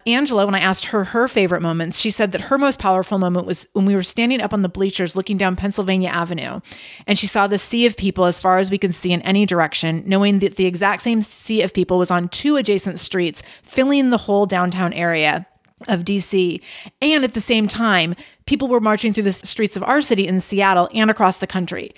Angela, 0.07 0.45
when 0.45 0.55
I 0.55 0.61
asked 0.61 0.87
her 0.87 1.05
her 1.05 1.29
favorite 1.29 1.62
moments, 1.62 1.99
she 1.99 2.11
said 2.11 2.33
that 2.33 2.43
her 2.43 2.59
most 2.59 2.79
powerful 2.79 3.19
moment 3.19 3.47
was 3.47 3.67
when 3.73 3.85
we 3.85 3.95
were 3.95 4.03
standing 4.03 4.41
up 4.41 4.53
on 4.53 4.62
the 4.62 4.69
bleachers 4.69 5.15
looking 5.15 5.37
down 5.37 5.57
Pennsylvania 5.57 6.09
Avenue. 6.09 6.61
And 7.07 7.19
she 7.19 7.27
saw 7.27 7.47
the 7.47 7.59
sea 7.59 7.87
of 7.87 7.97
people 7.97 8.25
as 8.25 8.38
far 8.38 8.59
as 8.59 8.71
we 8.71 8.79
could 8.79 8.95
see 8.95 9.12
in 9.12 9.23
any 9.23 9.47
direction, 9.47 10.03
knowing 10.07 10.41
that 10.41 10.57
the 10.57 10.67
exact 10.67 11.03
same 11.03 11.23
sea 11.23 11.62
of 11.62 11.75
people 11.75 11.99
was 11.99 12.11
on 12.11 12.29
two 12.29 12.57
adjacent 12.57 13.01
streets, 13.01 13.43
filling 13.62 14.11
the 14.11 14.19
whole 14.19 14.47
downtown 14.47 14.93
area 14.93 15.47
of 15.88 16.01
DC. 16.05 16.61
And 17.01 17.25
at 17.25 17.35
the 17.35 17.41
same 17.41 17.69
time, 17.69 18.15
people 18.47 18.69
were 18.69 18.81
marching 18.81 19.12
through 19.12 19.25
the 19.25 19.33
streets 19.33 19.77
of 19.77 19.83
our 19.83 20.01
city 20.01 20.27
in 20.27 20.41
Seattle 20.41 20.88
and 20.95 21.11
across 21.11 21.38
the 21.38 21.47
country 21.47 21.93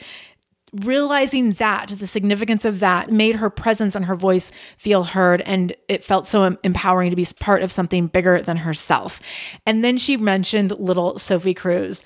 realizing 0.83 1.53
that 1.55 1.95
the 1.99 2.07
significance 2.07 2.65
of 2.65 2.81
that 2.81 3.11
made 3.11 3.37
her 3.37 3.51
presence 3.51 3.95
and 3.95 4.07
her 4.07 4.17
voice 4.17 4.51
feel 4.77 5.05
heard 5.05 5.41
and 5.43 5.75
it 5.89 6.03
felt 6.03 6.27
so 6.27 6.57
empowering 6.65 7.11
to 7.11 7.17
be 7.17 7.27
part 7.39 7.63
of 7.63 7.71
something 7.71 8.07
bigger 8.09 8.43
than 8.43 8.57
herself 8.57 9.21
and 9.67 9.85
then 9.85 9.97
she 9.97 10.17
mentioned 10.17 10.73
little 10.79 11.19
sophie 11.19 11.55
cruz 11.55 12.03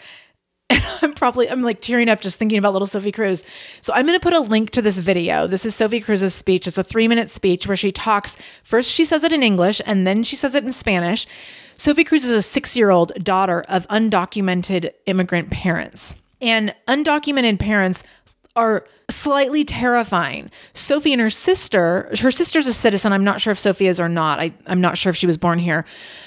I'm 1.03 1.15
probably 1.15 1.49
I'm 1.49 1.63
like 1.63 1.81
tearing 1.81 2.09
up 2.09 2.21
just 2.21 2.37
thinking 2.37 2.59
about 2.59 2.73
little 2.73 2.87
Sophie 2.87 3.13
Cruz. 3.13 3.43
So 3.81 3.93
I'm 3.93 4.07
going 4.07 4.19
to 4.19 4.23
put 4.23 4.35
a 4.35 4.41
link 4.41 4.71
to 4.71 4.83
this 4.83 4.99
video. 4.99 5.47
This 5.47 5.65
is 5.65 5.75
Sophie 5.75 6.01
Cruz's 6.01 6.35
speech. 6.35 6.67
It's 6.67 6.77
a 6.77 6.85
3-minute 6.85 7.31
speech 7.31 7.67
where 7.67 7.77
she 7.77 7.91
talks 7.91 8.37
first 8.65 8.91
she 8.91 9.05
says 9.05 9.25
it 9.25 9.33
in 9.33 9.43
English 9.43 9.81
and 9.87 10.07
then 10.07 10.23
she 10.23 10.37
says 10.37 10.55
it 10.55 10.65
in 10.65 10.73
Spanish. 10.73 11.27
Sophie 11.77 12.05
Cruz 12.05 12.25
is 12.25 12.33
a 12.33 12.61
6-year-old 12.61 13.13
daughter 13.25 13.65
of 13.69 13.87
undocumented 13.89 14.93
immigrant 15.07 15.51
parents. 15.51 16.15
And 16.41 16.75
undocumented 16.87 17.59
parents 17.59 18.03
are 18.59 18.85
slightly 19.09 19.65
terrifying. 19.65 20.51
Sophie 20.75 21.13
and 21.13 21.23
her 21.23 21.31
sister, 21.31 22.11
her 22.21 22.31
sister's 22.33 22.67
a 22.67 22.75
citizen. 22.75 23.13
I'm 23.13 23.23
not 23.23 23.41
sure 23.41 23.53
if 23.53 23.59
Sophie 23.59 23.87
is 23.87 24.01
or 24.01 24.09
not. 24.09 24.41
I, 24.41 24.53
I'm 24.67 24.81
not 24.81 24.99
sure 24.99 25.11
if 25.11 25.17
she 25.17 25.29
was 25.29 25.39
born 25.39 25.61
here, 25.61 25.85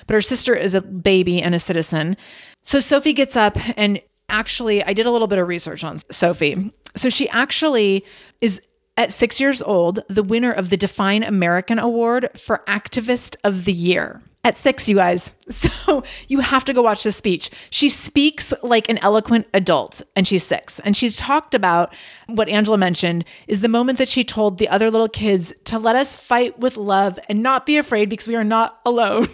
but 0.08 0.13
her 0.13 0.22
sister 0.22 0.56
is 0.56 0.74
a 0.74 0.80
baby 0.80 1.41
and 1.41 1.54
a 1.54 1.60
citizen. 1.60 2.15
So 2.63 2.80
Sophie 2.80 3.12
gets 3.12 3.36
up 3.36 3.58
and 3.78 4.02
actually, 4.30 4.82
I 4.84 4.94
did 4.94 5.06
a 5.06 5.12
little 5.12 5.28
bit 5.28 5.39
of 5.39 5.48
research 5.50 5.84
on 5.84 5.98
Sophie. 6.10 6.72
So 6.96 7.10
she 7.10 7.28
actually 7.30 8.06
is 8.39 8.62
at 8.96 9.12
six 9.12 9.41
years 9.41 9.62
old, 9.62 10.00
the 10.08 10.24
winner 10.24 10.54
of 10.54 10.70
the 10.70 10.78
Define 10.78 11.24
American 11.24 11.80
Award 11.80 12.30
for 12.39 12.63
Activist 12.65 13.36
of 13.44 13.65
the 13.65 13.74
Year 13.74 14.22
at 14.44 14.58
six, 14.58 14.88
you 14.88 14.96
guys. 14.96 15.32
So 15.52 16.04
you 16.30 16.40
have 16.40 16.64
to 16.66 16.74
go 16.74 16.82
watch 16.82 17.04
this 17.04 17.18
speech. 17.18 17.50
She 17.70 17.90
speaks 17.90 18.54
like 18.64 18.88
an 18.88 18.98
eloquent 19.00 19.48
adult, 19.54 20.02
and 20.16 20.26
she's 20.26 20.44
six. 20.46 20.80
And 20.80 20.96
she's 20.96 21.18
talked 21.18 21.54
about 21.54 21.94
what 22.28 22.48
Angela 22.48 22.78
mentioned 22.78 23.26
is 23.48 23.60
the 23.60 23.68
moment 23.68 23.98
that 23.98 24.08
she 24.08 24.24
told 24.24 24.58
the 24.58 24.70
other 24.70 24.90
little 24.90 25.10
kids 25.10 25.52
to 25.66 25.78
let 25.78 25.98
us 25.98 26.16
fight 26.16 26.58
with 26.60 26.78
love 26.78 27.20
and 27.28 27.44
not 27.44 27.66
be 27.66 27.76
afraid 27.76 28.10
because 28.10 28.28
we 28.28 28.36
are 28.36 28.46
not 28.46 28.80
alone. 28.86 29.28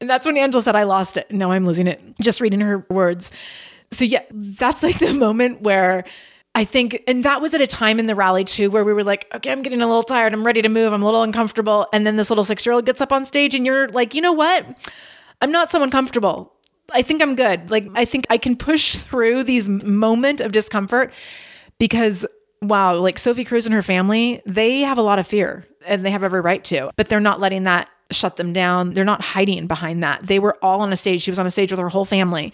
and 0.00 0.08
that's 0.08 0.26
when 0.26 0.36
Angela 0.36 0.62
said, 0.62 0.76
I 0.76 0.84
lost 0.84 1.16
it. 1.16 1.28
No, 1.32 1.50
I'm 1.50 1.66
losing 1.66 1.88
it. 1.88 2.00
Just 2.20 2.40
reading 2.40 2.60
her 2.60 2.86
words. 2.88 3.32
So, 3.90 4.04
yeah, 4.04 4.22
that's 4.30 4.84
like 4.84 5.00
the 5.00 5.14
moment 5.14 5.62
where 5.62 6.04
I 6.54 6.64
think, 6.64 7.02
and 7.06 7.24
that 7.24 7.40
was 7.40 7.54
at 7.54 7.60
a 7.60 7.66
time 7.66 8.00
in 8.00 8.06
the 8.06 8.14
rally 8.14 8.44
too, 8.44 8.70
where 8.70 8.84
we 8.84 8.92
were 8.92 9.04
like, 9.04 9.26
okay, 9.34 9.52
I'm 9.52 9.62
getting 9.62 9.82
a 9.82 9.86
little 9.86 10.02
tired. 10.02 10.32
I'm 10.32 10.44
ready 10.44 10.62
to 10.62 10.68
move. 10.68 10.92
I'm 10.92 11.02
a 11.02 11.04
little 11.04 11.22
uncomfortable. 11.22 11.86
And 11.92 12.06
then 12.06 12.16
this 12.16 12.28
little 12.28 12.44
six 12.44 12.66
year 12.66 12.72
old 12.72 12.86
gets 12.86 13.00
up 13.00 13.12
on 13.12 13.24
stage 13.24 13.54
and 13.54 13.64
you're 13.64 13.88
like, 13.88 14.14
you 14.14 14.20
know 14.20 14.32
what? 14.32 14.66
I'm 15.40 15.52
not 15.52 15.70
so 15.70 15.82
uncomfortable. 15.82 16.52
I 16.92 17.02
think 17.02 17.22
I'm 17.22 17.36
good. 17.36 17.70
Like, 17.70 17.86
I 17.94 18.04
think 18.04 18.26
I 18.30 18.36
can 18.36 18.56
push 18.56 18.96
through 18.96 19.44
these 19.44 19.68
moment 19.68 20.40
of 20.40 20.50
discomfort 20.50 21.12
because 21.78 22.26
wow, 22.62 22.94
like 22.96 23.18
Sophie 23.18 23.44
Cruz 23.44 23.64
and 23.64 23.74
her 23.74 23.82
family, 23.82 24.42
they 24.44 24.80
have 24.80 24.98
a 24.98 25.02
lot 25.02 25.18
of 25.18 25.26
fear 25.26 25.66
and 25.86 26.04
they 26.04 26.10
have 26.10 26.24
every 26.24 26.40
right 26.40 26.62
to, 26.64 26.90
but 26.96 27.08
they're 27.08 27.20
not 27.20 27.40
letting 27.40 27.64
that 27.64 27.88
shut 28.10 28.36
them 28.36 28.52
down. 28.52 28.92
They're 28.92 29.04
not 29.04 29.22
hiding 29.22 29.66
behind 29.66 30.02
that. 30.02 30.26
They 30.26 30.38
were 30.38 30.58
all 30.62 30.80
on 30.80 30.92
a 30.92 30.96
stage. 30.96 31.22
She 31.22 31.30
was 31.30 31.38
on 31.38 31.46
a 31.46 31.50
stage 31.50 31.70
with 31.70 31.78
her 31.78 31.88
whole 31.88 32.04
family. 32.04 32.52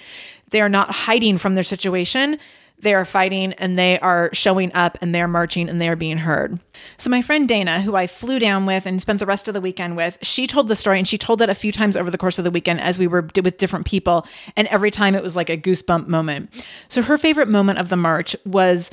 They 0.51 0.61
are 0.61 0.69
not 0.69 0.91
hiding 0.91 1.39
from 1.39 1.55
their 1.55 1.65
situation 1.65 2.39
they 2.79 2.95
are 2.95 3.05
fighting 3.05 3.53
and 3.55 3.79
they 3.79 3.99
are 4.01 4.31
showing 4.33 4.73
up 4.75 4.99
and 5.01 5.15
they're 5.15 5.29
marching 5.29 5.69
and 5.69 5.81
they 5.81 5.89
are 5.89 5.97
being 5.97 6.19
heard. 6.19 6.61
So, 6.99 7.09
my 7.09 7.23
friend 7.23 7.49
Dana, 7.49 7.81
who 7.81 7.97
I 7.97 8.07
flew 8.07 8.39
down 8.39 8.67
with 8.67 8.87
and 8.87 9.01
spent 9.01 9.19
the 9.19 9.27
rest 9.27 9.49
of 9.49 9.55
the 9.55 9.61
weekend 9.61 9.97
with, 9.97 10.19
she 10.23 10.47
told 10.47 10.69
the 10.69 10.77
story 10.77 10.99
and 10.99 11.09
she 11.09 11.19
told 11.19 11.41
it 11.41 11.49
a 11.49 11.55
few 11.55 11.73
times 11.73 11.97
over 11.97 12.11
the 12.11 12.19
course 12.19 12.39
of 12.39 12.45
the 12.45 12.51
weekend 12.51 12.81
as 12.81 12.99
we 12.99 13.07
were 13.07 13.27
with 13.43 13.59
different 13.59 13.87
people. 13.87 14.27
And 14.57 14.69
every 14.69 14.91
time 14.91 15.15
it 15.15 15.23
was 15.23 15.35
like 15.35 15.49
a 15.49 15.57
goosebump 15.57 16.07
moment. 16.07 16.53
So, 16.89 17.03
her 17.03 17.17
favorite 17.17 17.49
moment 17.49 17.79
of 17.79 17.89
the 17.89 17.97
march 17.97 18.37
was 18.45 18.91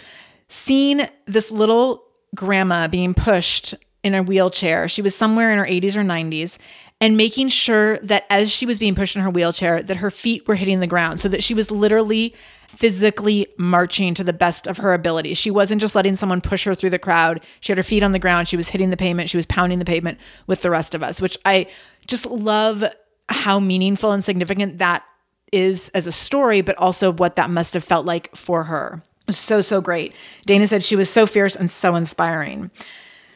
seeing 0.47 1.07
this 1.25 1.51
little 1.51 2.05
grandma 2.35 2.87
being 2.87 3.13
pushed 3.13 3.75
in 4.03 4.15
a 4.15 4.23
wheelchair. 4.23 4.87
She 4.87 5.01
was 5.01 5.15
somewhere 5.15 5.51
in 5.51 5.57
her 5.57 5.65
80s 5.65 5.95
or 5.95 6.03
90s 6.03 6.57
and 6.99 7.17
making 7.17 7.49
sure 7.49 7.99
that 7.99 8.25
as 8.29 8.51
she 8.51 8.65
was 8.65 8.79
being 8.79 8.95
pushed 8.95 9.15
in 9.15 9.21
her 9.21 9.29
wheelchair 9.29 9.83
that 9.83 9.97
her 9.97 10.11
feet 10.11 10.47
were 10.47 10.55
hitting 10.55 10.79
the 10.79 10.87
ground 10.87 11.19
so 11.19 11.27
that 11.29 11.43
she 11.43 11.53
was 11.53 11.71
literally 11.71 12.33
physically 12.75 13.47
marching 13.57 14.13
to 14.15 14.23
the 14.23 14.33
best 14.33 14.67
of 14.67 14.77
her 14.77 14.93
ability. 14.93 15.33
She 15.33 15.51
wasn't 15.51 15.81
just 15.81 15.95
letting 15.95 16.15
someone 16.15 16.41
push 16.41 16.65
her 16.65 16.75
through 16.75 16.89
the 16.89 16.99
crowd. 16.99 17.41
She 17.59 17.71
had 17.71 17.77
her 17.77 17.83
feet 17.83 18.03
on 18.03 18.11
the 18.11 18.19
ground. 18.19 18.47
She 18.47 18.57
was 18.57 18.69
hitting 18.69 18.89
the 18.89 18.97
pavement. 18.97 19.29
She 19.29 19.37
was 19.37 19.45
pounding 19.45 19.79
the 19.79 19.85
pavement 19.85 20.17
with 20.47 20.61
the 20.61 20.69
rest 20.69 20.95
of 20.95 21.03
us, 21.03 21.21
which 21.21 21.37
I 21.45 21.67
just 22.07 22.25
love 22.25 22.83
how 23.29 23.59
meaningful 23.59 24.11
and 24.11 24.23
significant 24.23 24.79
that 24.79 25.03
is 25.51 25.89
as 25.93 26.07
a 26.07 26.11
story, 26.11 26.61
but 26.61 26.75
also 26.77 27.11
what 27.11 27.35
that 27.35 27.49
must 27.49 27.73
have 27.73 27.83
felt 27.83 28.05
like 28.05 28.35
for 28.35 28.63
her. 28.63 29.03
So, 29.29 29.61
so 29.61 29.79
great. 29.79 30.13
Dana 30.45 30.67
said 30.67 30.83
she 30.83 30.95
was 30.95 31.09
so 31.09 31.25
fierce 31.25 31.55
and 31.55 31.71
so 31.71 31.95
inspiring. 31.95 32.71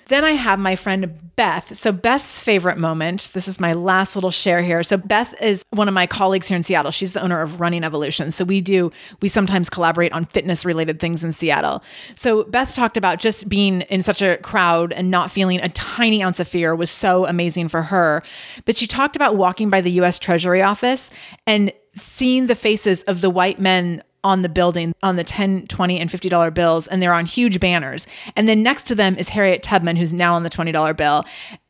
Then 0.10 0.24
I 0.24 0.32
have 0.32 0.60
my 0.60 0.76
friend 0.76 1.20
Beth. 1.36 1.78
So, 1.78 1.92
Beth's 1.92 2.40
favorite 2.40 2.78
moment, 2.78 3.30
this 3.34 3.48
is 3.48 3.60
my 3.60 3.74
last 3.74 4.16
little 4.16 4.32
share 4.32 4.64
here. 4.64 4.82
So, 4.82 4.98
Beth 4.98 5.34
is 5.42 5.64
one 5.70 5.88
of 5.88 5.94
my 5.94 6.08
colleagues 6.08 6.48
here 6.48 6.58
in 6.58 6.64
Seattle. 6.64 6.92
She's 6.92 7.14
the 7.14 7.22
owner 7.22 7.42
of 7.42 7.62
Running 7.62 7.84
Evolution. 7.84 8.32
So, 8.32 8.44
we 8.44 8.62
do, 8.62 8.92
we 9.22 9.28
sometimes 9.28 9.70
collaborate 9.70 10.12
on 10.14 10.26
fitness 10.26 10.66
related 10.66 11.00
things 11.00 11.24
in 11.24 11.34
Seattle. 11.34 11.84
So, 12.16 12.46
Beth 12.46 12.74
talked 12.74 12.98
about 12.98 13.20
just 13.20 13.48
being 13.48 13.82
in 13.82 14.02
such 14.02 14.22
a 14.22 14.38
crowd 14.38 14.94
and 14.94 15.12
not 15.12 15.30
feeling 15.30 15.60
a 15.60 15.70
tiny 15.70 16.24
ounce 16.24 16.40
of 16.40 16.48
fear 16.48 16.76
was 16.76 16.90
so 16.90 17.26
amazing 17.28 17.68
for 17.68 17.84
her. 17.84 18.24
But 18.66 18.78
she 18.78 18.88
talked 18.88 19.16
about 19.16 19.36
walking 19.36 19.70
by 19.70 19.82
the 19.82 19.92
US 19.92 20.18
Treasury 20.18 20.62
office 20.62 21.10
and 21.46 21.72
seeing 22.02 22.48
the 22.48 22.56
faces 22.56 23.04
of 23.04 23.22
the 23.22 23.30
white 23.30 23.60
men 23.60 24.04
on 24.24 24.42
the 24.42 24.50
building 24.50 24.94
on 25.04 25.16
the 25.16 25.24
10 25.24 25.68
20 25.68 26.00
and 26.00 26.12
50 26.12 26.30
dollar 26.30 26.52
bills 26.52 26.88
and 26.88 27.02
they're 27.02 27.14
on 27.14 27.26
huge 27.26 27.60
banners 27.60 28.08
and 28.36 28.50
then 28.50 28.64
next 28.64 28.84
to 28.84 28.96
them 28.96 29.16
is 29.16 29.30
harriet 29.30 29.64
tubman 29.64 29.96
who's 29.96 30.14
now 30.14 30.34
on 30.34 30.44
the 30.44 30.50
20 30.50 30.72
dollar 30.72 30.94
bill 30.94 31.24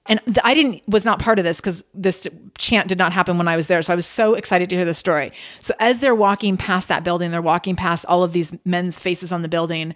and 0.08 0.22
I 0.44 0.54
didn't 0.54 0.88
was 0.88 1.06
not 1.06 1.20
part 1.20 1.40
of 1.40 1.46
this 1.46 1.58
because 1.58 1.84
this 1.94 2.28
chant 2.58 2.88
did 2.88 2.98
not 2.98 3.14
happen 3.14 3.38
when 3.38 3.48
I 3.48 3.56
was 3.56 3.68
there. 3.68 3.82
So 3.82 3.94
I 3.94 3.96
was 3.96 4.08
so 4.08 4.34
excited 4.34 4.70
to 4.70 4.76
hear 4.76 4.86
the 4.86 4.94
story. 4.94 5.32
So 5.60 5.74
as 5.80 6.00
they're 6.00 6.16
walking 6.16 6.58
past 6.58 6.88
that 6.88 7.04
building, 7.04 7.32
they're 7.32 7.42
walking 7.42 7.76
past 7.76 8.06
all 8.06 8.24
of 8.24 8.34
these 8.34 8.54
men's 8.66 8.98
faces 8.98 9.32
on 9.32 9.42
the 9.42 9.50
building. 9.50 9.94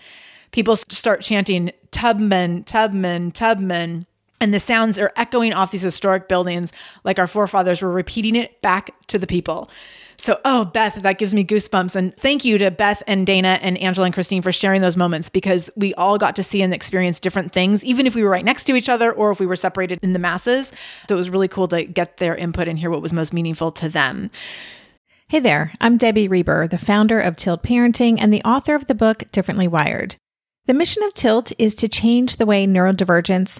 People 0.51 0.75
start 0.75 1.21
chanting 1.21 1.71
Tubman, 1.91 2.63
Tubman, 2.65 3.31
Tubman. 3.31 4.05
And 4.41 4.53
the 4.53 4.59
sounds 4.59 4.97
are 4.97 5.13
echoing 5.15 5.53
off 5.53 5.71
these 5.71 5.83
historic 5.83 6.27
buildings 6.27 6.71
like 7.03 7.19
our 7.19 7.27
forefathers 7.27 7.81
were 7.81 7.91
repeating 7.91 8.35
it 8.35 8.59
back 8.61 8.89
to 9.07 9.19
the 9.19 9.27
people. 9.27 9.69
So, 10.21 10.39
oh, 10.45 10.65
Beth, 10.65 11.01
that 11.01 11.17
gives 11.17 11.33
me 11.33 11.43
goosebumps. 11.43 11.95
And 11.95 12.15
thank 12.15 12.45
you 12.45 12.59
to 12.59 12.69
Beth 12.69 13.01
and 13.07 13.25
Dana 13.25 13.57
and 13.59 13.75
Angela 13.79 14.05
and 14.05 14.13
Christine 14.13 14.43
for 14.43 14.51
sharing 14.51 14.81
those 14.81 14.95
moments 14.95 15.29
because 15.29 15.71
we 15.75 15.95
all 15.95 16.19
got 16.19 16.35
to 16.35 16.43
see 16.43 16.61
and 16.61 16.75
experience 16.75 17.19
different 17.19 17.53
things, 17.53 17.83
even 17.83 18.05
if 18.05 18.13
we 18.13 18.21
were 18.21 18.29
right 18.29 18.45
next 18.45 18.65
to 18.65 18.75
each 18.75 18.87
other 18.87 19.11
or 19.11 19.31
if 19.31 19.39
we 19.39 19.47
were 19.47 19.55
separated 19.55 19.97
in 20.03 20.13
the 20.13 20.19
masses. 20.19 20.71
So 21.09 21.15
it 21.15 21.17
was 21.17 21.31
really 21.31 21.47
cool 21.47 21.67
to 21.69 21.85
get 21.85 22.17
their 22.17 22.35
input 22.35 22.67
and 22.67 22.77
hear 22.77 22.91
what 22.91 23.01
was 23.01 23.11
most 23.11 23.33
meaningful 23.33 23.71
to 23.71 23.89
them. 23.89 24.29
Hey 25.29 25.39
there, 25.39 25.73
I'm 25.81 25.97
Debbie 25.97 26.27
Reber, 26.27 26.67
the 26.67 26.77
founder 26.77 27.19
of 27.19 27.35
Tilt 27.35 27.63
Parenting 27.63 28.17
and 28.19 28.31
the 28.31 28.43
author 28.43 28.75
of 28.75 28.85
the 28.85 28.93
book 28.93 29.23
Differently 29.31 29.67
Wired. 29.67 30.17
The 30.67 30.75
mission 30.75 31.01
of 31.01 31.15
Tilt 31.15 31.51
is 31.57 31.73
to 31.75 31.87
change 31.87 32.35
the 32.35 32.45
way 32.45 32.67
neurodivergence, 32.67 33.59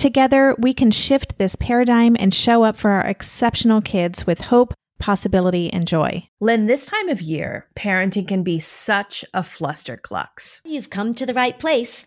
Together, 0.00 0.56
we 0.58 0.72
can 0.72 0.90
shift 0.90 1.36
this 1.36 1.56
paradigm 1.56 2.16
and 2.18 2.32
show 2.32 2.62
up 2.62 2.74
for 2.74 2.92
our 2.92 3.04
exceptional 3.04 3.82
kids 3.82 4.26
with 4.26 4.40
hope, 4.40 4.72
possibility, 4.98 5.70
and 5.70 5.86
joy. 5.86 6.26
Lynn, 6.40 6.64
this 6.64 6.86
time 6.86 7.10
of 7.10 7.20
year, 7.20 7.66
parenting 7.76 8.26
can 8.26 8.42
be 8.42 8.58
such 8.60 9.26
a 9.34 9.42
flusterclux. 9.42 10.62
You've 10.64 10.88
come 10.88 11.12
to 11.16 11.26
the 11.26 11.34
right 11.34 11.58
place. 11.58 12.06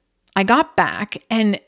I 0.35 0.43
got 0.43 0.75
back 0.75 1.23
and 1.29 1.59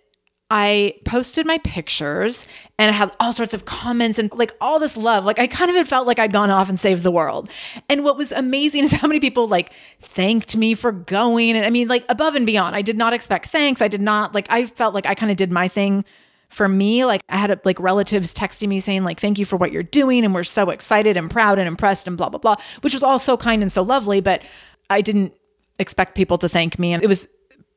I 0.50 0.94
posted 1.04 1.48
my 1.48 1.58
pictures 1.60 2.46
and 2.78 2.92
I 2.92 2.94
had 2.94 3.12
all 3.20 3.34
sorts 3.34 3.56
of 3.56 3.66
comments 3.66 4.20
and 4.20 4.32
like 4.34 4.56
all 4.62 4.78
this 4.78 4.96
love. 4.96 5.26
Like 5.26 5.40
I 5.40 5.48
kind 5.48 5.72
of 5.72 5.76
had 5.76 5.88
felt 5.88 6.06
like 6.06 6.20
I'd 6.20 6.32
gone 6.32 6.52
off 6.52 6.70
and 6.70 6.80
saved 6.80 7.02
the 7.02 7.12
world. 7.12 7.50
And 7.90 8.04
what 8.04 8.18
was 8.18 8.32
amazing 8.32 8.84
is 8.86 8.92
how 8.92 9.08
many 9.08 9.20
people 9.20 9.48
like 9.48 9.74
thanked 10.00 10.56
me 10.56 10.76
for 10.76 10.92
going. 10.92 11.56
And 11.56 11.66
I 11.66 11.70
mean, 11.70 11.88
like 11.88 12.06
above 12.08 12.36
and 12.36 12.46
beyond. 12.46 12.76
I 12.76 12.84
did 12.84 12.98
not 12.98 13.14
expect 13.14 13.50
thanks. 13.50 13.82
I 13.82 13.88
did 13.88 14.02
not 14.02 14.36
like, 14.36 14.46
I 14.50 14.66
felt 14.66 14.94
like 14.94 15.08
I 15.08 15.16
kind 15.16 15.32
of 15.32 15.38
did 15.38 15.52
my 15.52 15.68
thing 15.68 16.06
for 16.50 16.70
me 16.70 17.04
like 17.04 17.24
i 17.30 17.38
had 17.38 17.60
like 17.66 17.80
relatives 17.80 18.32
texting 18.32 18.68
me 18.68 18.80
saying 18.80 19.04
like 19.04 19.20
thank 19.20 19.40
you 19.40 19.46
for 19.46 19.58
what 19.58 19.72
you're 19.72 19.82
doing 19.82 20.24
and 20.24 20.36
we're 20.36 20.44
so 20.44 20.70
excited 20.70 21.18
and 21.18 21.32
proud 21.32 21.58
and 21.58 21.68
impressed 21.68 22.08
and 22.08 22.16
blah 22.16 22.30
blah 22.30 22.38
blah 22.38 22.56
which 22.82 22.94
was 22.94 23.02
all 23.02 23.18
so 23.18 23.36
kind 23.36 23.64
and 23.64 23.72
so 23.72 23.82
lovely 23.82 24.22
but 24.22 24.44
i 24.88 25.02
didn't 25.02 25.34
expect 25.80 26.14
people 26.14 26.38
to 26.38 26.48
thank 26.48 26.78
me 26.78 26.94
and 26.94 27.02
it 27.02 27.08
was 27.08 27.28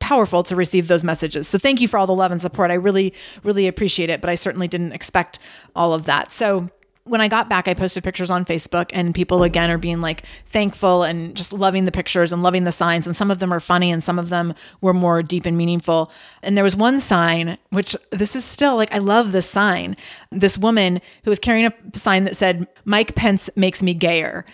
powerful 0.07 0.41
to 0.41 0.55
receive 0.55 0.87
those 0.87 1.03
messages. 1.03 1.49
So 1.49 1.57
thank 1.57 1.81
you 1.81 1.87
for 1.89 1.97
all 1.97 2.07
the 2.07 2.15
love 2.15 2.31
and 2.31 2.39
support. 2.39 2.71
I 2.71 2.75
really, 2.75 3.13
really 3.43 3.67
appreciate 3.67 4.09
it, 4.09 4.21
but 4.21 4.29
I 4.29 4.35
certainly 4.35 4.69
didn't 4.69 4.93
expect 4.93 5.37
all 5.75 5.93
of 5.93 6.05
that. 6.05 6.31
So 6.31 6.69
when 7.03 7.19
I 7.19 7.27
got 7.27 7.49
back, 7.49 7.67
I 7.67 7.73
posted 7.73 8.05
pictures 8.05 8.29
on 8.29 8.45
Facebook, 8.45 8.89
and 8.93 9.13
people 9.13 9.43
again 9.43 9.69
are 9.69 9.77
being 9.77 9.99
like 9.99 10.23
thankful 10.45 11.03
and 11.03 11.35
just 11.35 11.51
loving 11.51 11.83
the 11.83 11.91
pictures 11.91 12.31
and 12.31 12.41
loving 12.41 12.63
the 12.63 12.71
signs. 12.71 13.05
And 13.05 13.17
some 13.17 13.31
of 13.31 13.39
them 13.39 13.53
are 13.53 13.59
funny, 13.59 13.91
and 13.91 14.01
some 14.01 14.17
of 14.17 14.29
them 14.29 14.53
were 14.79 14.93
more 14.93 15.21
deep 15.21 15.45
and 15.45 15.57
meaningful. 15.57 16.09
And 16.41 16.55
there 16.55 16.63
was 16.63 16.75
one 16.75 17.01
sign, 17.01 17.57
which 17.69 17.93
this 18.11 18.33
is 18.33 18.45
still 18.45 18.77
like, 18.77 18.93
I 18.93 18.99
love 18.99 19.33
this 19.33 19.49
sign. 19.49 19.97
This 20.31 20.57
woman 20.57 21.01
who 21.23 21.31
was 21.31 21.39
carrying 21.39 21.65
a 21.65 21.97
sign 21.97 22.23
that 22.23 22.37
said, 22.37 22.65
Mike 22.85 23.15
Pence 23.15 23.49
makes 23.57 23.83
me 23.83 23.93
gayer. 23.93 24.45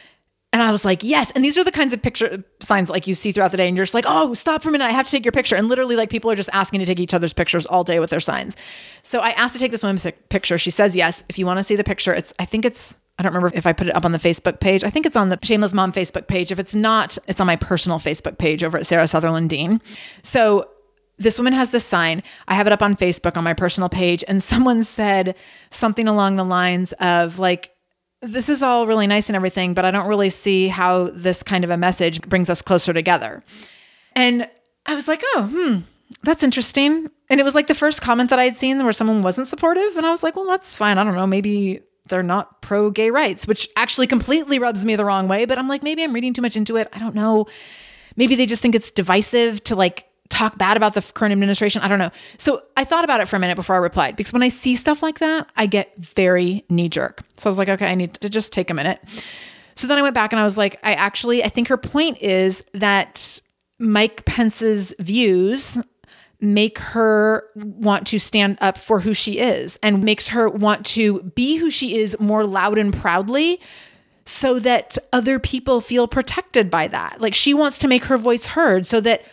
And 0.53 0.61
I 0.61 0.71
was 0.71 0.85
like, 0.85 1.03
yes. 1.03 1.31
And 1.31 1.43
these 1.43 1.57
are 1.57 1.63
the 1.63 1.71
kinds 1.71 1.93
of 1.93 2.01
picture 2.01 2.43
signs 2.61 2.87
like 2.87 3.07
you 3.07 3.15
see 3.15 3.31
throughout 3.31 3.49
the 3.49 3.57
day. 3.57 3.67
And 3.67 3.75
you're 3.75 3.85
just 3.85 3.95
like, 3.95 4.05
oh, 4.07 4.35
stop 4.35 4.61
for 4.61 4.69
a 4.69 4.71
minute. 4.71 4.85
I 4.85 4.91
have 4.91 5.07
to 5.07 5.11
take 5.11 5.25
your 5.25 5.31
picture. 5.31 5.55
And 5.55 5.67
literally, 5.67 5.95
like 5.95 6.11
people 6.11 6.29
are 6.29 6.35
just 6.35 6.49
asking 6.53 6.79
to 6.79 6.85
take 6.85 6.99
each 6.99 7.13
other's 7.13 7.33
pictures 7.33 7.65
all 7.65 7.83
day 7.83 7.99
with 7.99 8.11
their 8.11 8.19
signs. 8.19 8.55
So 9.01 9.19
I 9.19 9.31
asked 9.31 9.55
to 9.55 9.59
take 9.59 9.71
this 9.71 9.81
woman's 9.81 10.05
picture. 10.29 10.59
She 10.59 10.69
says 10.69 10.95
yes. 10.95 11.23
If 11.27 11.39
you 11.39 11.47
want 11.47 11.57
to 11.57 11.63
see 11.63 11.75
the 11.75 11.83
picture, 11.83 12.13
it's, 12.13 12.33
I 12.37 12.45
think 12.45 12.65
it's, 12.65 12.93
I 13.17 13.23
don't 13.23 13.33
remember 13.33 13.57
if 13.57 13.65
I 13.65 13.73
put 13.73 13.87
it 13.87 13.95
up 13.95 14.05
on 14.05 14.11
the 14.11 14.19
Facebook 14.19 14.59
page. 14.59 14.83
I 14.83 14.91
think 14.91 15.07
it's 15.07 15.15
on 15.15 15.29
the 15.29 15.39
Shameless 15.41 15.73
Mom 15.73 15.91
Facebook 15.91 16.27
page. 16.27 16.51
If 16.51 16.59
it's 16.59 16.75
not, 16.75 17.17
it's 17.27 17.39
on 17.39 17.47
my 17.47 17.55
personal 17.55 17.97
Facebook 17.97 18.37
page 18.37 18.63
over 18.63 18.77
at 18.77 18.85
Sarah 18.85 19.07
Sutherland 19.07 19.49
Dean. 19.49 19.81
So 20.21 20.69
this 21.17 21.39
woman 21.39 21.53
has 21.53 21.71
this 21.71 21.85
sign. 21.85 22.21
I 22.47 22.53
have 22.53 22.67
it 22.67 22.73
up 22.73 22.83
on 22.83 22.95
Facebook 22.95 23.37
on 23.37 23.43
my 23.43 23.53
personal 23.53 23.89
page. 23.89 24.23
And 24.27 24.41
someone 24.43 24.83
said 24.83 25.35
something 25.71 26.07
along 26.07 26.35
the 26.35 26.45
lines 26.45 26.93
of 26.99 27.39
like, 27.39 27.71
this 28.23 28.47
is 28.47 28.63
all 28.63 28.87
really 28.87 29.07
nice 29.07 29.29
and 29.29 29.35
everything, 29.35 29.73
but 29.73 29.85
I 29.85 29.91
don't 29.91 30.07
really 30.07 30.29
see 30.29 30.69
how 30.69 31.09
this 31.13 31.43
kind 31.43 31.63
of 31.63 31.69
a 31.69 31.77
message 31.77 32.21
brings 32.21 32.49
us 32.49 32.61
closer 32.61 32.93
together. 32.93 33.43
And 34.13 34.49
I 34.85 34.95
was 34.95 35.07
like, 35.07 35.21
oh, 35.35 35.49
hmm, 35.51 35.79
that's 36.23 36.43
interesting. 36.43 37.09
And 37.29 37.39
it 37.39 37.43
was 37.43 37.55
like 37.55 37.67
the 37.67 37.75
first 37.75 38.01
comment 38.01 38.29
that 38.29 38.39
I'd 38.39 38.55
seen 38.55 38.81
where 38.81 38.93
someone 38.93 39.23
wasn't 39.23 39.47
supportive. 39.47 39.97
And 39.97 40.05
I 40.05 40.11
was 40.11 40.23
like, 40.23 40.35
well, 40.35 40.47
that's 40.47 40.75
fine. 40.75 40.97
I 40.97 41.03
don't 41.03 41.15
know. 41.15 41.27
Maybe 41.27 41.81
they're 42.07 42.23
not 42.23 42.61
pro 42.61 42.89
gay 42.91 43.09
rights, 43.09 43.47
which 43.47 43.67
actually 43.75 44.07
completely 44.07 44.59
rubs 44.59 44.85
me 44.85 44.95
the 44.95 45.05
wrong 45.05 45.27
way. 45.27 45.45
But 45.45 45.57
I'm 45.57 45.67
like, 45.67 45.83
maybe 45.83 46.03
I'm 46.03 46.13
reading 46.13 46.33
too 46.33 46.41
much 46.41 46.55
into 46.55 46.77
it. 46.77 46.87
I 46.93 46.99
don't 46.99 47.15
know. 47.15 47.47
Maybe 48.15 48.35
they 48.35 48.45
just 48.45 48.61
think 48.61 48.75
it's 48.75 48.91
divisive 48.91 49.63
to 49.65 49.75
like 49.75 50.05
talk 50.33 50.57
bad 50.57 50.75
about 50.75 50.95
the 50.95 51.01
current 51.01 51.31
administration. 51.31 51.81
I 51.81 51.87
don't 51.87 51.99
know. 51.99 52.11
So 52.37 52.63
I 52.75 52.83
thought 52.83 53.03
about 53.03 53.21
it 53.21 53.27
for 53.27 53.35
a 53.35 53.39
minute 53.39 53.55
before 53.55 53.75
I 53.75 53.79
replied 53.79 54.15
because 54.15 54.33
when 54.33 54.41
I 54.41 54.47
see 54.47 54.75
stuff 54.75 55.03
like 55.03 55.19
that, 55.19 55.47
I 55.55 55.67
get 55.67 55.95
very 55.97 56.65
knee 56.69 56.89
jerk. 56.89 57.21
So 57.37 57.47
I 57.47 57.49
was 57.49 57.57
like, 57.57 57.69
okay, 57.69 57.85
I 57.85 57.95
need 57.95 58.15
to 58.15 58.29
just 58.29 58.51
take 58.51 58.69
a 58.69 58.73
minute. 58.73 58.99
So 59.75 59.87
then 59.87 59.97
I 59.97 60.01
went 60.01 60.15
back 60.15 60.33
and 60.33 60.39
I 60.39 60.43
was 60.43 60.57
like, 60.57 60.79
I 60.83 60.93
actually, 60.93 61.43
I 61.43 61.49
think 61.49 61.67
her 61.67 61.77
point 61.77 62.17
is 62.21 62.63
that 62.73 63.41
Mike 63.77 64.25
Pence's 64.25 64.93
views 64.99 65.77
make 66.41 66.77
her 66.79 67.47
want 67.55 68.07
to 68.07 68.19
stand 68.19 68.57
up 68.59 68.77
for 68.77 68.99
who 68.99 69.13
she 69.13 69.39
is 69.39 69.79
and 69.81 70.03
makes 70.03 70.27
her 70.29 70.49
want 70.49 70.85
to 70.85 71.21
be 71.35 71.57
who 71.57 71.69
she 71.69 71.97
is 71.97 72.17
more 72.19 72.45
loud 72.45 72.77
and 72.77 72.93
proudly 72.93 73.61
so 74.25 74.59
that 74.59 74.97
other 75.11 75.39
people 75.39 75.79
feel 75.79 76.07
protected 76.07 76.69
by 76.69 76.87
that. 76.87 77.21
Like 77.21 77.33
she 77.33 77.53
wants 77.53 77.77
to 77.79 77.87
make 77.87 78.05
her 78.05 78.17
voice 78.17 78.47
heard 78.47 78.85
so 78.85 78.99
that 79.01 79.23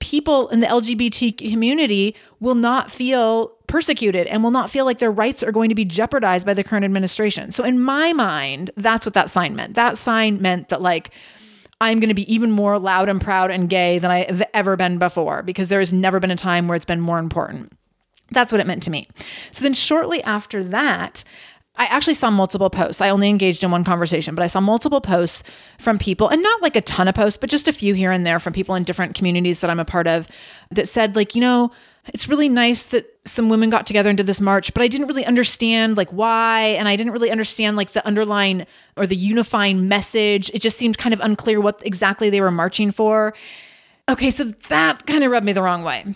people 0.00 0.48
in 0.48 0.60
the 0.60 0.66
LGBT 0.66 1.50
community 1.50 2.14
will 2.40 2.54
not 2.54 2.90
feel 2.90 3.48
persecuted 3.66 4.26
and 4.26 4.42
will 4.42 4.50
not 4.50 4.70
feel 4.70 4.84
like 4.84 4.98
their 4.98 5.10
rights 5.10 5.42
are 5.42 5.52
going 5.52 5.68
to 5.68 5.74
be 5.74 5.84
jeopardized 5.84 6.46
by 6.46 6.54
the 6.54 6.64
current 6.64 6.84
administration. 6.84 7.50
So 7.52 7.64
in 7.64 7.80
my 7.80 8.12
mind, 8.12 8.70
that's 8.76 9.04
what 9.04 9.14
that 9.14 9.30
sign 9.30 9.54
meant. 9.56 9.74
That 9.74 9.98
sign 9.98 10.40
meant 10.40 10.68
that 10.68 10.80
like 10.80 11.10
I'm 11.80 12.00
going 12.00 12.08
to 12.08 12.14
be 12.14 12.32
even 12.32 12.50
more 12.50 12.78
loud 12.78 13.08
and 13.08 13.20
proud 13.20 13.50
and 13.50 13.68
gay 13.68 13.98
than 13.98 14.10
I've 14.10 14.42
ever 14.52 14.76
been 14.76 14.98
before 14.98 15.42
because 15.42 15.68
there 15.68 15.78
has 15.78 15.92
never 15.92 16.18
been 16.18 16.30
a 16.30 16.36
time 16.36 16.66
where 16.66 16.76
it's 16.76 16.84
been 16.84 17.00
more 17.00 17.18
important. 17.18 17.72
That's 18.30 18.52
what 18.52 18.60
it 18.60 18.66
meant 18.66 18.82
to 18.84 18.90
me. 18.90 19.08
So 19.52 19.62
then, 19.62 19.74
shortly 19.74 20.22
after 20.22 20.62
that, 20.64 21.24
I 21.78 21.86
actually 21.86 22.14
saw 22.14 22.30
multiple 22.30 22.68
posts. 22.68 23.00
I 23.00 23.08
only 23.08 23.28
engaged 23.28 23.64
in 23.64 23.70
one 23.70 23.84
conversation, 23.84 24.34
but 24.34 24.42
I 24.42 24.48
saw 24.48 24.60
multiple 24.60 25.00
posts 25.00 25.44
from 25.78 25.98
people, 25.98 26.28
and 26.28 26.42
not 26.42 26.60
like 26.60 26.76
a 26.76 26.80
ton 26.80 27.08
of 27.08 27.14
posts, 27.14 27.38
but 27.38 27.48
just 27.48 27.68
a 27.68 27.72
few 27.72 27.94
here 27.94 28.12
and 28.12 28.26
there 28.26 28.40
from 28.40 28.52
people 28.52 28.74
in 28.74 28.82
different 28.82 29.14
communities 29.14 29.60
that 29.60 29.70
I'm 29.70 29.80
a 29.80 29.84
part 29.84 30.06
of 30.06 30.28
that 30.72 30.88
said, 30.88 31.16
like, 31.16 31.34
you 31.34 31.40
know, 31.40 31.70
it's 32.12 32.28
really 32.28 32.48
nice 32.48 32.84
that 32.84 33.06
some 33.24 33.48
women 33.48 33.70
got 33.70 33.86
together 33.86 34.08
and 34.08 34.16
did 34.16 34.26
this 34.26 34.40
march, 34.40 34.72
but 34.72 34.82
I 34.82 34.88
didn't 34.88 35.06
really 35.08 35.26
understand 35.26 35.96
like 35.96 36.10
why. 36.10 36.60
And 36.78 36.88
I 36.88 36.96
didn't 36.96 37.12
really 37.12 37.30
understand 37.30 37.76
like 37.76 37.92
the 37.92 38.04
underlying 38.06 38.66
or 38.96 39.06
the 39.06 39.16
unifying 39.16 39.88
message. 39.88 40.50
It 40.54 40.62
just 40.62 40.78
seemed 40.78 40.98
kind 40.98 41.12
of 41.12 41.20
unclear 41.20 41.60
what 41.60 41.82
exactly 41.84 42.30
they 42.30 42.40
were 42.40 42.50
marching 42.50 42.92
for. 42.92 43.34
Okay, 44.08 44.30
so 44.30 44.44
that 44.44 45.06
kind 45.06 45.22
of 45.22 45.30
rubbed 45.30 45.44
me 45.44 45.52
the 45.52 45.62
wrong 45.62 45.82
way. 45.82 46.14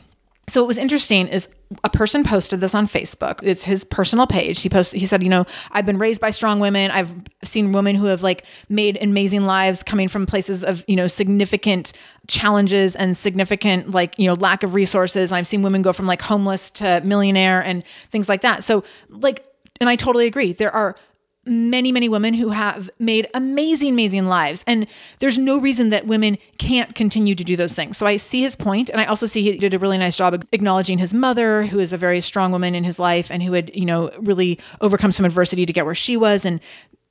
So 0.49 0.63
what 0.63 0.69
was 0.69 0.79
interesting 0.79 1.29
is 1.29 1.49
a 1.85 1.91
person 1.91 2.25
posted 2.25 2.61
this 2.61 2.75
on 2.75 2.87
Facebook. 2.87 3.41
It's 3.43 3.65
his 3.65 3.85
personal 3.85 4.27
page. 4.27 4.61
He 4.61 4.69
posted 4.69 5.01
he 5.01 5.07
said, 5.07 5.23
you 5.23 5.29
know, 5.29 5.47
I've 5.71 5.87
been 5.87 5.99
raised 5.99 6.21
by 6.21 6.31
strong 6.31 6.61
women. 6.61 6.91
I've 6.91 7.13
seen 7.45 7.73
women 7.73 7.97
who 7.97 8.07
have 8.07 8.23
like 8.23 8.45
made 8.69 8.99
amazing 9.01 9.43
lives 9.43 9.83
coming 9.83 10.09
from 10.09 10.27
places 10.27 10.65
of, 10.65 10.85
you 10.87 10.97
know, 10.97 11.09
significant 11.09 11.93
challenges 12.27 12.97
and 12.97 13.17
significant 13.17 13.91
like, 13.91 14.19
you 14.19 14.27
know, 14.27 14.35
lack 14.35 14.63
of 14.63 14.75
resources. 14.75 15.33
I've 15.33 15.47
seen 15.47 15.63
women 15.63 15.83
go 15.83 15.93
from 15.93 16.07
like 16.07 16.23
homeless 16.23 16.71
to 16.73 17.01
millionaire 17.03 17.63
and 17.63 17.85
things 18.11 18.29
like 18.29 18.43
that. 18.43 18.65
So 18.65 18.85
like 19.09 19.45
and 19.81 19.89
I 19.89 19.97
totally 19.97 20.27
agree. 20.27 20.53
There 20.53 20.73
are 20.73 20.97
many, 21.45 21.91
many 21.91 22.09
women 22.09 22.35
who 22.35 22.51
have 22.51 22.89
made 22.99 23.27
amazing, 23.35 23.91
amazing 23.91 24.27
lives. 24.27 24.63
And 24.67 24.87
there's 25.19 25.39
no 25.39 25.59
reason 25.59 25.89
that 25.89 26.07
women 26.07 26.39
can't 26.59 26.95
continue 26.95 27.35
to 27.35 27.43
do 27.43 27.57
those 27.57 27.75
things. 27.75 27.97
So 27.97 28.07
I 28.07 28.17
see 28.17 28.43
his 28.43 28.55
point, 28.55 28.91
and 28.91 29.01
I 29.01 29.07
also 29.07 29.27
see 29.27 29.43
he 29.43 29.57
did 29.57 29.75
a 29.75 29.79
really 29.79 29.99
nice 29.99 30.17
job 30.17 30.45
acknowledging 30.53 30.99
his 30.99 31.13
mother, 31.13 31.65
who 31.65 31.79
is 31.81 31.93
a 31.93 31.99
very 31.99 32.21
strong 32.21 32.53
woman 32.53 32.75
in 32.75 32.85
his 32.85 32.99
life 32.99 33.31
and 33.31 33.43
who 33.43 33.53
had, 33.55 33.75
you 33.75 33.85
know, 33.85 34.13
really 34.21 34.59
overcome 34.81 35.11
some 35.11 35.27
adversity 35.27 35.67
to 35.67 35.73
get 35.73 35.85
where 35.85 35.95
she 35.95 36.17
was. 36.17 36.45
And 36.45 36.61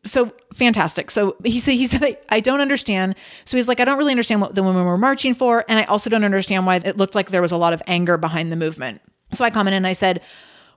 so 0.03 0.31
fantastic. 0.53 1.11
So 1.11 1.35
he 1.43 1.59
said, 1.59 1.73
he 1.73 1.87
said, 1.87 2.17
I, 2.29 2.39
don't 2.39 2.61
understand. 2.61 3.15
So 3.45 3.57
he's 3.57 3.67
like, 3.67 3.79
I 3.79 3.85
don't 3.85 3.97
really 3.97 4.11
understand 4.11 4.41
what 4.41 4.55
the 4.55 4.63
women 4.63 4.85
were 4.85 4.97
marching 4.97 5.35
for. 5.35 5.63
And 5.67 5.77
I 5.77 5.83
also 5.83 6.09
don't 6.09 6.23
understand 6.23 6.65
why 6.65 6.77
it 6.77 6.97
looked 6.97 7.15
like 7.15 7.29
there 7.29 7.41
was 7.41 7.51
a 7.51 7.57
lot 7.57 7.73
of 7.73 7.83
anger 7.85 8.17
behind 8.17 8.51
the 8.51 8.55
movement. 8.55 9.01
So 9.33 9.45
I 9.45 9.51
commented 9.51 9.77
and 9.77 9.87
I 9.87 9.93
said, 9.93 10.21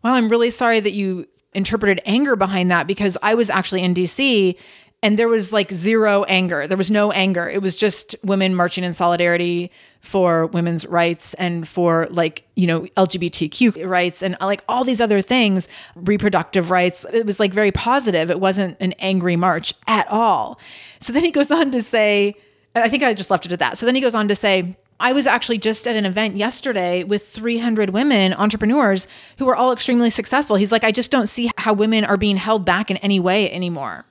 well, 0.03 0.15
I'm 0.15 0.29
really 0.29 0.51
sorry 0.51 0.81
that 0.81 0.93
you 0.93 1.27
interpreted 1.55 2.01
anger 2.05 2.37
behind 2.37 2.71
that 2.71 2.87
because 2.87 3.17
I 3.23 3.35
was 3.35 3.51
actually 3.51 3.83
in 3.83 3.95
DC 3.95 4.57
and 5.05 5.19
there 5.19 5.29
was 5.29 5.53
like 5.53 5.71
zero 5.71 6.25
anger. 6.25 6.67
There 6.67 6.79
was 6.79 6.91
no 6.91 7.13
anger. 7.13 7.47
It 7.47 7.61
was 7.61 7.77
just 7.77 8.17
women 8.25 8.55
marching 8.55 8.85
in 8.85 8.95
solidarity 8.95 9.71
for 10.01 10.47
women's 10.47 10.87
rights 10.87 11.35
and 11.35 11.69
for 11.69 12.09
like, 12.11 12.45
you 12.57 12.67
know, 12.67 12.87
LGBTQ 12.97 13.87
rights 13.87 14.23
and 14.23 14.35
like 14.41 14.65
all 14.67 14.83
these 14.83 15.03
other 15.03 15.21
things, 15.21 15.69
reproductive 15.95 16.71
rights. 16.71 17.05
It 17.13 17.27
was 17.27 17.39
like 17.39 17.53
very 17.53 17.71
positive. 17.71 18.31
It 18.31 18.41
wasn't 18.41 18.79
an 18.81 18.93
angry 18.95 19.37
march 19.37 19.75
at 19.87 20.09
all. 20.09 20.59
So 21.01 21.13
then 21.13 21.23
he 21.23 21.31
goes 21.31 21.51
on 21.51 21.71
to 21.73 21.83
say, 21.83 22.35
I 22.75 22.89
think 22.89 23.03
I 23.03 23.13
just 23.13 23.31
left 23.31 23.45
it 23.45 23.53
at 23.53 23.59
that. 23.59 23.77
So 23.77 23.85
then 23.85 23.95
he 23.95 24.01
goes 24.01 24.15
on 24.15 24.29
to 24.29 24.35
say, 24.35 24.75
I 25.01 25.13
was 25.13 25.27
actually 25.27 25.59
just 25.59 25.89
at 25.89 25.97
an 25.97 26.07
event 26.07 26.37
yesterday 26.37 27.03
with 27.05 27.29
300 27.29 27.91
women 27.91 28.33
entrepreneurs 28.35 29.07
who 29.39 29.49
are 29.49 29.57
all 29.57 29.73
extremely 29.73 30.11
successful. 30.11 30.57
He's 30.57 30.73
like, 30.73 30.85
I 30.85 30.93
just 30.93 31.11
don't 31.11 31.27
see 31.27 31.51
how 31.57 31.73
women 31.73 32.05
are 32.05 32.17
being 32.17 32.37
held 32.37 32.65
back 32.65 32.91
in 32.91 32.97
any 32.99 33.19
way 33.19 33.51
anymore. 33.51 34.05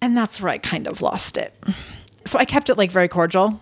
And 0.00 0.16
that's 0.16 0.40
where 0.40 0.52
I 0.52 0.58
kind 0.58 0.86
of 0.86 1.02
lost 1.02 1.36
it. 1.36 1.52
So 2.24 2.38
I 2.38 2.44
kept 2.44 2.70
it 2.70 2.78
like 2.78 2.92
very 2.92 3.08
cordial. 3.08 3.60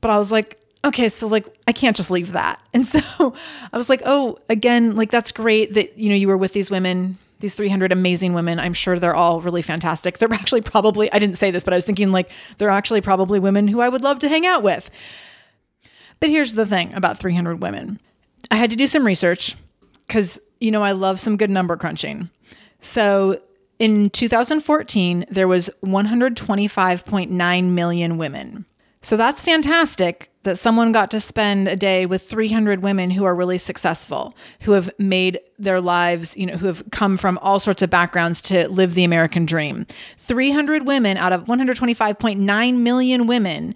But 0.00 0.10
I 0.10 0.18
was 0.18 0.30
like, 0.30 0.58
okay, 0.84 1.08
so 1.08 1.26
like 1.26 1.46
I 1.66 1.72
can't 1.72 1.96
just 1.96 2.10
leave 2.10 2.32
that. 2.32 2.60
And 2.74 2.86
so 2.86 3.34
I 3.72 3.76
was 3.76 3.90
like, 3.90 4.02
oh, 4.06 4.38
again, 4.48 4.96
like 4.96 5.10
that's 5.10 5.30
great 5.30 5.74
that 5.74 5.98
you 5.98 6.08
know 6.08 6.14
you 6.14 6.26
were 6.26 6.38
with 6.38 6.54
these 6.54 6.70
women, 6.70 7.18
these 7.40 7.54
300 7.54 7.92
amazing 7.92 8.32
women. 8.32 8.58
I'm 8.58 8.72
sure 8.72 8.98
they're 8.98 9.14
all 9.14 9.42
really 9.42 9.62
fantastic. 9.62 10.18
They're 10.18 10.32
actually 10.32 10.62
probably 10.62 11.12
I 11.12 11.18
didn't 11.18 11.36
say 11.36 11.50
this, 11.50 11.64
but 11.64 11.74
I 11.74 11.76
was 11.76 11.84
thinking 11.84 12.12
like 12.12 12.30
they're 12.58 12.70
actually 12.70 13.00
probably 13.00 13.40
women 13.40 13.68
who 13.68 13.80
I 13.80 13.88
would 13.88 14.02
love 14.02 14.20
to 14.20 14.28
hang 14.28 14.46
out 14.46 14.62
with. 14.62 14.90
But 16.22 16.30
here's 16.30 16.54
the 16.54 16.64
thing 16.64 16.94
about 16.94 17.18
300 17.18 17.60
women 17.60 17.98
I 18.48 18.54
had 18.54 18.70
to 18.70 18.76
do 18.76 18.86
some 18.86 19.04
research 19.04 19.56
because, 20.06 20.38
you 20.60 20.70
know, 20.70 20.84
I 20.84 20.92
love 20.92 21.18
some 21.18 21.36
good 21.36 21.50
number 21.50 21.76
crunching. 21.76 22.30
So 22.78 23.40
in 23.80 24.08
2014, 24.08 25.26
there 25.28 25.48
was 25.48 25.68
125.9 25.84 27.64
million 27.70 28.18
women. 28.18 28.66
So 29.00 29.16
that's 29.16 29.42
fantastic 29.42 30.30
that 30.44 30.60
someone 30.60 30.92
got 30.92 31.10
to 31.10 31.18
spend 31.18 31.66
a 31.66 31.74
day 31.74 32.06
with 32.06 32.22
300 32.22 32.84
women 32.84 33.10
who 33.10 33.24
are 33.24 33.34
really 33.34 33.58
successful, 33.58 34.32
who 34.60 34.72
have 34.72 34.92
made 35.00 35.40
their 35.58 35.80
lives, 35.80 36.36
you 36.36 36.46
know, 36.46 36.56
who 36.56 36.68
have 36.68 36.84
come 36.92 37.16
from 37.16 37.36
all 37.38 37.58
sorts 37.58 37.82
of 37.82 37.90
backgrounds 37.90 38.40
to 38.42 38.68
live 38.68 38.94
the 38.94 39.02
American 39.02 39.44
dream. 39.44 39.86
300 40.18 40.86
women 40.86 41.16
out 41.16 41.32
of 41.32 41.46
125.9 41.46 42.76
million 42.76 43.26
women 43.26 43.74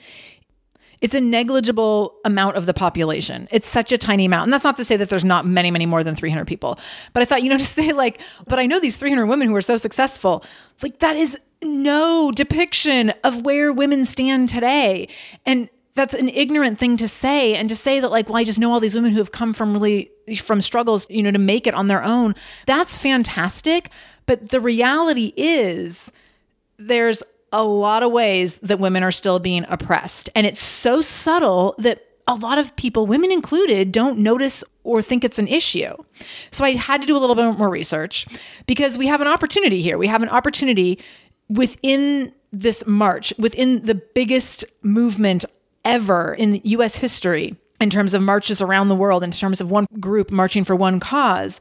it's 1.00 1.14
a 1.14 1.20
negligible 1.20 2.14
amount 2.24 2.56
of 2.56 2.66
the 2.66 2.74
population. 2.74 3.48
It's 3.50 3.68
such 3.68 3.92
a 3.92 3.98
tiny 3.98 4.24
amount. 4.24 4.44
And 4.44 4.52
that's 4.52 4.64
not 4.64 4.76
to 4.78 4.84
say 4.84 4.96
that 4.96 5.08
there's 5.08 5.24
not 5.24 5.46
many, 5.46 5.70
many 5.70 5.86
more 5.86 6.02
than 6.02 6.14
300 6.14 6.46
people. 6.46 6.78
But 7.12 7.22
I 7.22 7.26
thought, 7.26 7.42
you 7.42 7.50
know, 7.50 7.58
to 7.58 7.64
say 7.64 7.92
like, 7.92 8.20
but 8.46 8.58
I 8.58 8.66
know 8.66 8.80
these 8.80 8.96
300 8.96 9.26
women 9.26 9.48
who 9.48 9.56
are 9.56 9.62
so 9.62 9.76
successful, 9.76 10.44
like 10.82 10.98
that 11.00 11.16
is 11.16 11.36
no 11.62 12.32
depiction 12.32 13.10
of 13.24 13.42
where 13.42 13.72
women 13.72 14.04
stand 14.04 14.48
today. 14.48 15.08
And 15.44 15.68
that's 15.94 16.14
an 16.14 16.28
ignorant 16.28 16.78
thing 16.78 16.96
to 16.98 17.08
say 17.08 17.56
and 17.56 17.68
to 17.70 17.74
say 17.74 17.98
that 18.00 18.10
like 18.10 18.28
well 18.28 18.36
i 18.36 18.44
just 18.44 18.58
know 18.58 18.70
all 18.70 18.80
these 18.80 18.94
women 18.94 19.12
who 19.12 19.18
have 19.18 19.32
come 19.32 19.54
from 19.54 19.72
really 19.72 20.12
from 20.42 20.60
struggles 20.60 21.08
you 21.08 21.22
know 21.22 21.30
to 21.30 21.38
make 21.38 21.66
it 21.66 21.72
on 21.72 21.88
their 21.88 22.04
own 22.04 22.34
that's 22.66 22.96
fantastic 22.96 23.88
but 24.26 24.50
the 24.50 24.60
reality 24.60 25.32
is 25.38 26.12
there's 26.78 27.22
a 27.52 27.64
lot 27.64 28.02
of 28.02 28.12
ways 28.12 28.56
that 28.56 28.78
women 28.78 29.02
are 29.02 29.12
still 29.12 29.38
being 29.38 29.64
oppressed. 29.68 30.28
And 30.34 30.46
it's 30.46 30.62
so 30.62 31.00
subtle 31.00 31.74
that 31.78 32.02
a 32.28 32.34
lot 32.34 32.58
of 32.58 32.74
people, 32.76 33.06
women 33.06 33.30
included, 33.30 33.92
don't 33.92 34.18
notice 34.18 34.64
or 34.82 35.00
think 35.00 35.24
it's 35.24 35.38
an 35.38 35.48
issue. 35.48 35.94
So 36.50 36.64
I 36.64 36.74
had 36.74 37.00
to 37.00 37.06
do 37.06 37.16
a 37.16 37.18
little 37.18 37.36
bit 37.36 37.58
more 37.58 37.68
research 37.68 38.26
because 38.66 38.98
we 38.98 39.06
have 39.06 39.20
an 39.20 39.28
opportunity 39.28 39.80
here. 39.80 39.96
We 39.96 40.08
have 40.08 40.22
an 40.22 40.28
opportunity 40.28 40.98
within 41.48 42.32
this 42.52 42.84
march, 42.86 43.32
within 43.38 43.84
the 43.84 43.94
biggest 43.94 44.64
movement 44.82 45.44
ever 45.84 46.34
in 46.34 46.60
US 46.64 46.96
history 46.96 47.56
in 47.80 47.90
terms 47.90 48.14
of 48.14 48.22
marches 48.22 48.60
around 48.60 48.88
the 48.88 48.94
world, 48.94 49.22
in 49.22 49.30
terms 49.30 49.60
of 49.60 49.70
one 49.70 49.86
group 50.00 50.30
marching 50.30 50.64
for 50.64 50.74
one 50.74 50.98
cause. 50.98 51.60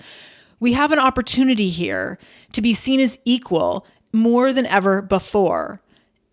We 0.60 0.74
have 0.74 0.92
an 0.92 1.00
opportunity 1.00 1.70
here 1.70 2.18
to 2.54 2.62
be 2.62 2.74
seen 2.74 3.00
as 3.00 3.20
equal 3.26 3.86
more 4.16 4.54
than 4.54 4.66
ever 4.66 5.02
before 5.02 5.82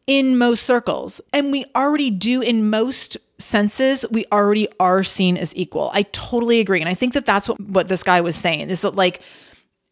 in 0.07 0.39
most 0.39 0.65
circles. 0.65 1.21
And 1.33 1.53
we 1.53 1.65
already 1.75 2.11
do 2.11 2.41
in 2.41 2.71
most 2.71 3.17
senses, 3.39 4.05
we 4.11 4.25
already 4.33 4.69
are 4.81 5.03
seen 5.03 5.37
as 5.37 5.55
equal. 5.55 5.91
I 5.93 6.03
totally 6.03 6.61
agree. 6.61 6.81
And 6.81 6.89
I 6.89 6.95
think 6.95 7.15
that 7.15 7.27
that's 7.27 7.49
what, 7.49 7.61
what 7.61 7.89
this 7.89 8.03
guy 8.03 8.21
was 8.21 8.37
saying 8.37 8.71
is 8.71 8.83
that, 8.83 8.95
like, 8.95 9.21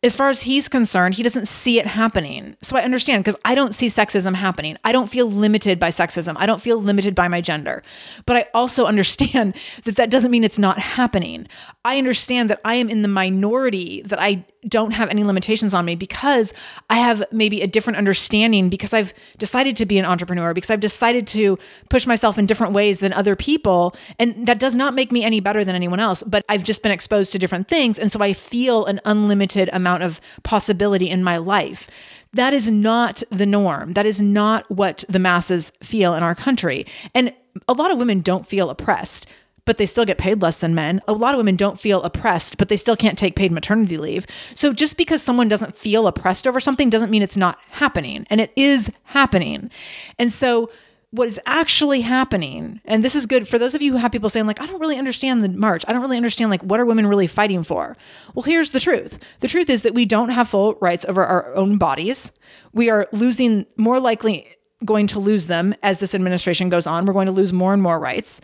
as 0.03 0.17
far 0.17 0.31
as 0.31 0.43
he's 0.43 0.67
concerned, 0.67 1.15
he 1.15 1.23
doesn't 1.23 1.47
see 1.47 1.79
it 1.79 1.87
happening. 1.87 2.57
So 2.63 2.77
I 2.77 2.83
understand 2.83 3.23
because 3.23 3.39
I 3.45 3.55
don't 3.55 3.75
see 3.75 3.89
sexism 3.89 4.35
happening. 4.35 4.79
I 4.83 4.93
don't 4.93 5.11
feel 5.11 5.31
limited 5.31 5.79
by 5.79 5.91
sexism. 5.91 6.37
I 6.39 6.47
don't 6.47 6.63
feel 6.63 6.81
limited 6.81 7.15
by 7.15 7.29
my 7.29 7.43
gender. 7.43 7.83
But 8.25 8.37
I 8.37 8.47
also 8.55 8.85
understand 8.87 9.55
that 9.85 9.97
that 9.97 10.11
doesn't 10.11 10.31
mean 10.31 10.45
it's 10.45 10.59
not 10.59 10.79
happening. 10.79 11.49
I 11.83 11.97
understand 11.97 12.51
that 12.51 12.61
I 12.63 12.75
am 12.75 12.91
in 12.91 13.01
the 13.01 13.09
minority, 13.09 14.03
that 14.03 14.21
I 14.21 14.45
don't 14.69 14.91
have 14.91 15.09
any 15.09 15.25
limitations 15.25 15.73
on 15.73 15.87
me 15.87 15.95
because 15.95 16.53
I 16.91 16.99
have 16.99 17.25
maybe 17.33 17.63
a 17.63 17.67
different 17.67 17.97
understanding 17.97 18.69
because 18.69 18.93
I've 18.93 19.15
decided 19.39 19.77
to 19.77 19.87
be 19.87 19.99
an 19.99 20.05
entrepreneur, 20.05 20.53
because 20.53 20.69
I've 20.69 20.81
decided 20.81 21.27
to 21.29 21.59
push 21.89 22.07
myself 22.07 22.37
in 22.37 22.45
different 22.45 22.75
ways 22.75 23.01
than 23.01 23.15
other 23.15 23.35
people. 23.35 23.97
And 24.19 24.47
that 24.47 24.59
does 24.59 24.75
not 24.75 24.95
make 24.95 25.11
me 25.11 25.25
any 25.25 25.41
better 25.41 25.65
than 25.65 25.75
anyone 25.75 26.01
else, 26.01 26.23
but 26.27 26.45
I've 26.51 26.65
just 26.65 26.83
been 26.83 26.93
exposed 26.93 27.33
to 27.33 27.39
different 27.39 27.69
things. 27.69 27.99
And 27.99 28.13
so 28.13 28.21
I 28.21 28.35
feel 28.35 28.85
an 28.85 29.01
unlimited 29.07 29.71
amount 29.73 30.03
of 30.03 30.21
possibility 30.43 31.09
in 31.09 31.25
my 31.25 31.39
life. 31.39 31.89
That 32.35 32.53
is 32.53 32.71
not 32.71 33.23
the 33.31 33.47
norm. 33.47 33.95
That 33.95 34.05
is 34.05 34.21
not 34.21 34.71
what 34.71 35.05
the 35.09 35.19
masses 35.19 35.73
feel 35.83 36.15
in 36.15 36.23
our 36.23 36.35
country. 36.35 36.87
And 37.15 37.33
a 37.67 37.73
lot 37.73 37.91
of 37.91 37.97
women 37.97 38.21
don't 38.21 38.47
feel 38.47 38.69
oppressed 38.69 39.27
but 39.65 39.79
they 39.79 39.87
still 39.87 40.05
get 40.05 40.19
paid 40.19 40.43
less 40.43 40.59
than 40.59 40.75
men. 40.75 41.01
A 41.07 41.13
lot 41.13 41.35
of 41.35 41.39
women 41.39 41.57
don't 41.57 41.81
feel 41.81 42.03
oppressed, 42.03 42.59
but 42.59 42.69
they 42.69 42.77
still 42.77 42.97
can't 42.97 43.19
take 43.19 43.37
paid 43.37 43.53
maternity 43.53 43.97
leave. 43.97 44.27
So 44.55 44.73
just 44.73 44.97
because 44.97 45.23
someone 45.23 45.49
doesn't 45.49 45.77
feel 45.77 46.07
oppressed 46.07 46.47
over 46.47 46.61
something 46.61 46.91
doesn't 46.91 47.11
mean 47.11 47.23
it's 47.23 47.37
not 47.37 47.59
happening. 47.71 48.27
And 48.31 48.41
it 48.41 48.53
is 48.57 48.91
happening. 49.05 49.71
And 50.19 50.33
so 50.33 50.71
what 51.13 51.27
is 51.27 51.41
actually 51.45 52.03
happening 52.03 52.81
and 52.85 53.03
this 53.03 53.17
is 53.17 53.27
good 53.27 53.49
for 53.49 53.59
those 53.59 53.75
of 53.75 53.83
you 53.83 53.93
who 53.93 53.99
have 53.99 54.13
people 54.13 54.29
saying 54.29 54.47
like 54.47 54.61
i 54.61 54.67
don't 54.67 54.81
really 54.81 54.97
understand 54.97 55.43
the 55.43 55.49
march 55.49 55.85
i 55.89 55.93
don't 55.93 56.03
really 56.03 56.17
understand 56.17 56.51
like 56.51 56.63
what 56.63 56.79
are 56.79 56.85
women 56.85 57.07
really 57.07 57.27
fighting 57.27 57.63
for 57.63 57.97
well 58.35 58.45
here's 58.45 58.71
the 58.71 58.81
truth 58.81 59.19
the 59.41 59.49
truth 59.49 59.69
is 59.69 59.83
that 59.83 59.95
we 59.95 60.05
don't 60.05 60.31
have 60.31 60.49
full 60.49 60.75
rights 60.75 61.05
over 61.09 61.25
our 61.25 61.53
own 61.55 61.79
bodies 61.79 62.31
we 62.73 62.89
are 62.89 63.09
losing 63.13 63.67
more 63.77 63.99
likely 63.99 64.57
going 64.85 65.07
to 65.07 65.19
lose 65.19 65.47
them 65.47 65.75
as 65.83 65.99
this 65.99 66.15
administration 66.15 66.69
goes 66.69 66.87
on 66.87 67.05
we're 67.05 67.13
going 67.13 67.27
to 67.27 67.33
lose 67.33 67.53
more 67.53 67.73
and 67.73 67.83
more 67.83 67.99
rights 67.99 68.41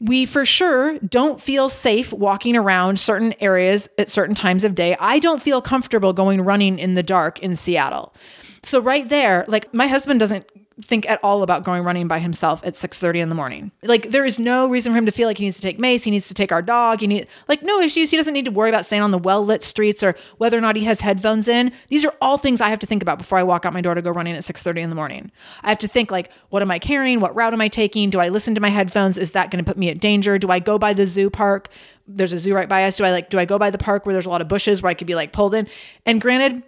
we 0.00 0.26
for 0.26 0.44
sure 0.44 0.98
don't 0.98 1.40
feel 1.40 1.68
safe 1.68 2.12
walking 2.12 2.56
around 2.56 3.00
certain 3.00 3.34
areas 3.40 3.88
at 3.98 4.10
certain 4.10 4.34
times 4.34 4.64
of 4.64 4.74
day. 4.74 4.96
I 5.00 5.18
don't 5.18 5.42
feel 5.42 5.62
comfortable 5.62 6.12
going 6.12 6.42
running 6.42 6.78
in 6.78 6.94
the 6.94 7.02
dark 7.02 7.38
in 7.40 7.56
Seattle. 7.56 8.14
So 8.62 8.80
right 8.80 9.08
there, 9.08 9.44
like 9.48 9.72
my 9.72 9.86
husband 9.86 10.20
doesn't 10.20 10.46
think 10.82 11.08
at 11.08 11.18
all 11.22 11.42
about 11.42 11.64
going 11.64 11.82
running 11.82 12.06
by 12.06 12.18
himself 12.18 12.60
at 12.62 12.74
6:30 12.74 13.20
in 13.20 13.28
the 13.28 13.34
morning. 13.34 13.72
Like 13.82 14.10
there 14.10 14.26
is 14.26 14.38
no 14.38 14.68
reason 14.68 14.92
for 14.92 14.98
him 14.98 15.06
to 15.06 15.12
feel 15.12 15.26
like 15.26 15.38
he 15.38 15.44
needs 15.44 15.56
to 15.56 15.62
take 15.62 15.78
Mace, 15.78 16.04
he 16.04 16.10
needs 16.10 16.28
to 16.28 16.34
take 16.34 16.52
our 16.52 16.60
dog, 16.60 17.00
he 17.00 17.06
need 17.06 17.26
like 17.48 17.62
no 17.62 17.80
issues. 17.80 18.10
He 18.10 18.16
doesn't 18.16 18.34
need 18.34 18.44
to 18.44 18.50
worry 18.50 18.68
about 18.68 18.84
staying 18.84 19.02
on 19.02 19.10
the 19.10 19.18
well-lit 19.18 19.62
streets 19.62 20.02
or 20.02 20.14
whether 20.36 20.56
or 20.56 20.60
not 20.60 20.76
he 20.76 20.84
has 20.84 21.00
headphones 21.00 21.48
in. 21.48 21.72
These 21.88 22.04
are 22.04 22.14
all 22.20 22.36
things 22.36 22.60
I 22.60 22.68
have 22.68 22.78
to 22.80 22.86
think 22.86 23.02
about 23.02 23.18
before 23.18 23.38
I 23.38 23.42
walk 23.42 23.64
out 23.64 23.72
my 23.72 23.80
door 23.80 23.94
to 23.94 24.02
go 24.02 24.10
running 24.10 24.36
at 24.36 24.44
6:30 24.44 24.82
in 24.82 24.90
the 24.90 24.96
morning. 24.96 25.30
I 25.62 25.70
have 25.70 25.78
to 25.78 25.88
think 25.88 26.10
like 26.10 26.30
what 26.50 26.62
am 26.62 26.70
I 26.70 26.78
carrying? 26.78 27.20
What 27.20 27.34
route 27.34 27.54
am 27.54 27.60
I 27.60 27.68
taking? 27.68 28.10
Do 28.10 28.20
I 28.20 28.28
listen 28.28 28.54
to 28.54 28.60
my 28.60 28.70
headphones? 28.70 29.16
Is 29.16 29.30
that 29.30 29.50
going 29.50 29.64
to 29.64 29.68
put 29.68 29.78
me 29.78 29.88
at 29.88 29.98
danger? 29.98 30.38
Do 30.38 30.50
I 30.50 30.58
go 30.58 30.78
by 30.78 30.92
the 30.92 31.06
zoo 31.06 31.30
park? 31.30 31.70
There's 32.06 32.32
a 32.34 32.38
zoo 32.38 32.54
right 32.54 32.68
by 32.68 32.84
us. 32.84 32.96
Do 32.96 33.04
I 33.04 33.12
like 33.12 33.30
do 33.30 33.38
I 33.38 33.46
go 33.46 33.58
by 33.58 33.70
the 33.70 33.78
park 33.78 34.04
where 34.04 34.12
there's 34.12 34.26
a 34.26 34.30
lot 34.30 34.42
of 34.42 34.48
bushes 34.48 34.82
where 34.82 34.90
I 34.90 34.94
could 34.94 35.06
be 35.06 35.14
like 35.14 35.32
pulled 35.32 35.54
in? 35.54 35.68
And 36.04 36.20
granted, 36.20 36.62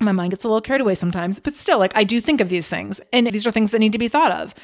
my 0.00 0.12
mind 0.12 0.30
gets 0.30 0.44
a 0.44 0.48
little 0.48 0.60
carried 0.60 0.80
away 0.80 0.94
sometimes, 0.94 1.38
but 1.38 1.56
still, 1.56 1.78
like 1.78 1.92
I 1.96 2.04
do 2.04 2.20
think 2.20 2.40
of 2.40 2.48
these 2.48 2.68
things, 2.68 3.00
and 3.12 3.26
these 3.26 3.46
are 3.46 3.52
things 3.52 3.70
that 3.70 3.78
need 3.78 3.92
to 3.92 3.98
be 3.98 4.08
thought 4.08 4.32
of. 4.32 4.54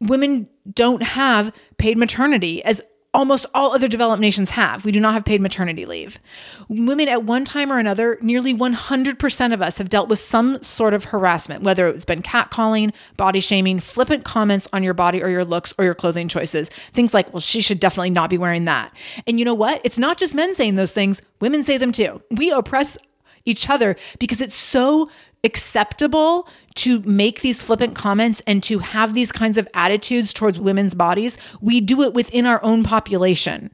Women 0.00 0.48
don't 0.72 1.02
have 1.02 1.52
paid 1.78 1.96
maternity 1.96 2.62
as 2.64 2.82
almost 3.16 3.46
all 3.54 3.72
other 3.72 3.88
developed 3.88 4.20
nations 4.20 4.50
have. 4.50 4.84
We 4.84 4.92
do 4.92 5.00
not 5.00 5.14
have 5.14 5.24
paid 5.24 5.40
maternity 5.40 5.86
leave. 5.86 6.20
Women 6.68 7.08
at 7.08 7.24
one 7.24 7.46
time 7.46 7.72
or 7.72 7.78
another, 7.78 8.18
nearly 8.20 8.54
100% 8.54 9.54
of 9.54 9.62
us 9.62 9.78
have 9.78 9.88
dealt 9.88 10.10
with 10.10 10.18
some 10.18 10.62
sort 10.62 10.92
of 10.92 11.04
harassment, 11.04 11.62
whether 11.62 11.88
it's 11.88 12.04
been 12.04 12.20
catcalling, 12.20 12.92
body 13.16 13.40
shaming, 13.40 13.80
flippant 13.80 14.24
comments 14.24 14.68
on 14.72 14.82
your 14.82 14.92
body 14.92 15.22
or 15.22 15.30
your 15.30 15.46
looks 15.46 15.72
or 15.78 15.84
your 15.86 15.94
clothing 15.94 16.28
choices. 16.28 16.68
Things 16.92 17.14
like, 17.14 17.32
well, 17.32 17.40
she 17.40 17.62
should 17.62 17.80
definitely 17.80 18.10
not 18.10 18.28
be 18.28 18.36
wearing 18.36 18.66
that. 18.66 18.92
And 19.26 19.38
you 19.38 19.46
know 19.46 19.54
what? 19.54 19.80
It's 19.82 19.98
not 19.98 20.18
just 20.18 20.34
men 20.34 20.54
saying 20.54 20.76
those 20.76 20.92
things, 20.92 21.22
women 21.40 21.62
say 21.62 21.78
them 21.78 21.92
too. 21.92 22.20
We 22.30 22.50
oppress 22.50 22.98
each 23.46 23.70
other 23.70 23.96
because 24.18 24.40
it's 24.40 24.54
so 24.54 25.08
acceptable 25.44 26.48
to 26.74 27.00
make 27.02 27.40
these 27.40 27.62
flippant 27.62 27.94
comments 27.94 28.42
and 28.46 28.62
to 28.64 28.80
have 28.80 29.14
these 29.14 29.32
kinds 29.32 29.56
of 29.56 29.68
attitudes 29.72 30.34
towards 30.34 30.58
women's 30.58 30.94
bodies. 30.94 31.38
We 31.60 31.80
do 31.80 32.02
it 32.02 32.12
within 32.12 32.44
our 32.44 32.62
own 32.62 32.82
population. 32.84 33.70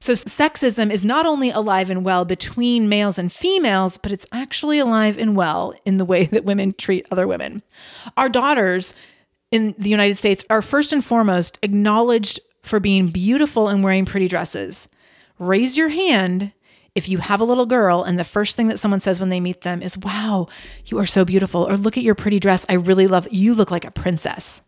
So, 0.00 0.12
sexism 0.12 0.92
is 0.92 1.04
not 1.04 1.26
only 1.26 1.50
alive 1.50 1.90
and 1.90 2.04
well 2.04 2.24
between 2.24 2.88
males 2.88 3.18
and 3.18 3.32
females, 3.32 3.98
but 3.98 4.12
it's 4.12 4.26
actually 4.30 4.78
alive 4.78 5.18
and 5.18 5.34
well 5.34 5.74
in 5.84 5.96
the 5.96 6.04
way 6.04 6.24
that 6.26 6.44
women 6.44 6.72
treat 6.74 7.06
other 7.10 7.26
women. 7.26 7.62
Our 8.16 8.28
daughters 8.28 8.94
in 9.50 9.74
the 9.78 9.90
United 9.90 10.16
States 10.16 10.44
are 10.50 10.62
first 10.62 10.92
and 10.92 11.04
foremost 11.04 11.58
acknowledged 11.62 12.38
for 12.62 12.78
being 12.78 13.08
beautiful 13.08 13.68
and 13.68 13.82
wearing 13.82 14.04
pretty 14.04 14.28
dresses. 14.28 14.88
Raise 15.38 15.76
your 15.76 15.88
hand 15.88 16.52
if 16.98 17.08
you 17.08 17.18
have 17.18 17.40
a 17.40 17.44
little 17.44 17.64
girl 17.64 18.02
and 18.02 18.18
the 18.18 18.24
first 18.24 18.56
thing 18.56 18.66
that 18.66 18.80
someone 18.80 18.98
says 18.98 19.20
when 19.20 19.28
they 19.28 19.38
meet 19.38 19.60
them 19.60 19.80
is, 19.80 19.96
wow, 19.96 20.48
you 20.86 20.98
are 20.98 21.06
so 21.06 21.24
beautiful, 21.24 21.62
or 21.62 21.76
look 21.76 21.96
at 21.96 22.02
your 22.02 22.16
pretty 22.16 22.40
dress. 22.40 22.66
I 22.68 22.72
really 22.74 23.06
love, 23.06 23.28
you 23.30 23.54
look 23.54 23.70
like 23.70 23.84
a 23.84 23.90
princess. 23.92 24.60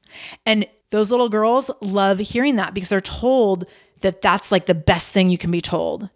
And 0.47 0.65
those 0.91 1.11
little 1.11 1.29
girls 1.29 1.73
love 1.81 2.19
hearing 2.19 2.55
that 2.57 2.73
because 2.73 2.89
they're 2.89 3.01
told 3.01 3.67
that 4.03 4.23
that's 4.23 4.53
like 4.53 4.67
the 4.67 4.75
best 4.75 5.11
thing 5.11 5.29
you 5.29 5.39
can 5.39 5.51
be 5.51 5.61
told. 5.61 6.09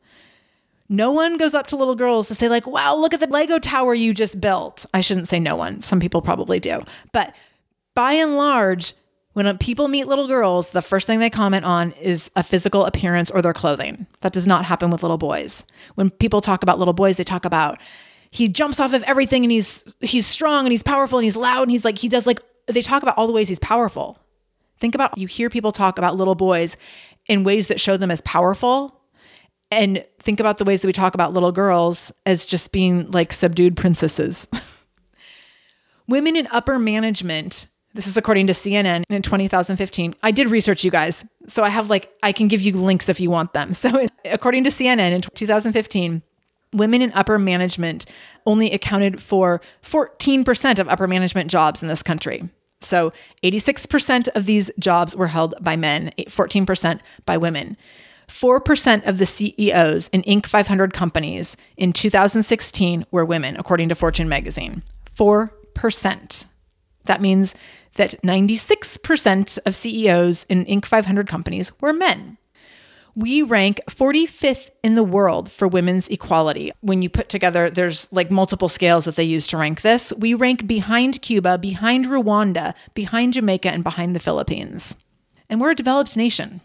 No 0.88 1.10
one 1.10 1.36
goes 1.36 1.52
up 1.52 1.66
to 1.68 1.76
little 1.76 1.96
girls 1.96 2.28
to 2.28 2.34
say, 2.36 2.48
like, 2.48 2.66
wow, 2.66 2.94
look 2.94 3.12
at 3.12 3.18
the 3.18 3.26
Lego 3.26 3.58
tower 3.58 3.92
you 3.92 4.14
just 4.14 4.40
built. 4.40 4.86
I 4.94 5.00
shouldn't 5.00 5.28
say 5.28 5.40
no 5.40 5.56
one. 5.56 5.80
Some 5.80 5.98
people 5.98 6.22
probably 6.22 6.60
do. 6.60 6.82
But 7.10 7.34
by 7.94 8.12
and 8.12 8.36
large, 8.36 8.94
when 9.34 9.58
people 9.58 9.88
meet 9.88 10.06
little 10.06 10.26
girls, 10.26 10.70
the 10.70 10.80
first 10.80 11.06
thing 11.06 11.18
they 11.18 11.28
comment 11.28 11.64
on 11.64 11.92
is 11.92 12.30
a 12.36 12.42
physical 12.42 12.86
appearance 12.86 13.30
or 13.30 13.42
their 13.42 13.52
clothing. 13.52 14.06
That 14.20 14.32
does 14.32 14.46
not 14.46 14.64
happen 14.64 14.90
with 14.90 15.02
little 15.02 15.18
boys. 15.18 15.64
When 15.96 16.08
people 16.08 16.40
talk 16.40 16.62
about 16.62 16.78
little 16.78 16.94
boys, 16.94 17.16
they 17.16 17.24
talk 17.24 17.44
about 17.44 17.78
he 18.30 18.48
jumps 18.48 18.80
off 18.80 18.92
of 18.92 19.02
everything 19.04 19.44
and 19.44 19.52
he's 19.52 19.84
he's 20.00 20.26
strong 20.26 20.64
and 20.64 20.72
he's 20.72 20.82
powerful 20.82 21.18
and 21.18 21.24
he's 21.24 21.36
loud 21.36 21.62
and 21.62 21.70
he's 21.70 21.84
like 21.84 21.98
he 21.98 22.08
does 22.08 22.26
like 22.26 22.40
they 22.66 22.80
talk 22.80 23.02
about 23.02 23.18
all 23.18 23.26
the 23.26 23.32
ways 23.32 23.48
he's 23.48 23.58
powerful. 23.58 24.18
Think 24.78 24.94
about 24.94 25.18
you 25.18 25.26
hear 25.26 25.50
people 25.50 25.72
talk 25.72 25.98
about 25.98 26.16
little 26.16 26.34
boys 26.34 26.76
in 27.26 27.44
ways 27.44 27.68
that 27.68 27.80
show 27.80 27.96
them 27.96 28.10
as 28.10 28.20
powerful 28.22 29.00
and 29.70 30.04
think 30.20 30.38
about 30.38 30.58
the 30.58 30.64
ways 30.64 30.80
that 30.80 30.86
we 30.86 30.92
talk 30.92 31.14
about 31.14 31.32
little 31.32 31.52
girls 31.52 32.12
as 32.24 32.46
just 32.46 32.70
being 32.70 33.10
like 33.10 33.32
subdued 33.32 33.76
princesses. 33.76 34.46
Women 36.06 36.36
in 36.36 36.46
upper 36.48 36.78
management 36.78 37.66
this 37.94 38.06
is 38.06 38.16
according 38.16 38.48
to 38.48 38.52
CNN 38.52 39.04
in 39.08 39.22
2015. 39.22 40.14
I 40.22 40.30
did 40.32 40.48
research, 40.48 40.84
you 40.84 40.90
guys. 40.90 41.24
So 41.46 41.62
I 41.62 41.68
have 41.68 41.88
like, 41.88 42.12
I 42.22 42.32
can 42.32 42.48
give 42.48 42.60
you 42.60 42.72
links 42.76 43.08
if 43.08 43.20
you 43.20 43.30
want 43.30 43.52
them. 43.52 43.72
So, 43.84 44.08
according 44.24 44.64
to 44.64 44.70
CNN 44.70 45.12
in 45.12 45.20
2015, 45.20 46.22
women 46.72 47.02
in 47.02 47.12
upper 47.12 47.38
management 47.38 48.06
only 48.46 48.70
accounted 48.72 49.22
for 49.22 49.60
14% 49.82 50.78
of 50.78 50.88
upper 50.88 51.06
management 51.06 51.50
jobs 51.50 51.82
in 51.82 51.88
this 51.88 52.02
country. 52.02 52.48
So 52.80 53.12
86% 53.42 54.28
of 54.34 54.46
these 54.46 54.70
jobs 54.78 55.14
were 55.14 55.28
held 55.28 55.54
by 55.60 55.76
men, 55.76 56.12
14% 56.18 57.00
by 57.26 57.36
women. 57.36 57.76
4% 58.28 59.06
of 59.06 59.18
the 59.18 59.26
CEOs 59.26 60.08
in 60.08 60.22
Inc. 60.22 60.46
500 60.46 60.94
companies 60.94 61.56
in 61.76 61.92
2016 61.92 63.04
were 63.10 63.24
women, 63.24 63.56
according 63.58 63.90
to 63.90 63.94
Fortune 63.94 64.28
magazine. 64.28 64.82
4%. 65.16 66.44
That 67.04 67.20
means 67.20 67.54
that 67.94 68.20
96% 68.22 69.58
of 69.64 69.76
CEOs 69.76 70.44
in 70.48 70.64
Inc. 70.66 70.84
500 70.84 71.28
companies 71.28 71.72
were 71.80 71.92
men. 71.92 72.38
We 73.16 73.42
rank 73.42 73.80
45th 73.88 74.70
in 74.82 74.96
the 74.96 75.04
world 75.04 75.50
for 75.50 75.68
women's 75.68 76.08
equality. 76.08 76.72
When 76.80 77.00
you 77.00 77.08
put 77.08 77.28
together, 77.28 77.70
there's 77.70 78.08
like 78.10 78.30
multiple 78.30 78.68
scales 78.68 79.04
that 79.04 79.14
they 79.14 79.22
use 79.24 79.46
to 79.48 79.56
rank 79.56 79.82
this. 79.82 80.12
We 80.18 80.34
rank 80.34 80.66
behind 80.66 81.22
Cuba, 81.22 81.58
behind 81.58 82.06
Rwanda, 82.06 82.74
behind 82.94 83.34
Jamaica, 83.34 83.70
and 83.70 83.84
behind 83.84 84.16
the 84.16 84.20
Philippines. 84.20 84.96
And 85.48 85.60
we're 85.60 85.70
a 85.70 85.76
developed 85.76 86.16
nation. 86.16 86.60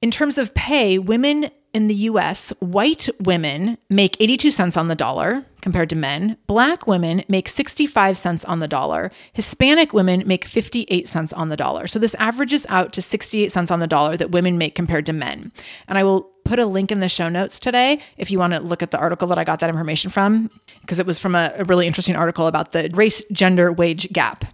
In 0.00 0.10
terms 0.10 0.38
of 0.38 0.54
pay, 0.54 0.98
women 0.98 1.50
in 1.72 1.86
the 1.86 1.94
US, 1.94 2.50
white 2.58 3.08
women 3.20 3.78
make 3.88 4.16
82 4.20 4.50
cents 4.50 4.76
on 4.76 4.88
the 4.88 4.94
dollar 4.94 5.44
compared 5.60 5.90
to 5.90 5.96
men. 5.96 6.36
Black 6.46 6.86
women 6.86 7.22
make 7.28 7.48
65 7.48 8.18
cents 8.18 8.44
on 8.44 8.60
the 8.60 8.68
dollar. 8.68 9.10
Hispanic 9.32 9.92
women 9.92 10.22
make 10.26 10.44
58 10.44 11.06
cents 11.06 11.32
on 11.32 11.48
the 11.48 11.56
dollar. 11.56 11.86
So 11.86 11.98
this 11.98 12.14
averages 12.16 12.66
out 12.68 12.92
to 12.94 13.02
68 13.02 13.52
cents 13.52 13.70
on 13.70 13.80
the 13.80 13.86
dollar 13.86 14.16
that 14.16 14.30
women 14.30 14.58
make 14.58 14.74
compared 14.74 15.06
to 15.06 15.12
men. 15.12 15.52
And 15.86 15.96
I 15.96 16.04
will 16.04 16.22
put 16.44 16.58
a 16.58 16.66
link 16.66 16.90
in 16.90 17.00
the 17.00 17.08
show 17.08 17.28
notes 17.28 17.60
today 17.60 18.00
if 18.16 18.30
you 18.30 18.38
want 18.38 18.54
to 18.54 18.60
look 18.60 18.82
at 18.82 18.90
the 18.90 18.98
article 18.98 19.28
that 19.28 19.38
I 19.38 19.44
got 19.44 19.60
that 19.60 19.70
information 19.70 20.10
from, 20.10 20.50
because 20.80 20.98
it 20.98 21.06
was 21.06 21.18
from 21.18 21.34
a, 21.34 21.52
a 21.56 21.64
really 21.64 21.86
interesting 21.86 22.16
article 22.16 22.46
about 22.46 22.72
the 22.72 22.90
race 22.92 23.22
gender 23.30 23.72
wage 23.72 24.12
gap. 24.12 24.44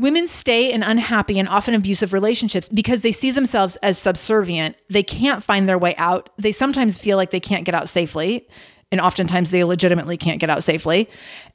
Women 0.00 0.28
stay 0.28 0.72
in 0.72 0.82
unhappy 0.82 1.38
and 1.38 1.46
often 1.46 1.74
abusive 1.74 2.14
relationships 2.14 2.70
because 2.70 3.02
they 3.02 3.12
see 3.12 3.30
themselves 3.30 3.76
as 3.82 3.98
subservient. 3.98 4.76
They 4.88 5.02
can't 5.02 5.44
find 5.44 5.68
their 5.68 5.76
way 5.76 5.94
out. 5.96 6.30
They 6.38 6.52
sometimes 6.52 6.96
feel 6.96 7.18
like 7.18 7.32
they 7.32 7.38
can't 7.38 7.66
get 7.66 7.74
out 7.74 7.86
safely. 7.86 8.48
And 8.90 8.98
oftentimes 8.98 9.50
they 9.50 9.62
legitimately 9.62 10.16
can't 10.16 10.40
get 10.40 10.48
out 10.48 10.64
safely. 10.64 11.06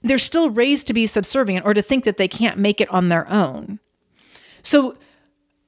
They're 0.04 0.20
still 0.20 0.52
raised 0.52 0.86
to 0.86 0.94
be 0.94 1.08
subservient 1.08 1.66
or 1.66 1.74
to 1.74 1.82
think 1.82 2.04
that 2.04 2.18
they 2.18 2.28
can't 2.28 2.60
make 2.60 2.80
it 2.80 2.90
on 2.92 3.10
their 3.10 3.28
own. 3.32 3.80
So, 4.62 4.96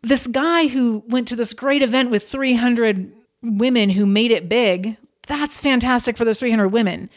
this 0.03 0.27
guy 0.27 0.67
who 0.67 1.03
went 1.07 1.27
to 1.29 1.35
this 1.35 1.53
great 1.53 1.81
event 1.81 2.11
with 2.11 2.29
300 2.29 3.11
women 3.41 3.89
who 3.89 4.05
made 4.05 4.29
it 4.29 4.47
big, 4.47 4.97
that's 5.25 5.57
fantastic 5.57 6.15
for 6.15 6.25
those 6.25 6.39
300 6.39 6.67
women. 6.67 7.09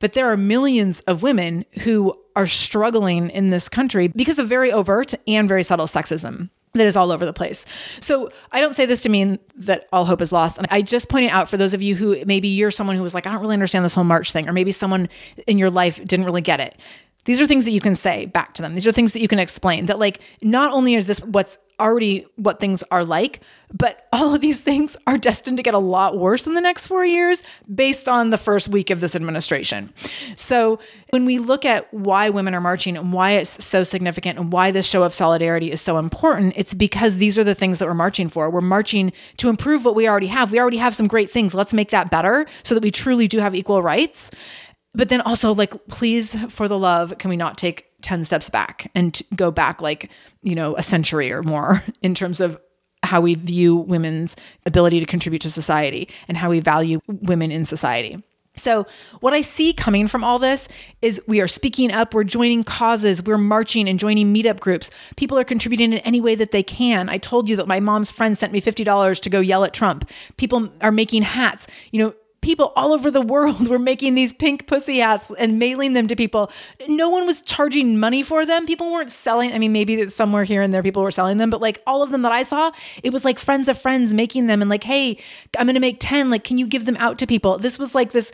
But 0.00 0.12
there 0.12 0.30
are 0.30 0.36
millions 0.36 1.00
of 1.00 1.22
women 1.22 1.64
who 1.80 2.14
are 2.36 2.46
struggling 2.46 3.30
in 3.30 3.50
this 3.50 3.68
country 3.68 4.08
because 4.08 4.38
of 4.38 4.48
very 4.48 4.72
overt 4.72 5.14
and 5.26 5.48
very 5.48 5.62
subtle 5.62 5.86
sexism 5.86 6.50
that 6.74 6.86
is 6.86 6.96
all 6.96 7.12
over 7.12 7.26
the 7.26 7.32
place. 7.32 7.66
So 8.00 8.30
I 8.50 8.60
don't 8.60 8.74
say 8.74 8.86
this 8.86 9.02
to 9.02 9.08
mean 9.08 9.38
that 9.56 9.88
all 9.92 10.06
hope 10.06 10.22
is 10.22 10.32
lost. 10.32 10.56
And 10.56 10.66
I 10.70 10.80
just 10.80 11.08
point 11.08 11.26
it 11.26 11.28
out 11.28 11.50
for 11.50 11.56
those 11.56 11.74
of 11.74 11.82
you 11.82 11.94
who 11.94 12.24
maybe 12.24 12.48
you're 12.48 12.70
someone 12.70 12.96
who 12.96 13.02
was 13.02 13.14
like, 13.14 13.26
I 13.26 13.32
don't 13.32 13.42
really 13.42 13.52
understand 13.52 13.84
this 13.84 13.94
whole 13.94 14.04
March 14.04 14.32
thing, 14.32 14.48
or 14.48 14.52
maybe 14.52 14.72
someone 14.72 15.08
in 15.46 15.58
your 15.58 15.70
life 15.70 15.96
didn't 16.04 16.24
really 16.24 16.40
get 16.40 16.60
it. 16.60 16.76
These 17.24 17.40
are 17.40 17.46
things 17.46 17.64
that 17.66 17.70
you 17.72 17.80
can 17.80 17.94
say 17.94 18.26
back 18.26 18.54
to 18.54 18.62
them. 18.62 18.74
These 18.74 18.86
are 18.86 18.92
things 18.92 19.12
that 19.12 19.20
you 19.20 19.28
can 19.28 19.38
explain 19.38 19.86
that, 19.86 19.98
like, 19.98 20.20
not 20.40 20.72
only 20.72 20.94
is 20.94 21.06
this 21.06 21.20
what's 21.20 21.56
already 21.82 22.26
what 22.36 22.60
things 22.60 22.82
are 22.90 23.04
like. 23.04 23.40
But 23.72 24.06
all 24.12 24.34
of 24.34 24.40
these 24.40 24.60
things 24.60 24.96
are 25.06 25.16
destined 25.16 25.56
to 25.56 25.62
get 25.62 25.74
a 25.74 25.78
lot 25.78 26.18
worse 26.18 26.46
in 26.46 26.54
the 26.54 26.60
next 26.60 26.86
four 26.86 27.04
years 27.04 27.42
based 27.74 28.08
on 28.08 28.30
the 28.30 28.38
first 28.38 28.68
week 28.68 28.90
of 28.90 29.00
this 29.00 29.16
administration. 29.16 29.92
So, 30.36 30.78
when 31.10 31.24
we 31.24 31.38
look 31.38 31.64
at 31.64 31.92
why 31.92 32.30
women 32.30 32.54
are 32.54 32.60
marching 32.60 32.96
and 32.96 33.12
why 33.12 33.32
it's 33.32 33.64
so 33.64 33.82
significant 33.82 34.38
and 34.38 34.52
why 34.52 34.70
this 34.70 34.86
show 34.86 35.02
of 35.02 35.14
solidarity 35.14 35.72
is 35.72 35.80
so 35.80 35.98
important, 35.98 36.54
it's 36.56 36.74
because 36.74 37.16
these 37.16 37.38
are 37.38 37.44
the 37.44 37.54
things 37.54 37.78
that 37.78 37.88
we're 37.88 37.94
marching 37.94 38.28
for. 38.28 38.48
We're 38.50 38.60
marching 38.60 39.12
to 39.38 39.48
improve 39.48 39.84
what 39.84 39.94
we 39.94 40.08
already 40.08 40.28
have. 40.28 40.52
We 40.52 40.60
already 40.60 40.78
have 40.78 40.94
some 40.94 41.08
great 41.08 41.30
things. 41.30 41.54
Let's 41.54 41.72
make 41.72 41.90
that 41.90 42.10
better 42.10 42.46
so 42.62 42.74
that 42.74 42.82
we 42.82 42.90
truly 42.90 43.26
do 43.26 43.38
have 43.38 43.54
equal 43.54 43.82
rights. 43.82 44.30
But 44.94 45.08
then 45.08 45.22
also, 45.22 45.54
like, 45.54 45.86
please, 45.88 46.36
for 46.50 46.68
the 46.68 46.78
love, 46.78 47.16
can 47.18 47.30
we 47.30 47.36
not 47.36 47.56
take 47.56 47.86
10 48.02 48.24
steps 48.24 48.50
back 48.50 48.90
and 48.94 49.22
go 49.34 49.50
back 49.50 49.80
like, 49.80 50.10
you 50.42 50.54
know, 50.54 50.76
a 50.76 50.82
century 50.82 51.32
or 51.32 51.42
more 51.42 51.82
in 52.02 52.14
terms 52.14 52.40
of 52.40 52.58
how 53.02 53.20
we 53.20 53.34
view 53.34 53.76
women's 53.76 54.36
ability 54.64 55.00
to 55.00 55.06
contribute 55.06 55.42
to 55.42 55.50
society 55.50 56.08
and 56.28 56.36
how 56.36 56.50
we 56.50 56.60
value 56.60 57.00
women 57.08 57.50
in 57.50 57.64
society. 57.64 58.22
So, 58.56 58.86
what 59.20 59.32
I 59.32 59.40
see 59.40 59.72
coming 59.72 60.06
from 60.06 60.22
all 60.22 60.38
this 60.38 60.68
is 61.00 61.22
we 61.26 61.40
are 61.40 61.48
speaking 61.48 61.90
up, 61.90 62.12
we're 62.12 62.24
joining 62.24 62.64
causes, 62.64 63.22
we're 63.22 63.38
marching 63.38 63.88
and 63.88 63.98
joining 63.98 64.32
meetup 64.32 64.60
groups. 64.60 64.90
People 65.16 65.38
are 65.38 65.44
contributing 65.44 65.94
in 65.94 66.00
any 66.00 66.20
way 66.20 66.34
that 66.34 66.50
they 66.50 66.62
can. 66.62 67.08
I 67.08 67.16
told 67.16 67.48
you 67.48 67.56
that 67.56 67.66
my 67.66 67.80
mom's 67.80 68.10
friend 68.10 68.36
sent 68.36 68.52
me 68.52 68.60
$50 68.60 69.20
to 69.20 69.30
go 69.30 69.40
yell 69.40 69.64
at 69.64 69.72
Trump. 69.72 70.08
People 70.36 70.68
are 70.82 70.92
making 70.92 71.22
hats. 71.22 71.66
You 71.92 72.04
know, 72.04 72.14
people 72.42 72.72
all 72.76 72.92
over 72.92 73.10
the 73.10 73.20
world 73.20 73.68
were 73.70 73.78
making 73.78 74.14
these 74.14 74.34
pink 74.34 74.66
pussy 74.66 74.98
hats 74.98 75.32
and 75.38 75.58
mailing 75.58 75.94
them 75.94 76.06
to 76.08 76.16
people. 76.16 76.50
No 76.86 77.08
one 77.08 77.26
was 77.26 77.40
charging 77.40 77.98
money 77.98 78.22
for 78.22 78.44
them. 78.44 78.66
People 78.66 78.92
weren't 78.92 79.12
selling. 79.12 79.52
I 79.52 79.58
mean, 79.58 79.72
maybe 79.72 80.08
somewhere 80.08 80.44
here 80.44 80.60
and 80.60 80.74
there 80.74 80.82
people 80.82 81.02
were 81.02 81.10
selling 81.10 81.38
them, 81.38 81.48
but 81.48 81.60
like 81.60 81.80
all 81.86 82.02
of 82.02 82.10
them 82.10 82.22
that 82.22 82.32
I 82.32 82.42
saw, 82.42 82.72
it 83.02 83.12
was 83.12 83.24
like 83.24 83.38
friends 83.38 83.68
of 83.68 83.80
friends 83.80 84.12
making 84.12 84.48
them 84.48 84.60
and 84.60 84.68
like, 84.68 84.84
hey, 84.84 85.16
I'm 85.56 85.66
going 85.66 85.74
to 85.74 85.80
make 85.80 85.98
10. 86.00 86.28
Like, 86.28 86.44
can 86.44 86.58
you 86.58 86.66
give 86.66 86.84
them 86.84 86.96
out 86.96 87.18
to 87.18 87.26
people? 87.26 87.58
This 87.58 87.78
was 87.78 87.94
like 87.94 88.12
this 88.12 88.32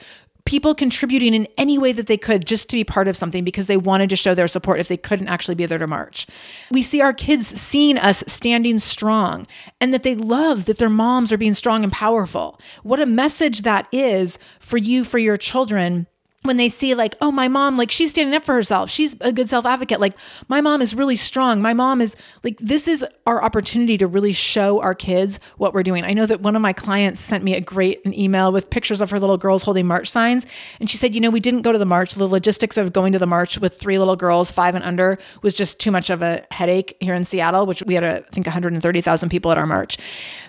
people 0.48 0.74
contributing 0.74 1.34
in 1.34 1.46
any 1.58 1.76
way 1.76 1.92
that 1.92 2.06
they 2.06 2.16
could 2.16 2.46
just 2.46 2.70
to 2.70 2.76
be 2.76 2.82
part 2.82 3.06
of 3.06 3.14
something 3.14 3.44
because 3.44 3.66
they 3.66 3.76
wanted 3.76 4.08
to 4.08 4.16
show 4.16 4.34
their 4.34 4.48
support 4.48 4.80
if 4.80 4.88
they 4.88 4.96
couldn't 4.96 5.28
actually 5.28 5.54
be 5.54 5.66
there 5.66 5.76
to 5.76 5.86
march. 5.86 6.26
We 6.70 6.80
see 6.80 7.02
our 7.02 7.12
kids 7.12 7.46
seeing 7.60 7.98
us 7.98 8.24
standing 8.26 8.78
strong 8.78 9.46
and 9.78 9.92
that 9.92 10.04
they 10.04 10.14
love 10.14 10.64
that 10.64 10.78
their 10.78 10.88
moms 10.88 11.34
are 11.34 11.36
being 11.36 11.52
strong 11.52 11.84
and 11.84 11.92
powerful. 11.92 12.58
What 12.82 12.98
a 12.98 13.04
message 13.04 13.60
that 13.60 13.88
is 13.92 14.38
for 14.58 14.78
you, 14.78 15.04
for 15.04 15.18
your 15.18 15.36
children 15.36 16.06
when 16.44 16.56
they 16.56 16.68
see 16.68 16.94
like 16.94 17.16
oh 17.20 17.32
my 17.32 17.48
mom 17.48 17.76
like 17.76 17.90
she's 17.90 18.10
standing 18.10 18.34
up 18.34 18.44
for 18.44 18.54
herself. 18.54 18.88
She's 18.88 19.16
a 19.20 19.32
good 19.32 19.48
self 19.48 19.66
advocate 19.66 19.98
like 19.98 20.14
my 20.48 20.60
mom 20.60 20.80
is 20.80 20.94
really 20.94 21.16
strong. 21.16 21.60
My 21.60 21.74
mom 21.74 22.00
is 22.00 22.14
like 22.44 22.56
this 22.60 22.86
is 22.86 23.04
our 23.26 23.42
opportunity 23.42 23.98
to 23.98 24.06
really 24.06 24.32
show 24.32 24.80
our 24.80 24.94
kids 24.94 25.40
what 25.56 25.74
we're 25.74 25.82
doing. 25.82 26.04
I 26.04 26.12
know 26.12 26.26
that 26.26 26.40
one 26.40 26.54
of 26.54 26.62
my 26.62 26.72
clients 26.72 27.20
sent 27.20 27.42
me 27.42 27.54
a 27.54 27.60
great 27.60 28.04
an 28.04 28.18
email 28.18 28.52
with 28.52 28.70
pictures 28.70 29.00
of 29.00 29.10
her 29.10 29.18
little 29.18 29.36
girls 29.36 29.64
holding 29.64 29.86
march 29.86 30.10
signs 30.10 30.46
and 30.78 30.88
she 30.88 30.96
said 30.96 31.14
you 31.14 31.20
know 31.20 31.30
we 31.30 31.40
didn't 31.40 31.62
go 31.62 31.72
to 31.72 31.78
the 31.78 31.84
march. 31.84 32.14
The 32.14 32.26
logistics 32.26 32.76
of 32.76 32.92
going 32.92 33.12
to 33.12 33.18
the 33.18 33.26
march 33.26 33.58
with 33.58 33.78
three 33.78 33.98
little 33.98 34.16
girls 34.16 34.52
five 34.52 34.76
and 34.76 34.84
under 34.84 35.18
was 35.42 35.54
just 35.54 35.80
too 35.80 35.90
much 35.90 36.08
of 36.08 36.22
a 36.22 36.46
headache 36.52 36.96
here 37.00 37.14
in 37.14 37.24
seattle 37.24 37.66
which 37.66 37.82
we 37.82 37.94
had 37.94 38.04
a, 38.04 38.18
I 38.18 38.30
think 38.30 38.46
130000 38.46 39.28
people 39.28 39.50
at 39.50 39.58
our 39.58 39.66
march. 39.66 39.98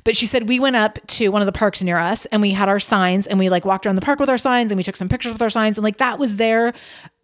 But 0.03 0.15
she 0.15 0.27
said 0.27 0.47
we 0.47 0.59
went 0.59 0.75
up 0.75 0.99
to 1.07 1.29
one 1.29 1.41
of 1.41 1.47
the 1.47 1.51
parks 1.51 1.81
near 1.81 1.97
us 1.97 2.27
and 2.27 2.43
we 2.43 2.51
had 2.51 2.69
our 2.69 2.79
signs 2.79 3.25
and 3.25 3.39
we 3.39 3.49
like 3.49 3.65
walked 3.65 3.87
around 3.87 3.95
the 3.95 4.01
park 4.01 4.19
with 4.19 4.29
our 4.29 4.37
signs 4.37 4.71
and 4.71 4.77
we 4.77 4.83
took 4.83 4.95
some 4.95 5.09
pictures 5.09 5.33
with 5.33 5.41
our 5.41 5.49
signs 5.49 5.78
and 5.79 5.83
like 5.83 5.97
that 5.97 6.19
was 6.19 6.35
their 6.35 6.73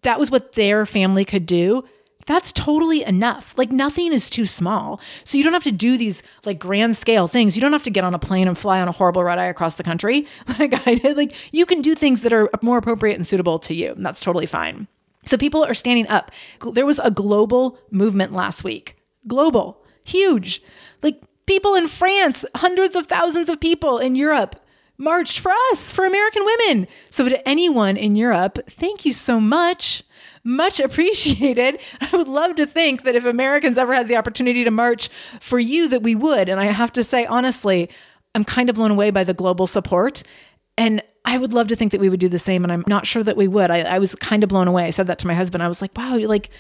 that 0.02 0.20
was 0.20 0.32
what 0.32 0.54
their 0.54 0.86
family 0.86 1.26
could 1.26 1.46
do 1.46 1.84
that's 2.26 2.52
totally 2.52 3.04
enough. 3.04 3.56
Like 3.58 3.72
nothing 3.72 4.12
is 4.12 4.30
too 4.30 4.46
small. 4.46 5.00
So 5.24 5.38
you 5.38 5.44
don't 5.44 5.54
have 5.54 5.64
to 5.64 5.72
do 5.72 5.98
these 5.98 6.24
like 6.44 6.60
grand 6.60 6.98
scale 6.98 7.28
things. 7.28 7.56
You 7.56 7.62
don't 7.62 7.72
have 7.72 7.84
to 7.84 7.92
get 7.92 8.04
on 8.04 8.14
a 8.14 8.20
plane 8.20 8.48
and 8.48 8.58
fly 8.58 8.82
on 8.82 8.88
a 8.88 8.92
horrible 8.92 9.24
red 9.24 9.38
eye 9.38 9.46
across 9.46 9.76
the 9.76 9.84
country 9.84 10.28
like 10.60 10.88
I 10.88 10.96
did. 10.96 11.18
Like 11.18 11.36
you 11.52 11.66
can 11.66 11.82
do 11.82 11.94
things 11.94 12.22
that 12.22 12.34
are 12.34 12.50
more 12.62 12.78
appropriate 12.78 13.16
and 13.16 13.28
suitable 13.28 13.60
to 13.60 13.74
you. 13.74 13.92
And 13.92 14.06
that's 14.06 14.20
totally 14.22 14.48
fine. 14.48 14.88
So 15.26 15.38
people 15.38 15.64
are 15.64 15.74
standing 15.74 16.08
up. 16.08 16.32
There 16.74 16.86
was 16.86 17.00
a 17.00 17.12
global 17.12 17.80
movement 17.92 18.34
last 18.34 18.64
week. 18.64 18.96
Global. 19.28 19.84
Huge. 20.04 20.62
Like 21.02 21.22
people 21.46 21.76
in 21.76 21.88
France, 21.88 22.46
hundreds 22.56 22.96
of 22.96 23.08
thousands 23.08 23.50
of 23.50 23.60
people 23.60 23.98
in 24.00 24.16
Europe 24.16 24.60
marched 24.98 25.40
for 25.40 25.52
us, 25.72 25.92
for 25.92 26.06
American 26.06 26.46
women. 26.46 26.88
So, 27.10 27.28
to 27.28 27.48
anyone 27.48 27.98
in 27.98 28.16
Europe, 28.16 28.60
thank 28.70 29.06
you 29.06 29.14
so 29.14 29.40
much. 29.40 30.04
Much 30.44 30.80
appreciated. 30.80 31.80
I 32.02 32.16
would 32.16 32.28
love 32.28 32.56
to 32.58 32.66
think 32.66 33.04
that 33.04 33.16
if 33.16 33.26
Americans 33.26 33.78
ever 33.78 33.94
had 33.94 34.08
the 34.08 34.16
opportunity 34.16 34.64
to 34.64 34.72
march 34.72 35.10
for 35.40 35.60
you, 35.60 35.88
that 35.90 36.04
we 36.04 36.16
would. 36.16 36.50
And 36.50 36.60
I 36.60 36.66
have 36.66 36.94
to 36.94 37.04
say, 37.04 37.26
honestly, 37.26 37.90
I'm 38.36 38.44
kind 38.44 38.70
of 38.70 38.76
blown 38.76 38.92
away 38.92 39.10
by 39.10 39.24
the 39.24 39.34
global 39.34 39.66
support. 39.66 40.24
And 40.78 41.02
I 41.24 41.38
would 41.38 41.54
love 41.54 41.68
to 41.70 41.76
think 41.76 41.92
that 41.92 42.02
we 42.02 42.10
would 42.10 42.20
do 42.20 42.30
the 42.30 42.38
same. 42.38 42.64
And 42.64 42.72
I'm 42.72 42.84
not 42.86 43.08
sure 43.08 43.24
that 43.24 43.38
we 43.38 43.48
would. 43.48 43.72
I, 43.72 43.80
I 43.80 44.00
was 44.00 44.14
kind 44.16 44.44
of 44.44 44.50
blown 44.50 44.68
away. 44.68 44.86
I 44.86 44.90
said 44.92 45.08
that 45.08 45.20
to 45.20 45.28
my 45.28 45.34
husband. 45.34 45.64
I 45.64 45.68
was 45.68 45.82
like, 45.82 45.98
wow, 45.98 46.18
like, 46.18 46.52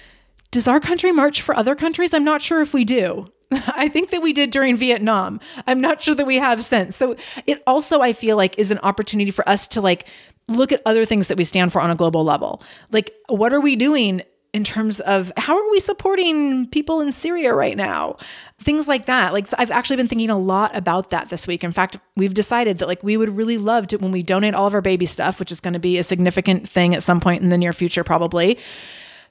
does 0.51 0.67
our 0.67 0.79
country 0.79 1.11
march 1.11 1.41
for 1.41 1.55
other 1.55 1.75
countries? 1.75 2.13
I'm 2.13 2.23
not 2.23 2.41
sure 2.41 2.61
if 2.61 2.73
we 2.73 2.85
do. 2.85 3.29
I 3.51 3.87
think 3.87 4.09
that 4.09 4.21
we 4.21 4.33
did 4.33 4.51
during 4.51 4.75
Vietnam. 4.75 5.39
I'm 5.67 5.81
not 5.81 6.01
sure 6.01 6.15
that 6.15 6.25
we 6.25 6.37
have 6.37 6.63
since. 6.63 6.95
So 6.95 7.15
it 7.45 7.61
also, 7.67 8.01
I 8.01 8.13
feel 8.13 8.37
like, 8.37 8.57
is 8.57 8.71
an 8.71 8.79
opportunity 8.79 9.31
for 9.31 9.47
us 9.47 9.67
to 9.69 9.81
like 9.81 10.07
look 10.47 10.71
at 10.71 10.81
other 10.85 11.05
things 11.05 11.27
that 11.27 11.37
we 11.37 11.43
stand 11.43 11.71
for 11.71 11.81
on 11.81 11.89
a 11.89 11.95
global 11.95 12.23
level. 12.23 12.61
Like, 12.91 13.13
what 13.27 13.53
are 13.53 13.61
we 13.61 13.75
doing 13.75 14.21
in 14.53 14.63
terms 14.63 15.01
of 15.01 15.33
how 15.35 15.57
are 15.57 15.71
we 15.71 15.81
supporting 15.81 16.65
people 16.67 17.01
in 17.01 17.11
Syria 17.11 17.53
right 17.53 17.75
now? 17.75 18.15
Things 18.59 18.87
like 18.87 19.05
that. 19.05 19.33
Like 19.33 19.47
I've 19.57 19.69
actually 19.69 19.97
been 19.97 20.07
thinking 20.07 20.29
a 20.29 20.37
lot 20.37 20.73
about 20.73 21.09
that 21.09 21.27
this 21.27 21.45
week. 21.45 21.61
In 21.61 21.73
fact, 21.73 21.97
we've 22.15 22.33
decided 22.33 22.77
that 22.77 22.87
like 22.87 23.03
we 23.03 23.17
would 23.17 23.35
really 23.35 23.57
love 23.57 23.87
to 23.87 23.97
when 23.97 24.13
we 24.13 24.23
donate 24.23 24.55
all 24.55 24.65
of 24.65 24.73
our 24.73 24.81
baby 24.81 25.05
stuff, 25.05 25.41
which 25.41 25.51
is 25.51 25.59
going 25.59 25.73
to 25.73 25.79
be 25.79 25.97
a 25.97 26.03
significant 26.03 26.69
thing 26.69 26.95
at 26.95 27.03
some 27.03 27.19
point 27.19 27.43
in 27.43 27.49
the 27.49 27.57
near 27.57 27.73
future 27.73 28.05
probably 28.05 28.57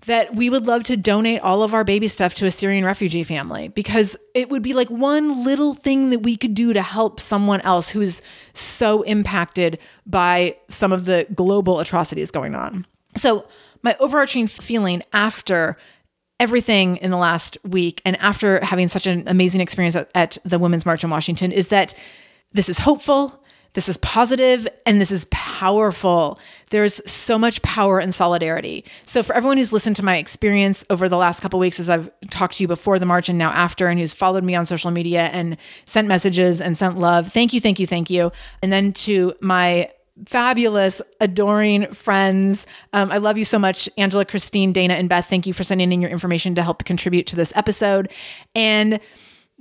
that 0.06 0.34
we 0.34 0.50
would 0.50 0.66
love 0.66 0.82
to 0.84 0.96
donate 0.96 1.40
all 1.40 1.62
of 1.62 1.74
our 1.74 1.84
baby 1.84 2.08
stuff 2.08 2.34
to 2.34 2.46
a 2.46 2.50
Syrian 2.50 2.84
refugee 2.84 3.24
family 3.24 3.68
because 3.68 4.16
it 4.34 4.50
would 4.50 4.62
be 4.62 4.74
like 4.74 4.90
one 4.90 5.44
little 5.44 5.74
thing 5.74 6.10
that 6.10 6.20
we 6.20 6.36
could 6.36 6.54
do 6.54 6.72
to 6.72 6.82
help 6.82 7.20
someone 7.20 7.60
else 7.62 7.88
who's 7.88 8.20
so 8.52 9.02
impacted 9.02 9.78
by 10.06 10.56
some 10.68 10.92
of 10.92 11.04
the 11.04 11.26
global 11.34 11.80
atrocities 11.80 12.30
going 12.30 12.54
on. 12.54 12.86
So, 13.16 13.46
my 13.82 13.96
overarching 14.00 14.46
feeling 14.46 15.02
after 15.12 15.76
everything 16.40 16.96
in 16.98 17.10
the 17.10 17.16
last 17.16 17.58
week 17.64 18.00
and 18.04 18.16
after 18.16 18.64
having 18.64 18.88
such 18.88 19.06
an 19.06 19.24
amazing 19.26 19.60
experience 19.60 19.94
at, 19.94 20.10
at 20.14 20.38
the 20.44 20.58
Women's 20.58 20.86
March 20.86 21.04
in 21.04 21.10
Washington 21.10 21.52
is 21.52 21.68
that 21.68 21.94
this 22.52 22.68
is 22.68 22.78
hopeful 22.78 23.43
this 23.74 23.88
is 23.88 23.96
positive 23.98 24.66
and 24.86 25.00
this 25.00 25.10
is 25.10 25.26
powerful. 25.30 26.38
There's 26.70 27.00
so 27.10 27.38
much 27.38 27.60
power 27.62 28.00
in 28.00 28.12
solidarity. 28.12 28.84
So, 29.04 29.22
for 29.22 29.34
everyone 29.34 29.58
who's 29.58 29.72
listened 29.72 29.96
to 29.96 30.04
my 30.04 30.16
experience 30.16 30.84
over 30.90 31.08
the 31.08 31.16
last 31.16 31.40
couple 31.40 31.58
weeks, 31.58 31.78
as 31.78 31.90
I've 31.90 32.10
talked 32.30 32.56
to 32.56 32.64
you 32.64 32.68
before 32.68 32.98
the 32.98 33.06
march 33.06 33.28
and 33.28 33.38
now 33.38 33.50
after, 33.50 33.88
and 33.88 34.00
who's 34.00 34.14
followed 34.14 34.44
me 34.44 34.54
on 34.54 34.64
social 34.64 34.90
media 34.90 35.24
and 35.32 35.56
sent 35.86 36.08
messages 36.08 36.60
and 36.60 36.78
sent 36.78 36.98
love, 36.98 37.32
thank 37.32 37.52
you, 37.52 37.60
thank 37.60 37.78
you, 37.78 37.86
thank 37.86 38.10
you. 38.10 38.32
And 38.62 38.72
then 38.72 38.92
to 38.92 39.34
my 39.40 39.90
fabulous, 40.26 41.02
adoring 41.20 41.92
friends. 41.92 42.66
Um, 42.92 43.10
I 43.10 43.18
love 43.18 43.36
you 43.36 43.44
so 43.44 43.58
much, 43.58 43.88
Angela, 43.98 44.24
Christine, 44.24 44.72
Dana, 44.72 44.94
and 44.94 45.08
Beth. 45.08 45.26
Thank 45.28 45.46
you 45.46 45.52
for 45.52 45.64
sending 45.64 45.92
in 45.92 46.00
your 46.00 46.10
information 46.10 46.54
to 46.54 46.62
help 46.62 46.84
contribute 46.84 47.26
to 47.26 47.36
this 47.36 47.52
episode. 47.56 48.10
And 48.54 49.00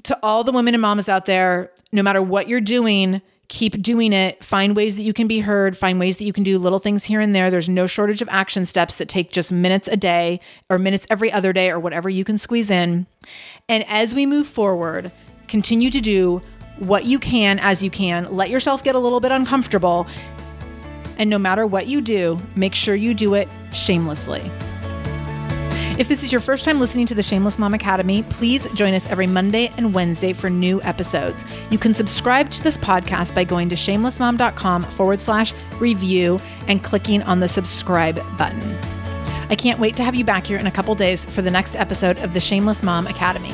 to 0.04 0.20
all 0.22 0.44
the 0.44 0.52
women 0.52 0.76
and 0.76 0.82
mamas 0.82 1.10
out 1.10 1.26
there, 1.26 1.72
no 1.92 2.04
matter 2.04 2.22
what 2.22 2.48
you're 2.48 2.62
doing, 2.62 3.22
keep 3.48 3.82
doing 3.82 4.14
it. 4.14 4.44
Find 4.44 4.76
ways 4.76 4.96
that 4.96 5.04
you 5.04 5.14
can 5.14 5.28
be 5.28 5.40
heard, 5.40 5.78
find 5.78 6.00
ways 6.00 6.18
that 6.18 6.24
you 6.24 6.34
can 6.34 6.44
do 6.44 6.58
little 6.58 6.80
things 6.80 7.04
here 7.04 7.20
and 7.22 7.36
there. 7.36 7.52
There's 7.52 7.70
no 7.70 7.88
shortage 7.88 8.22
of 8.22 8.30
action 8.30 8.66
steps 8.66 8.96
that 8.96 9.10
take 9.10 9.32
just 9.32 9.52
minutes 9.52 9.88
a 9.92 9.98
day 9.98 10.40
or 10.70 10.80
minutes 10.80 11.06
every 11.10 11.32
other 11.32 11.54
day 11.54 11.70
or 11.70 11.80
whatever 11.80 12.10
you 12.10 12.24
can 12.24 12.38
squeeze 12.38 12.70
in. 12.70 13.06
And 13.70 13.86
as 13.88 14.16
we 14.16 14.26
move 14.26 14.48
forward, 14.48 15.12
continue 15.48 15.92
to 15.92 16.02
do 16.02 16.42
what 16.80 17.06
you 17.06 17.20
can 17.20 17.60
as 17.60 17.84
you 17.84 17.90
can. 17.90 18.36
Let 18.36 18.50
yourself 18.50 18.84
get 18.84 18.96
a 18.96 19.00
little 19.00 19.20
bit 19.20 19.32
uncomfortable. 19.32 20.08
And 21.18 21.30
no 21.30 21.38
matter 21.38 21.68
what 21.68 21.88
you 21.88 22.02
do, 22.02 22.40
make 22.56 22.74
sure 22.74 22.96
you 22.96 23.14
do 23.14 23.36
it 23.36 23.48
shamelessly. 23.72 24.52
If 26.00 26.08
this 26.08 26.24
is 26.24 26.32
your 26.32 26.42
first 26.42 26.66
time 26.66 26.80
listening 26.80 27.06
to 27.06 27.14
the 27.14 27.22
Shameless 27.22 27.60
Mom 27.60 27.76
Academy, 27.76 28.24
please 28.24 28.66
join 28.74 28.96
us 28.96 29.06
every 29.08 29.28
Monday 29.28 29.72
and 29.78 29.94
Wednesday 29.94 30.34
for 30.34 30.50
new 30.50 30.82
episodes. 30.82 31.46
You 31.70 31.78
can 31.78 31.94
subscribe 31.94 32.50
to 32.50 32.64
this 32.64 32.78
podcast 32.78 33.36
by 33.36 33.44
going 33.44 33.70
to 33.70 33.76
shamelessmom.com 33.76 34.86
forward 34.86 35.20
slash 35.20 35.54
review 35.80 36.40
and 36.68 36.84
clicking 36.84 37.22
on 37.22 37.42
the 37.42 37.48
subscribe 37.48 38.16
button. 38.40 38.76
I 39.52 39.56
can't 39.56 39.80
wait 39.80 39.96
to 39.98 40.04
have 40.04 40.16
you 40.16 40.24
back 40.24 40.48
here 40.48 40.58
in 40.58 40.66
a 40.66 40.72
couple 40.72 40.96
days 40.96 41.26
for 41.26 41.44
the 41.44 41.52
next 41.52 41.76
episode 41.76 42.18
of 42.18 42.34
the 42.34 42.40
Shameless 42.40 42.82
Mom 42.82 43.06
Academy. 43.06 43.54